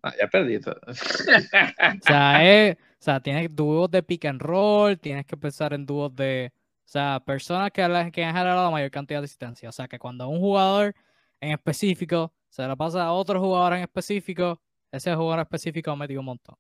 [0.04, 0.60] Ah, ya perdí.
[0.60, 0.80] todo.
[0.86, 5.86] O sea, es, o sea, tienes dúos de pick and roll, tienes que pensar en
[5.86, 6.52] dúos de,
[6.86, 9.68] o sea, personas que, que han generado la mayor cantidad de asistencia.
[9.68, 10.94] O sea, que cuando un jugador
[11.40, 14.60] en específico se la pasa a otro jugador en específico,
[14.90, 16.56] ese jugador específico ha metido un montón.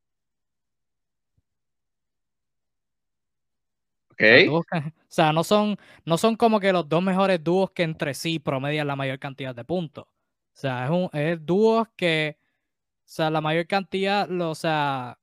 [4.10, 4.20] Ok.
[4.20, 7.42] O sea, dúos que- o sea, no son, no son como que los dos mejores
[7.42, 10.04] dúos que entre sí promedian la mayor cantidad de puntos.
[10.06, 10.10] O
[10.54, 15.18] sea, es, un, es dúos que, o sea, la mayor cantidad, lo, o sea,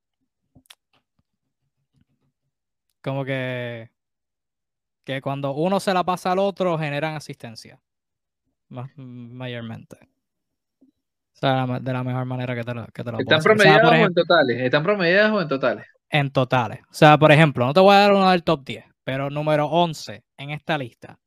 [3.10, 3.91] como que,
[5.03, 7.81] que cuando uno se la pasa al otro generan asistencia.
[8.69, 9.98] Más, mayormente.
[10.81, 13.52] O sea, de la mejor manera que te lo, que te lo ¿Están decir.
[13.52, 14.61] O sea, promediados o en totales?
[14.61, 15.88] ¿Están promediados o en totales?
[16.10, 16.80] en totales.
[16.90, 19.68] O sea, por ejemplo, no te voy a dar uno del top 10, pero número
[19.68, 21.19] 11 en esta lista.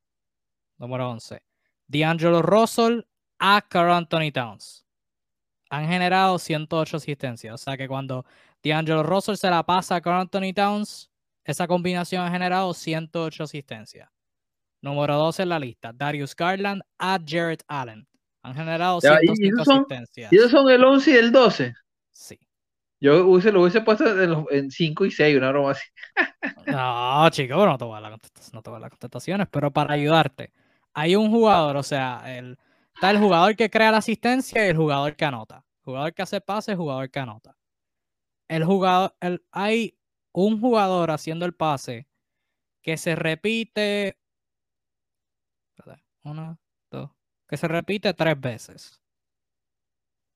[0.78, 1.42] Número 11.
[1.86, 3.02] D'Angelo Russell
[3.38, 4.84] a Carl Anthony Towns.
[5.70, 7.54] Han generado 108 asistencias.
[7.54, 8.24] O sea que cuando
[8.62, 11.10] D'Angelo Russell se la pasa a Carl Anthony Towns,
[11.44, 14.08] esa combinación ha generado 108 asistencias.
[14.80, 15.92] Número 12 en la lista.
[15.92, 18.06] Darius Garland a Jarrett Allen.
[18.42, 20.32] Han generado Ya, ¿y 105 esos son- asistencias.
[20.32, 21.74] ¿Y esos son el 11 y el 12?
[22.10, 22.38] Sí.
[23.00, 25.84] Yo hubiese, lo hubiese puesto en, los- en 5 y 6, una broma así.
[26.66, 29.70] No, chico, no te voy a la no te voy a dar las contestaciones, pero
[29.72, 30.52] para ayudarte,
[30.94, 32.58] hay un jugador, o sea, el,
[32.94, 35.64] está el jugador que crea la asistencia y el jugador que anota.
[35.82, 37.56] Jugador que hace pase, jugador que anota.
[38.48, 39.96] El jugador, el, hay
[40.32, 42.06] un jugador haciendo el pase
[42.82, 44.18] que se repite.
[46.24, 46.58] Una,
[46.90, 47.10] dos.
[47.48, 49.00] Que se repite tres veces.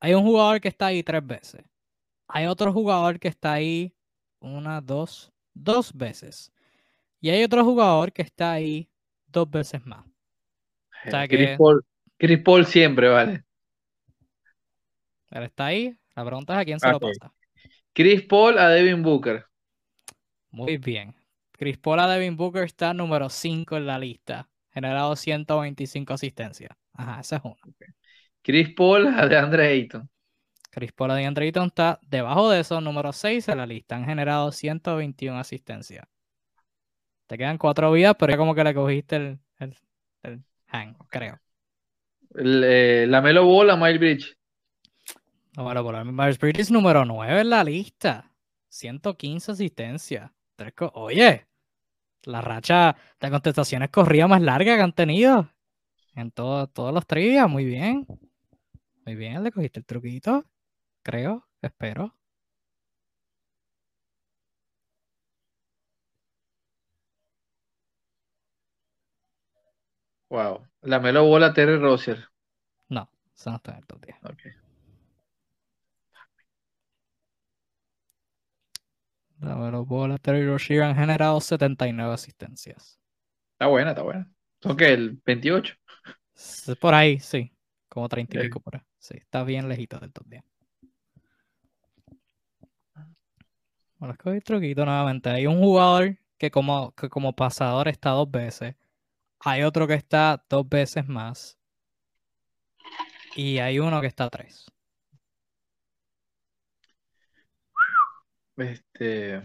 [0.01, 1.65] Hay un jugador que está ahí tres veces.
[2.29, 3.95] Hay otro jugador que está ahí
[4.41, 6.53] una, dos, dos veces.
[7.21, 8.91] Y hay otro jugador que está ahí
[9.27, 10.05] dos veces más.
[11.07, 11.85] O sea Chris, Paul,
[12.19, 13.45] Chris Paul siempre, vale.
[15.31, 15.97] Está ahí.
[16.15, 17.03] La pregunta es a quién se lo Ok.
[17.03, 17.33] pasa.
[17.93, 19.46] Chris Paul a Devin Booker.
[20.51, 21.15] Muy bien.
[21.53, 24.49] Chris Paul a Devin Booker está número 5 en la lista.
[24.71, 26.71] Generado 125 asistencias.
[26.93, 27.57] Ajá, ese es uno.
[28.43, 30.09] Chris Paul a DeAndre Ayton.
[30.71, 33.97] Chris Paul a DeAndre Ayton está debajo de eso, número 6 en la lista.
[33.97, 36.07] Han generado 121 asistencias.
[37.27, 39.77] Te quedan cuatro vidas, pero ya como que le cogiste el, el,
[40.23, 41.41] el hang, creo.
[42.35, 44.37] El, eh, Lamelo Ball a Miles Bridge.
[45.57, 48.31] No, bueno, por Myers Bridges número 9 en la lista.
[48.69, 50.31] 115 asistencias.
[50.95, 51.47] Oye,
[52.25, 55.51] la racha de contestaciones corrida más larga que han tenido
[56.15, 57.49] en todo- todos los trivias.
[57.49, 58.07] Muy bien.
[59.07, 60.45] Muy bien, le cogiste el truquito.
[61.03, 62.15] Creo, espero.
[70.31, 70.67] Wow.
[70.83, 72.29] Lamelo Ball a Terry Rozier.
[72.89, 74.17] No, eso no está en el top 10.
[74.25, 74.66] Ok.
[79.47, 82.99] Lamelo Ball, a Terry Rozier han generado 79 asistencias.
[83.53, 84.31] Está buena, está buena.
[84.63, 84.93] ¿Son qué?
[84.93, 85.75] El 28.
[86.35, 87.53] S- Por ahí, sí.
[87.89, 88.83] Como 30 y pico por ahí.
[88.99, 90.45] Sí, está bien lejito del top 10.
[93.99, 95.31] Bueno, es que hoy truquito nuevamente.
[95.31, 98.77] Hay un jugador que como, que como pasador está dos veces.
[99.41, 101.59] Hay otro que está dos veces más.
[103.35, 104.67] Y hay uno que está tres.
[108.57, 109.43] Este.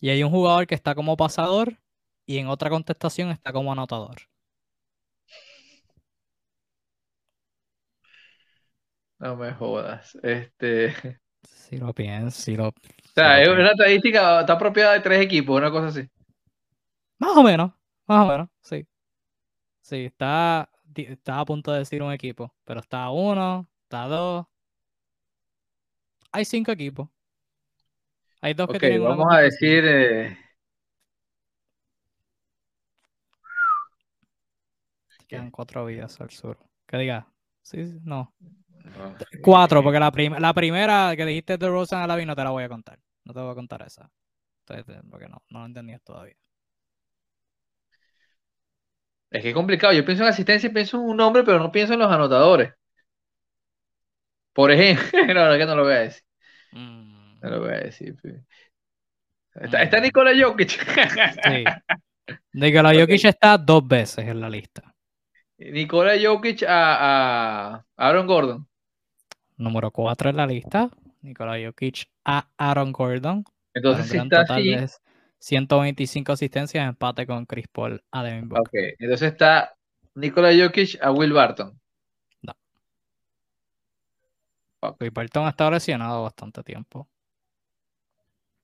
[0.00, 1.78] Y hay un jugador que está como pasador
[2.26, 4.16] y en otra contestación está como anotador.
[9.18, 10.18] No me jodas.
[10.22, 11.20] Este.
[11.44, 12.68] Si lo piensas, si lo...
[12.68, 12.74] O
[13.14, 16.08] sea, si es una estadística, está apropiada de tres equipos, una cosa así.
[17.18, 17.70] Más o menos,
[18.06, 18.86] más o menos, sí.
[19.80, 24.46] Sí, está, está a punto de decir un equipo, pero está uno, está dos.
[26.32, 27.08] Hay cinco equipos.
[28.42, 29.84] Hay dos que tienen una vamos a decir.
[29.86, 30.36] eh,
[35.26, 36.58] Quedan cuatro vidas al sur.
[36.86, 37.26] Que diga,
[37.62, 38.32] sí, sí, no.
[38.84, 42.44] no, Cuatro, porque la, prim- la primera que dijiste de Rosen a la no te
[42.44, 42.98] la voy a contar.
[43.24, 44.10] No te voy a contar esa.
[44.66, 46.36] Entonces, eh, porque no, no lo entendías todavía.
[49.30, 49.92] Es que es complicado.
[49.92, 52.72] Yo pienso en asistencia y pienso en un nombre, pero no pienso en los anotadores.
[54.52, 55.04] Por ejemplo,
[55.34, 56.22] no, que no lo voy a decir.
[56.72, 58.14] Mm, No lo voy a decir.
[59.54, 59.82] Está, Mm.
[59.82, 60.70] está Nikola Jokic.
[60.70, 61.64] sí.
[62.52, 62.98] Nikola Ok.
[63.00, 64.94] Jokic está dos veces en la lista.
[65.58, 68.66] Nikola Jokic a, a Aaron Gordon.
[69.56, 70.88] Número 4 en la lista,
[71.20, 73.44] Nikola Jokic a Aaron Gordon.
[73.74, 74.88] Entonces, si está total así, de
[75.38, 78.62] 125 asistencias, empate con Chris Paul a Devin Booker.
[78.92, 78.96] ok.
[78.98, 79.74] Entonces está
[80.14, 81.78] Nikola Jokic a Will Barton.
[84.98, 87.08] Chris Barton ha estado lesionado bastante tiempo.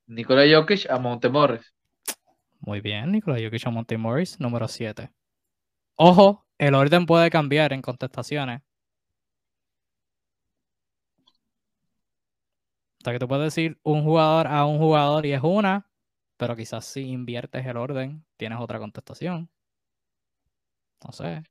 [0.06, 1.72] Nikola Jokic a Montemorris.
[2.60, 5.12] Muy bien, Nikola Jokic a Monty Morris, número 7.
[5.96, 8.62] Ojo, el orden puede cambiar en contestaciones.
[13.00, 15.88] O sea que tú puedes decir un jugador a un jugador y es una,
[16.36, 19.48] pero quizás si inviertes el orden, tienes otra contestación.
[21.04, 21.42] No sé.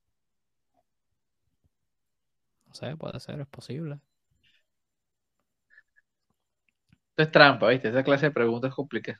[2.67, 3.99] No sé, puede ser, es posible.
[7.17, 7.89] Esto es trampa, ¿viste?
[7.89, 9.19] Esa clase de preguntas complicadas.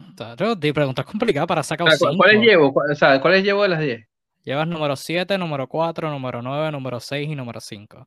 [0.00, 2.22] O sea, yo di preguntas complicadas para sacar O sea, ¿cu- cinco.
[2.22, 2.72] ¿Cuáles llevo?
[2.72, 4.06] ¿Cu- O sea, ¿cuáles llevo de las 10?
[4.44, 8.06] Llevas número 7, número 4, número 9, número 6 y número 5.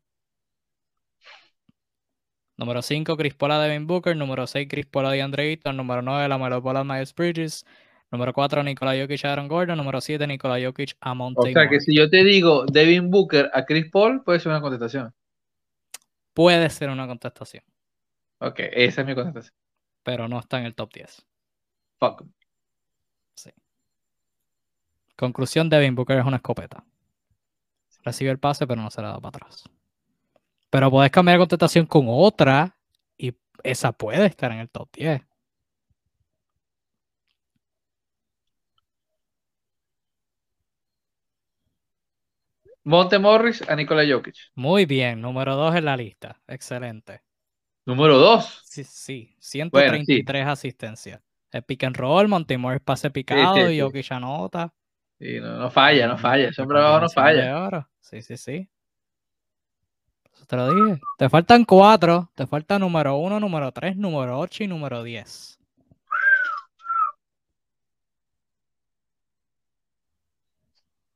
[2.58, 4.16] Número 5, Chris Paul a Devin Booker.
[4.16, 5.76] Número 6, Chris Paul a DeAndre Ayton.
[5.76, 7.66] Número 9, Lamelo Ball a Miles Bridges.
[8.12, 9.78] Número 4, Nikola Jokic a Aaron Gordon.
[9.78, 13.66] Número 7, Nikola Jokic a O sea, que si yo te digo Devin Booker a
[13.66, 15.14] Chris Paul, puede ser una contestación.
[16.34, 17.64] Puede ser una contestación,
[18.41, 19.55] Ok, esa es mi contestación.
[20.03, 21.26] pero no está en el top 10.
[21.99, 22.26] Fuck.
[25.15, 26.84] Conclusión, Devin Booker es una escopeta.
[28.03, 29.63] Recibe el pase, pero no se la da para atrás.
[30.72, 32.76] Pero puedes cambiar la contestación con otra
[33.18, 35.22] y esa puede estar en el top 10.
[42.84, 44.35] Montemorris a Nikola Jokic.
[44.55, 46.39] Muy bien, número 2 en la lista.
[46.47, 47.22] Excelente.
[47.86, 48.62] Número 2.
[48.64, 51.22] Sí, sí, 133 asistencias.
[51.52, 53.80] El pick and roll, Montemorris pase picado sí, y sí.
[53.82, 54.74] Jokic anota.
[55.20, 56.44] Sí, no, no falla, no falla.
[56.44, 57.88] la Ese hombre no falla.
[57.99, 58.70] Sí, sí, sí.
[60.48, 61.02] Te lo dije.
[61.18, 62.32] Te faltan cuatro.
[62.36, 65.60] Te falta número uno, número tres, número ocho y número diez.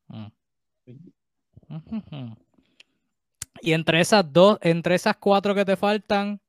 [0.08, 0.28] Mm.
[3.62, 6.40] Y entre esas dos, entre esas cuatro que te faltan,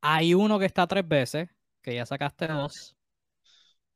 [0.00, 1.48] hay uno que está tres veces,
[1.82, 2.96] que ya sacaste dos.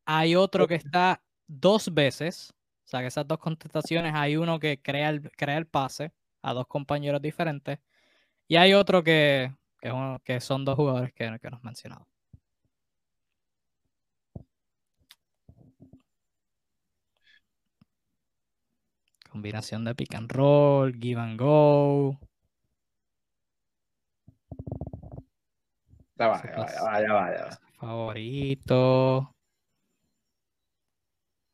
[0.06, 2.52] Hay otro que está dos veces.
[2.84, 6.12] O sea, que esas dos contestaciones hay uno que crea el, pase
[6.42, 7.78] a dos compañeros diferentes.
[8.48, 9.52] Y hay otro que,
[10.40, 12.06] son dos jugadores que, que nos mencionado.
[19.30, 22.18] Combinación de pick and roll, give and go.
[26.16, 26.74] Ya va, ya va, pasa.
[26.74, 27.58] ya va, ya va, ya va.
[27.78, 29.34] Favorito.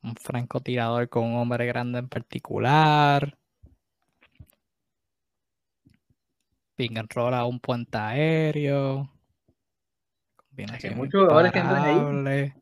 [0.03, 3.37] Un francotirador con un hombre grande en particular.
[6.77, 9.11] Ping and roll a un puente aéreo.
[10.37, 12.53] Combinación muchos jugadores que entran ahí.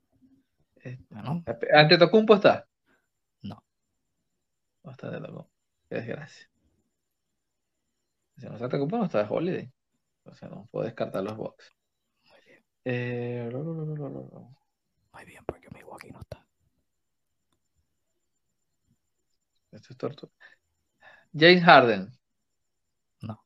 [0.77, 2.67] Este, Bueno, ¿Ante Tocumpo está?
[3.43, 3.63] No.
[4.83, 5.51] No está de Tocumpo.
[5.89, 6.51] Qué desgracia.
[8.37, 9.73] Si no está Tocumpo, no está de Holiday.
[10.25, 11.78] O sea, no puedo descartar los box.
[12.91, 13.63] Eh, lo.
[15.13, 16.43] muy bien, porque Milwaukee no está.
[19.71, 20.33] Esto es tortura.
[21.35, 22.11] James Harden.
[23.21, 23.45] No.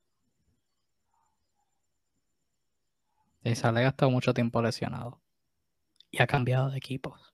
[3.43, 5.21] Jason ha gastado mucho tiempo lesionado.
[6.09, 7.33] Y ha cambiado de equipos.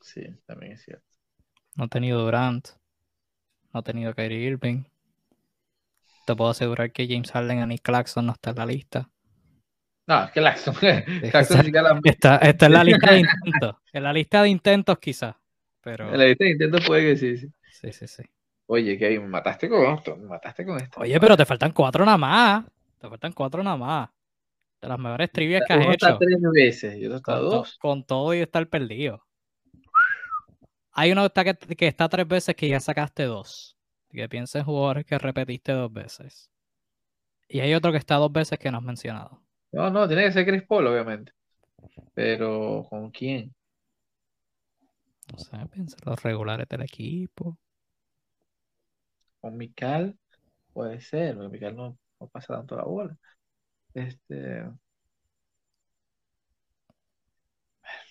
[0.00, 1.04] Sí, también es cierto.
[1.74, 2.68] No ha tenido Durant.
[3.70, 4.84] No ha tenido Kyrie Irving.
[6.26, 9.10] Te puedo asegurar que James Harden y Nick Claxton no está en la lista.
[10.06, 10.54] No, es que la-
[12.04, 13.76] Está, está en la lista de intentos.
[13.92, 15.36] En la lista de intentos quizás.
[15.80, 17.48] Pero en la lista de intentos puede que sí, sí.
[17.70, 18.22] sí, sí, sí.
[18.66, 21.00] Oye, que me mataste con esto, me mataste con esto.
[21.00, 22.64] Oye, pero te faltan cuatro nada más.
[22.98, 24.08] Te faltan cuatro nada más.
[24.80, 26.18] De las mejores trivias que has hecho.
[26.18, 27.78] tres veces y otro está Con, to- dos.
[27.78, 29.24] con todo y estar perdido.
[30.92, 33.76] Hay uno que está, que, que está tres veces que ya sacaste dos.
[34.10, 36.50] Que piensa en jugadores que repetiste dos veces.
[37.48, 39.42] Y hay otro que está dos veces que no has mencionado.
[39.74, 41.32] No, no, tiene que ser Chris Paul, obviamente.
[42.14, 43.52] Pero, ¿con quién?
[45.32, 47.58] No sé, piensa en los regulares del equipo.
[49.40, 50.16] Con Mikal,
[50.72, 53.16] puede ser, porque Mikal no, no pasa tanto la bola.
[53.94, 54.64] Este.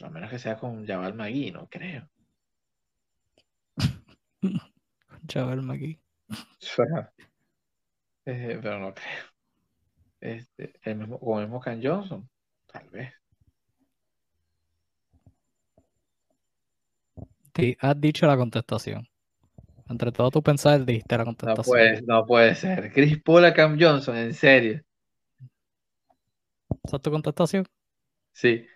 [0.02, 2.10] A menos que sea con Jabal Magui, no creo.
[4.42, 6.02] Con Javel McGee.
[8.26, 9.33] Eh, pero no creo.
[10.24, 12.28] Este, el mismo, con el mismo Cam Johnson,
[12.72, 13.14] tal vez.
[17.56, 19.08] Di- has dicho la contestación.
[19.90, 21.66] Entre todo tu pensar dijiste la No contestación.
[21.66, 22.92] puede, no puede ser.
[22.94, 24.82] Chris Paul a Cam Johnson, en serio.
[26.86, 27.66] ¿Esa es tu contestación?
[28.34, 28.68] Sí.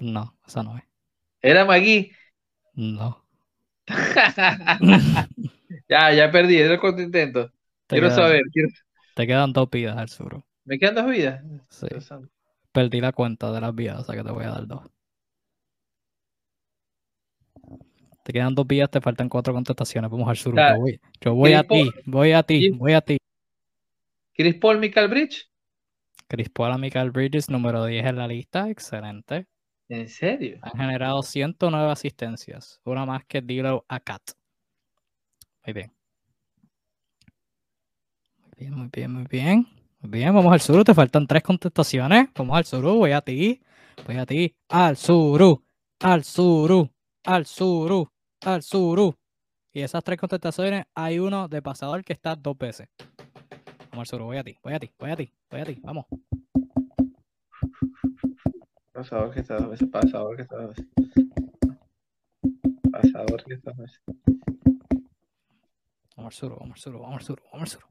[0.00, 0.84] No, esa no es.
[1.42, 2.12] Era Magui.
[2.76, 3.24] No.
[5.88, 7.50] Ya, ya perdí, era el.
[7.86, 8.68] Te Quiero quedan, saber, quiero-
[9.14, 10.44] te quedan dos vidas al sur.
[10.64, 11.44] ¿Me quedan dos vidas?
[11.68, 11.86] Sí.
[12.72, 14.82] Perdí la cuenta de las vidas, o sea que te voy a dar dos.
[18.24, 20.10] Te quedan dos vidas, te faltan cuatro contestaciones.
[20.10, 20.54] Vamos al sur.
[20.56, 23.18] Yo voy, yo voy a ti, voy a ti, voy a ti.
[24.32, 25.50] Chris Paul, Michael Bridge.
[26.26, 28.70] Chris Paul a Michael Bridges, número 10 en la lista.
[28.70, 29.46] Excelente.
[29.88, 30.58] ¿En serio?
[30.62, 32.80] Han generado 109 asistencias.
[32.84, 34.22] Una más que Dilo a Cat.
[35.66, 35.92] Muy bien.
[38.42, 39.83] Muy bien, muy bien, muy bien.
[40.06, 40.84] Bien, vamos al suru.
[40.84, 42.28] Te faltan tres contestaciones.
[42.36, 42.98] Vamos al suru.
[42.98, 43.60] Voy a ti.
[44.06, 44.54] Voy a ti.
[44.68, 45.64] Al suru.
[46.00, 46.90] Al suru.
[47.24, 48.08] Al suru.
[48.42, 49.16] Al suru.
[49.72, 52.88] Y esas tres contestaciones, hay uno de pasador que está dos veces.
[53.90, 54.26] Vamos al suru.
[54.26, 54.56] Voy a ti.
[54.62, 54.90] Voy a ti.
[54.98, 55.32] Voy a ti.
[55.50, 55.80] Voy a ti.
[55.82, 56.06] Vamos.
[58.92, 60.86] Pasador que está dos veces, pasador que está dos veces.
[62.92, 64.00] Pasador que está dos veces.
[66.16, 67.84] Vamos al sur, vamos al sur, vamos al sur, vamos al sur.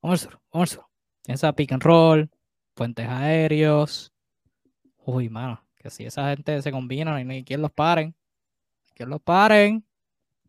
[0.00, 0.95] Vamos al sur, vamos al sur.
[1.26, 2.30] Piensa pick and roll,
[2.72, 4.12] puentes aéreos.
[4.98, 8.14] Uy, mano, que si esa gente se combina, no hay ni quien los paren.
[8.94, 9.84] Que los paren.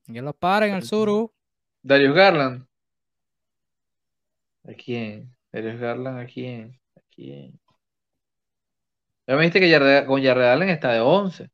[0.06, 1.34] Que los paren al suru.
[1.82, 2.68] Darius Garland.
[4.66, 5.36] ¿A quién?
[5.52, 6.80] Darius Garland, ¿a quién?
[6.96, 7.60] ¿A quién?
[9.26, 11.50] Ya me dijiste que con Jared Allen está de 11.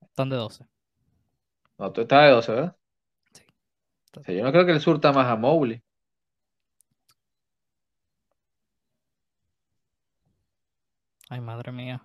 [0.00, 0.66] Están de 12.
[1.78, 2.76] No, tú estás de 12, ¿verdad?
[3.30, 3.44] Sí.
[4.18, 5.85] O sea, yo no creo que el surta más a Mobley.
[11.28, 12.02] Ay, madre mía.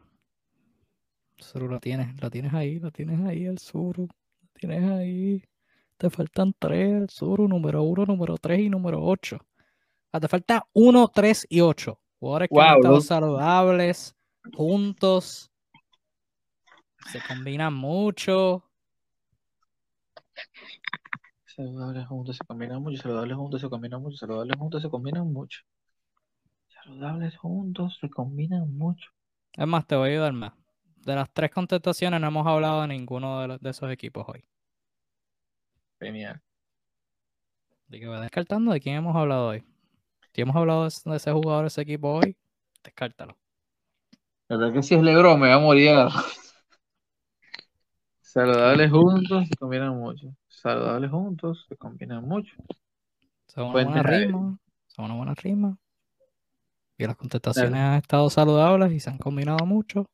[1.38, 4.04] El suru lo tienes, lo tienes ahí, lo tienes ahí, el suru.
[4.08, 5.44] Lo tienes ahí.
[5.98, 9.40] Te faltan tres, el suru, número uno, número tres y número ocho.
[10.14, 11.98] Ah, te falta 1, 3 y 8.
[12.20, 13.02] Jugadores que han Wow, estado ¿no?
[13.02, 14.16] saludables,
[14.54, 15.50] juntos.
[17.12, 18.64] Se combinan mucho.
[21.46, 25.62] Saludables juntos se combinan mucho, saludables juntos se combinan mucho, saludables juntos se combinan mucho.
[26.92, 29.10] Saludables juntos se combinan mucho.
[29.54, 30.52] Es más, te voy a ayudar más.
[30.98, 34.44] De las tres contestaciones no hemos hablado de ninguno de, los- de esos equipos hoy.
[36.02, 36.42] Genial.
[37.88, 39.64] Así que voy descartando de quién hemos hablado hoy.
[40.34, 42.36] Si hemos hablado de ese- jugador, de ese equipo hoy,
[42.84, 43.38] descártalo.
[44.50, 45.92] La verdad que si es Lebron me va a morir.
[45.92, 46.24] a la-
[48.20, 50.36] Saludables juntos se combinan mucho.
[50.50, 52.54] Saludables juntos se combinan mucho.
[53.48, 54.58] Son una buena rima.
[54.88, 55.78] Son una buena rima.
[57.02, 60.08] Y las contestaciones han estado saludables y se han combinado mucho.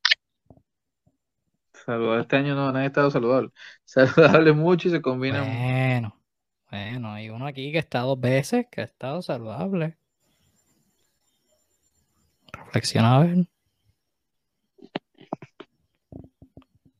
[1.73, 3.49] Saludable este año no, nadie ha estado saludable.
[3.83, 5.59] Saludables mucho y se combinan mucho.
[5.59, 6.21] Bueno,
[6.71, 9.97] bueno, hay uno aquí que está dos veces, que ha estado saludable.
[12.53, 13.47] Reflexiona a ver.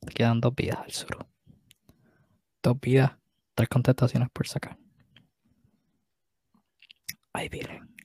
[0.02, 1.26] Te quedan dos vidas al sur.
[2.62, 3.14] Dos vidas,
[3.56, 4.78] tres contestaciones por sacar.
[7.32, 7.97] Ahí vienen.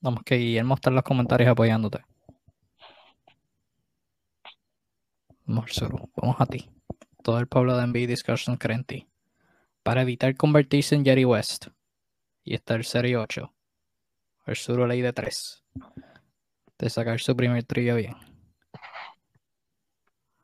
[0.00, 2.04] Vamos que Guillermo está en los comentarios apoyándote.
[5.68, 6.70] Sur, vamos a ti.
[7.22, 9.08] Todo el pueblo de NBA Discussion cree en ti.
[9.82, 11.68] Para evitar convertirse en Jerry West
[12.42, 13.52] y estar 0 y 8.
[14.46, 15.64] El ley de 3.
[16.78, 18.31] De sacar su primer trillo bien.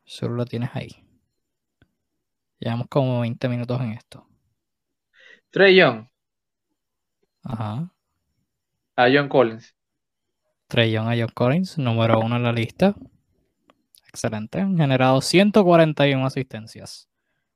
[0.09, 1.05] Solo lo tienes ahí.
[2.59, 4.27] Llevamos como 20 minutos en esto.
[5.51, 6.07] Trey Young,
[7.45, 7.93] Ajá.
[8.97, 9.75] a John Collins.
[10.67, 12.95] Trey Young a John Collins, número uno en la lista.
[14.09, 14.61] Excelente.
[14.61, 17.07] Han generado 141 asistencias.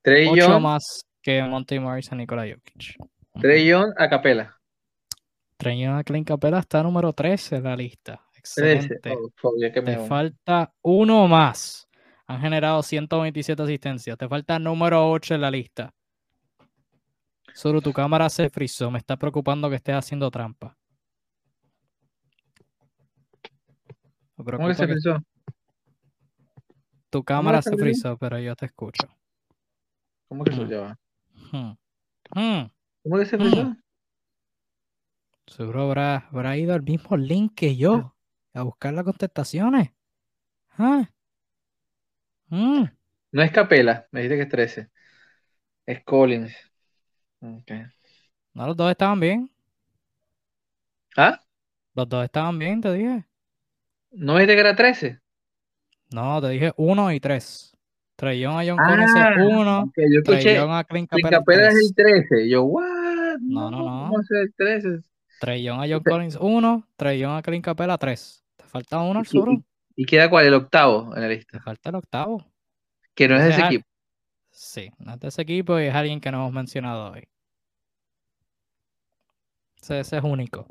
[0.03, 2.97] Trey 8 Young, más que Monty Morris y Nikola Jokic.
[3.41, 4.61] Trey Young a Capela.
[5.57, 8.21] Trey Young a Clint Capela está número 13 en la lista.
[8.55, 8.73] 13.
[8.95, 9.17] Excelente.
[9.43, 11.89] Oh, Te falta uno más.
[12.27, 14.17] Han generado 127 asistencias.
[14.17, 15.93] Te falta número 8 en la lista.
[17.55, 18.91] Solo tu cámara se frizó.
[18.91, 20.77] Me está preocupando que estés haciendo trampa.
[24.37, 25.19] ¿Cómo que se pensó?
[27.11, 27.83] tu cámara se frizó?
[27.83, 29.07] frizó, pero yo te escucho.
[30.29, 30.69] ¿Cómo que se Mm.
[30.69, 30.99] llama?
[31.53, 31.73] Hmm.
[32.35, 32.69] Hmm.
[33.03, 33.41] ¿Cómo que se Mm.
[33.41, 33.77] frizó?
[35.47, 38.15] Seguro habrá, habrá ido al mismo link que yo
[38.55, 39.91] a buscar las contestaciones.
[40.79, 41.07] Ah.
[42.53, 42.85] Mm.
[43.33, 44.89] No es Capela, me dijiste que es 13.
[45.87, 46.55] Es Collins.
[47.41, 47.71] Ok.
[48.53, 49.51] No, los dos estaban bien.
[51.17, 51.41] ¿Ah?
[51.95, 53.25] Los dos estaban bien, te dije.
[54.11, 55.21] ¿No me dijiste que era 13?
[56.13, 57.75] No, te dije uno y tres.
[58.17, 59.81] Trey Young a John Collins es Ah, uno.
[59.85, 60.55] ok, yo Trey escuché.
[60.57, 62.49] Young a Clint Capela es Capela es el 13.
[62.51, 63.39] Yo, what?
[63.41, 64.13] No, no, ¿Cómo no.
[64.13, 64.89] va a ser el 13?
[65.41, 66.87] Trey Young a John Este- Collins uno.
[66.97, 68.45] Trey Young a Clint Capela tres.
[68.57, 69.65] Te falta uno, Y- Arturo.
[69.97, 70.47] Y- ¿Y queda cuál?
[70.47, 71.61] El octavo en la lista.
[71.61, 72.45] falta el octavo.
[73.15, 73.87] Que no es de Ese equipo.
[74.51, 77.25] Sí, no es de ese equipo y es alguien que no hemos mencionado hoy.
[79.81, 80.67] Ese, ese es único.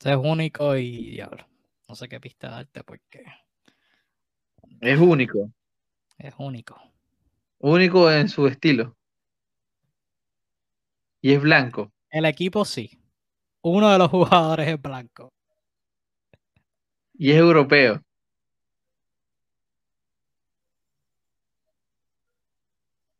[0.00, 1.46] Ese es único y diablo.
[1.88, 3.24] No sé qué pista darte porque
[4.80, 5.50] Es único.
[6.18, 6.80] es único.
[7.58, 8.96] Único en su estilo.
[11.20, 11.92] Y es blanco.
[12.10, 12.90] El equipo sí.
[13.62, 15.32] Uno de los jugadores es blanco.
[17.18, 18.02] Y es europeo.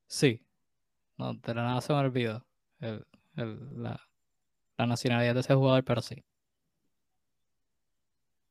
[0.06, 0.42] Sí.
[1.18, 2.46] No, de la nada se me olvidó
[2.80, 3.04] el-
[3.36, 4.00] el- la,
[4.78, 6.24] la nacionalidad de ese jugador, pero sí.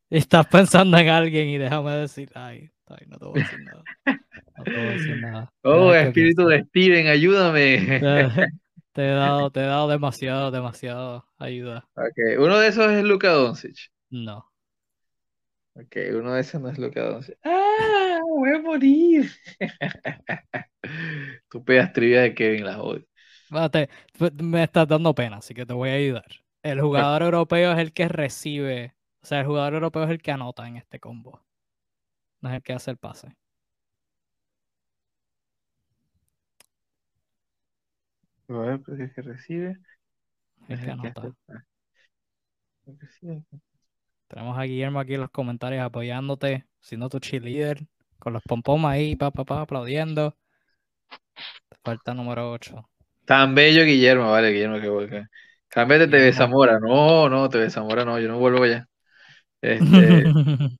[0.09, 3.59] Y estás pensando en alguien y déjame decir, ay, ay, no te voy a decir
[3.65, 3.83] nada.
[4.57, 5.53] No te voy a decir nada.
[5.63, 7.99] Oh, espíritu de Steven, ayúdame.
[7.99, 8.49] Te,
[8.93, 11.87] te he dado, te he dado demasiado, demasiado ayuda.
[11.95, 13.91] Ok, uno de esos es Luka Doncic.
[14.09, 14.49] No.
[15.79, 17.37] Ok, uno de esos no es Luka Doncic.
[17.43, 18.19] ¡Ah!
[18.27, 19.31] Voy a morir.
[21.49, 23.05] Tú pegas trivia de Kevin, las odio.
[23.71, 26.25] Te- f- me estás dando pena, así que te voy a ayudar.
[26.63, 30.31] El jugador europeo es el que recibe, o sea, el jugador europeo es el que
[30.31, 31.41] anota en este combo.
[32.41, 33.35] No es el que hace el pase.
[38.49, 39.79] A ver, pues el que recibe.
[40.69, 41.21] Es el es que el que anota.
[41.27, 41.35] hace-
[42.87, 43.43] el que recibe.
[44.27, 47.79] Tenemos a Guillermo aquí en los comentarios apoyándote, siendo tu cheerleader,
[48.19, 50.35] con los pompom ahí, pa, pa, pa, aplaudiendo.
[51.69, 52.89] Te falta número 8.
[53.25, 55.29] Tan bello Guillermo, vale, Guillermo, que vuelca.
[55.69, 56.33] Cámbiate TV.
[56.33, 56.79] Zamora.
[56.79, 58.87] No, no, TV Zamora no, yo no vuelvo ya.
[59.61, 60.23] Este,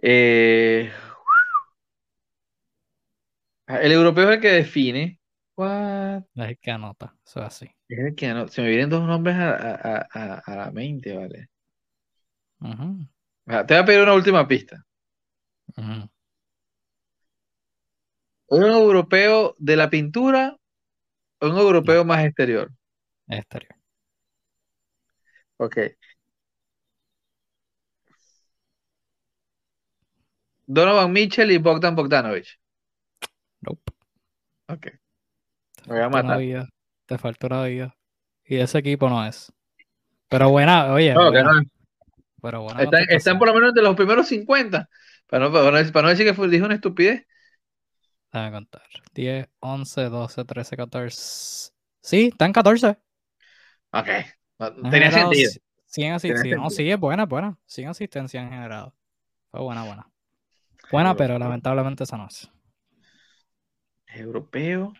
[0.00, 0.90] Eh,
[3.66, 5.20] el europeo es el que define.
[5.56, 6.22] What?
[6.34, 7.14] Es el que anota.
[7.26, 7.70] Eso es así.
[7.88, 11.16] Es el que no- Se me vienen dos nombres a, a- a- a la mente,
[11.16, 11.48] ¿vale?
[12.60, 12.66] Te
[13.46, 14.84] voy a pedir una última pista.
[18.50, 20.56] ¿Un europeo de la pintura
[21.40, 22.70] o un europeo más exterior?
[23.28, 23.74] Es exterior.
[25.58, 25.78] Ok.
[30.66, 32.58] Donovan Mitchell y Bogdan Bogdanovic.
[33.60, 33.92] Nope.
[34.68, 34.80] Ok.
[34.80, 34.98] Te
[35.86, 36.38] Me voy a matar.
[36.38, 36.68] vida.
[37.06, 37.96] Te falta una vida.
[38.44, 39.52] Y ese equipo no es.
[40.28, 41.50] Pero buena, oye, No, que no.
[42.40, 43.38] Pero buena Están, están contestación.
[43.38, 44.88] por lo menos de los primeros 50.
[45.26, 47.26] Para no, para no- para no decir que fue, dijo una estupidez.
[48.32, 48.82] Déjame contar.
[49.14, 51.72] 10, 11, 12, 13, 14.
[52.02, 52.98] Sí, están 14.
[53.92, 54.08] Ok.
[54.58, 55.50] No, tenía sentido.
[55.86, 56.42] 100 asistencias.
[56.42, 57.58] Tenía No, sí, es buena, buena.
[57.66, 58.94] 100 asistencias han generado.
[59.50, 60.10] Fue buena, buena.
[60.92, 62.50] Buena, pero lamentablemente esa no es.
[64.14, 64.92] Europeo.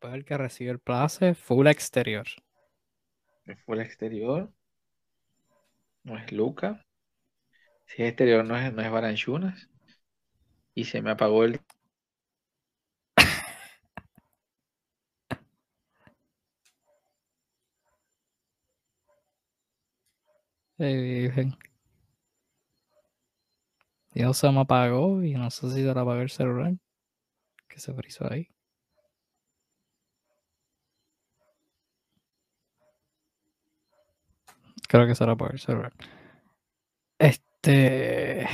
[0.00, 2.26] Pero el que recibe el place, full exterior.
[3.64, 4.52] Fue el exterior.
[6.04, 6.86] No es Luca.
[7.86, 9.68] Si es exterior, no es, no es Baranchunas.
[10.74, 11.60] Y se me apagó el.
[24.14, 26.74] Dios se me apagó y no sé si se le apagó el celular.
[27.68, 28.48] Que se frizó ahí.
[34.92, 35.90] Creo que se le apagó el celular.
[37.18, 38.46] Este.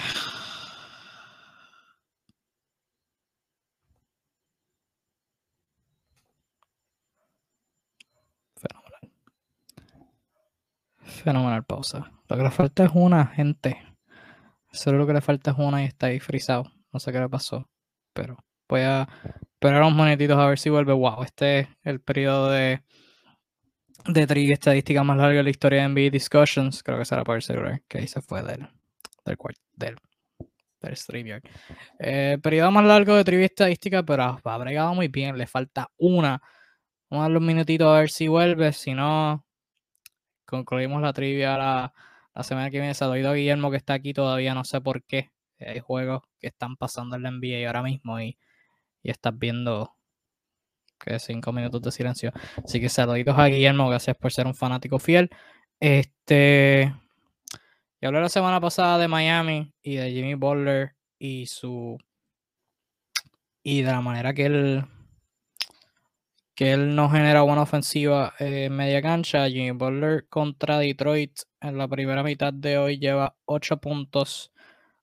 [8.56, 9.10] Fenomenal.
[11.02, 12.12] Fenomenal pausa.
[12.28, 13.82] Lo que le falta es una, gente.
[14.70, 16.70] Solo lo que le falta es una y está ahí frisado.
[16.92, 17.68] No sé qué le pasó.
[18.12, 18.36] Pero
[18.68, 19.08] voy a
[19.54, 20.92] esperar unos monetitos a ver si vuelve.
[20.92, 22.84] Wow, este es el periodo de,
[24.06, 26.82] de trivia estadística más largo de la historia de NBA Discussions.
[26.82, 27.82] Creo que será por el celular.
[27.88, 28.68] Que ahí se fue del,
[29.24, 29.36] del,
[29.76, 29.96] del,
[30.80, 31.42] del StreamYard.
[31.98, 35.36] Eh, periodo más largo de trivia estadística, pero ha, bregado muy bien.
[35.36, 36.40] Le falta una.
[37.10, 38.72] Vamos a darle un minutito a ver si vuelve.
[38.72, 39.44] Si no,
[40.44, 41.92] concluimos la trivia la,
[42.34, 42.94] la semana que viene.
[42.94, 44.54] Saludo a Guillermo que está aquí todavía.
[44.54, 45.30] No sé por qué.
[45.60, 48.38] Hay juegos que están pasando en la NBA ahora mismo y,
[49.02, 49.97] y estás viendo
[50.98, 52.32] que cinco minutos de silencio.
[52.64, 53.88] Así que saluditos a Guillermo.
[53.88, 55.30] Gracias por ser un fanático fiel.
[55.80, 56.94] Este.
[58.00, 61.98] Yo hablé la semana pasada de Miami y de Jimmy Butler y su.
[63.62, 64.84] Y de la manera que él.
[66.54, 69.48] Que él no genera buena ofensiva en media cancha.
[69.48, 74.52] Jimmy Butler contra Detroit en la primera mitad de hoy lleva 8 puntos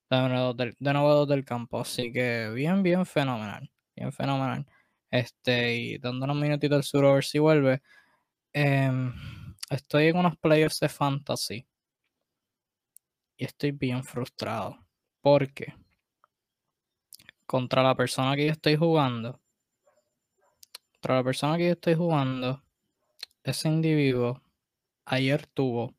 [0.09, 1.81] de nuevo del, de nuevo del campo.
[1.81, 3.69] Así que bien, bien fenomenal.
[3.95, 4.65] Bien fenomenal.
[5.15, 7.81] Este, y dando unos minutitos al sur a ver si vuelve.
[8.51, 9.13] Em,
[9.69, 11.65] estoy en unos playoffs de fantasy.
[13.37, 14.77] Y estoy bien frustrado.
[15.21, 15.73] Porque
[17.45, 19.39] contra la persona que yo estoy jugando.
[20.95, 22.61] Contra la persona que yo estoy jugando.
[23.41, 24.41] Ese individuo
[25.05, 25.95] ayer tuvo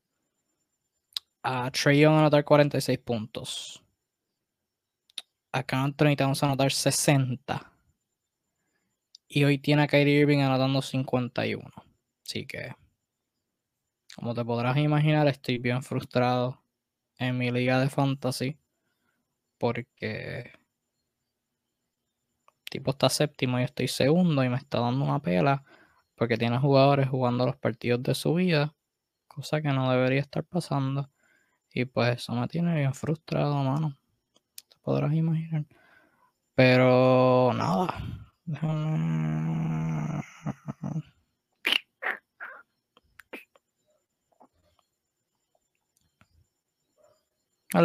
[1.41, 3.83] a Trey Young anotar 46 puntos.
[5.53, 7.76] A Anthony Towns anotar 60.
[9.29, 11.69] Y hoy tiene a Kyrie Irving anotando 51.
[12.25, 12.73] Así que,
[14.15, 16.63] como te podrás imaginar, estoy bien frustrado
[17.17, 18.57] en mi liga de fantasy.
[19.57, 20.51] Porque el
[22.69, 25.63] tipo está séptimo y estoy segundo y me está dando una pela.
[26.15, 28.75] Porque tiene jugadores jugando los partidos de su vida.
[29.27, 31.11] Cosa que no debería estar pasando.
[31.73, 33.97] Y pues eso me tiene bien frustrado, mano.
[34.69, 35.65] Te podrás imaginar.
[36.55, 38.26] Pero nada.
[38.47, 38.61] Dale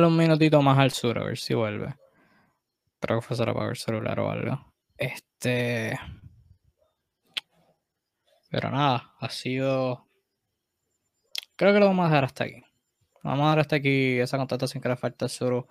[0.06, 1.97] un minutito más al sur a ver si vuelve.
[2.94, 4.72] Espero que fuese apagar el celular o algo.
[4.97, 5.98] Este.
[8.48, 10.06] Pero nada, ha sido.
[11.56, 12.62] Creo que lo vamos a dejar hasta aquí.
[13.24, 15.66] Vamos a dejar hasta aquí esa contestación que le falta al sur.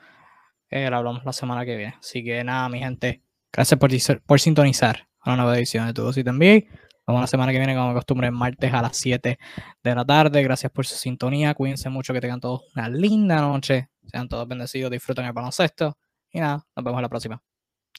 [0.69, 1.95] Eh, la hablamos la semana que viene.
[1.97, 3.23] Así que nada, mi gente.
[3.51, 3.91] Gracias por,
[4.23, 6.65] por sintonizar a una nueva edición de Tu y también.
[6.69, 9.37] Nos vemos la semana que viene, como de costumbre, martes a las 7
[9.83, 10.43] de la tarde.
[10.43, 11.53] Gracias por su sintonía.
[11.53, 13.89] Cuídense mucho, que tengan todos una linda noche.
[14.05, 15.97] Sean todos bendecidos, disfruten el baloncesto.
[16.31, 17.41] Y nada, nos vemos la próxima.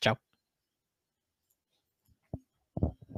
[0.01, 0.32] Chao.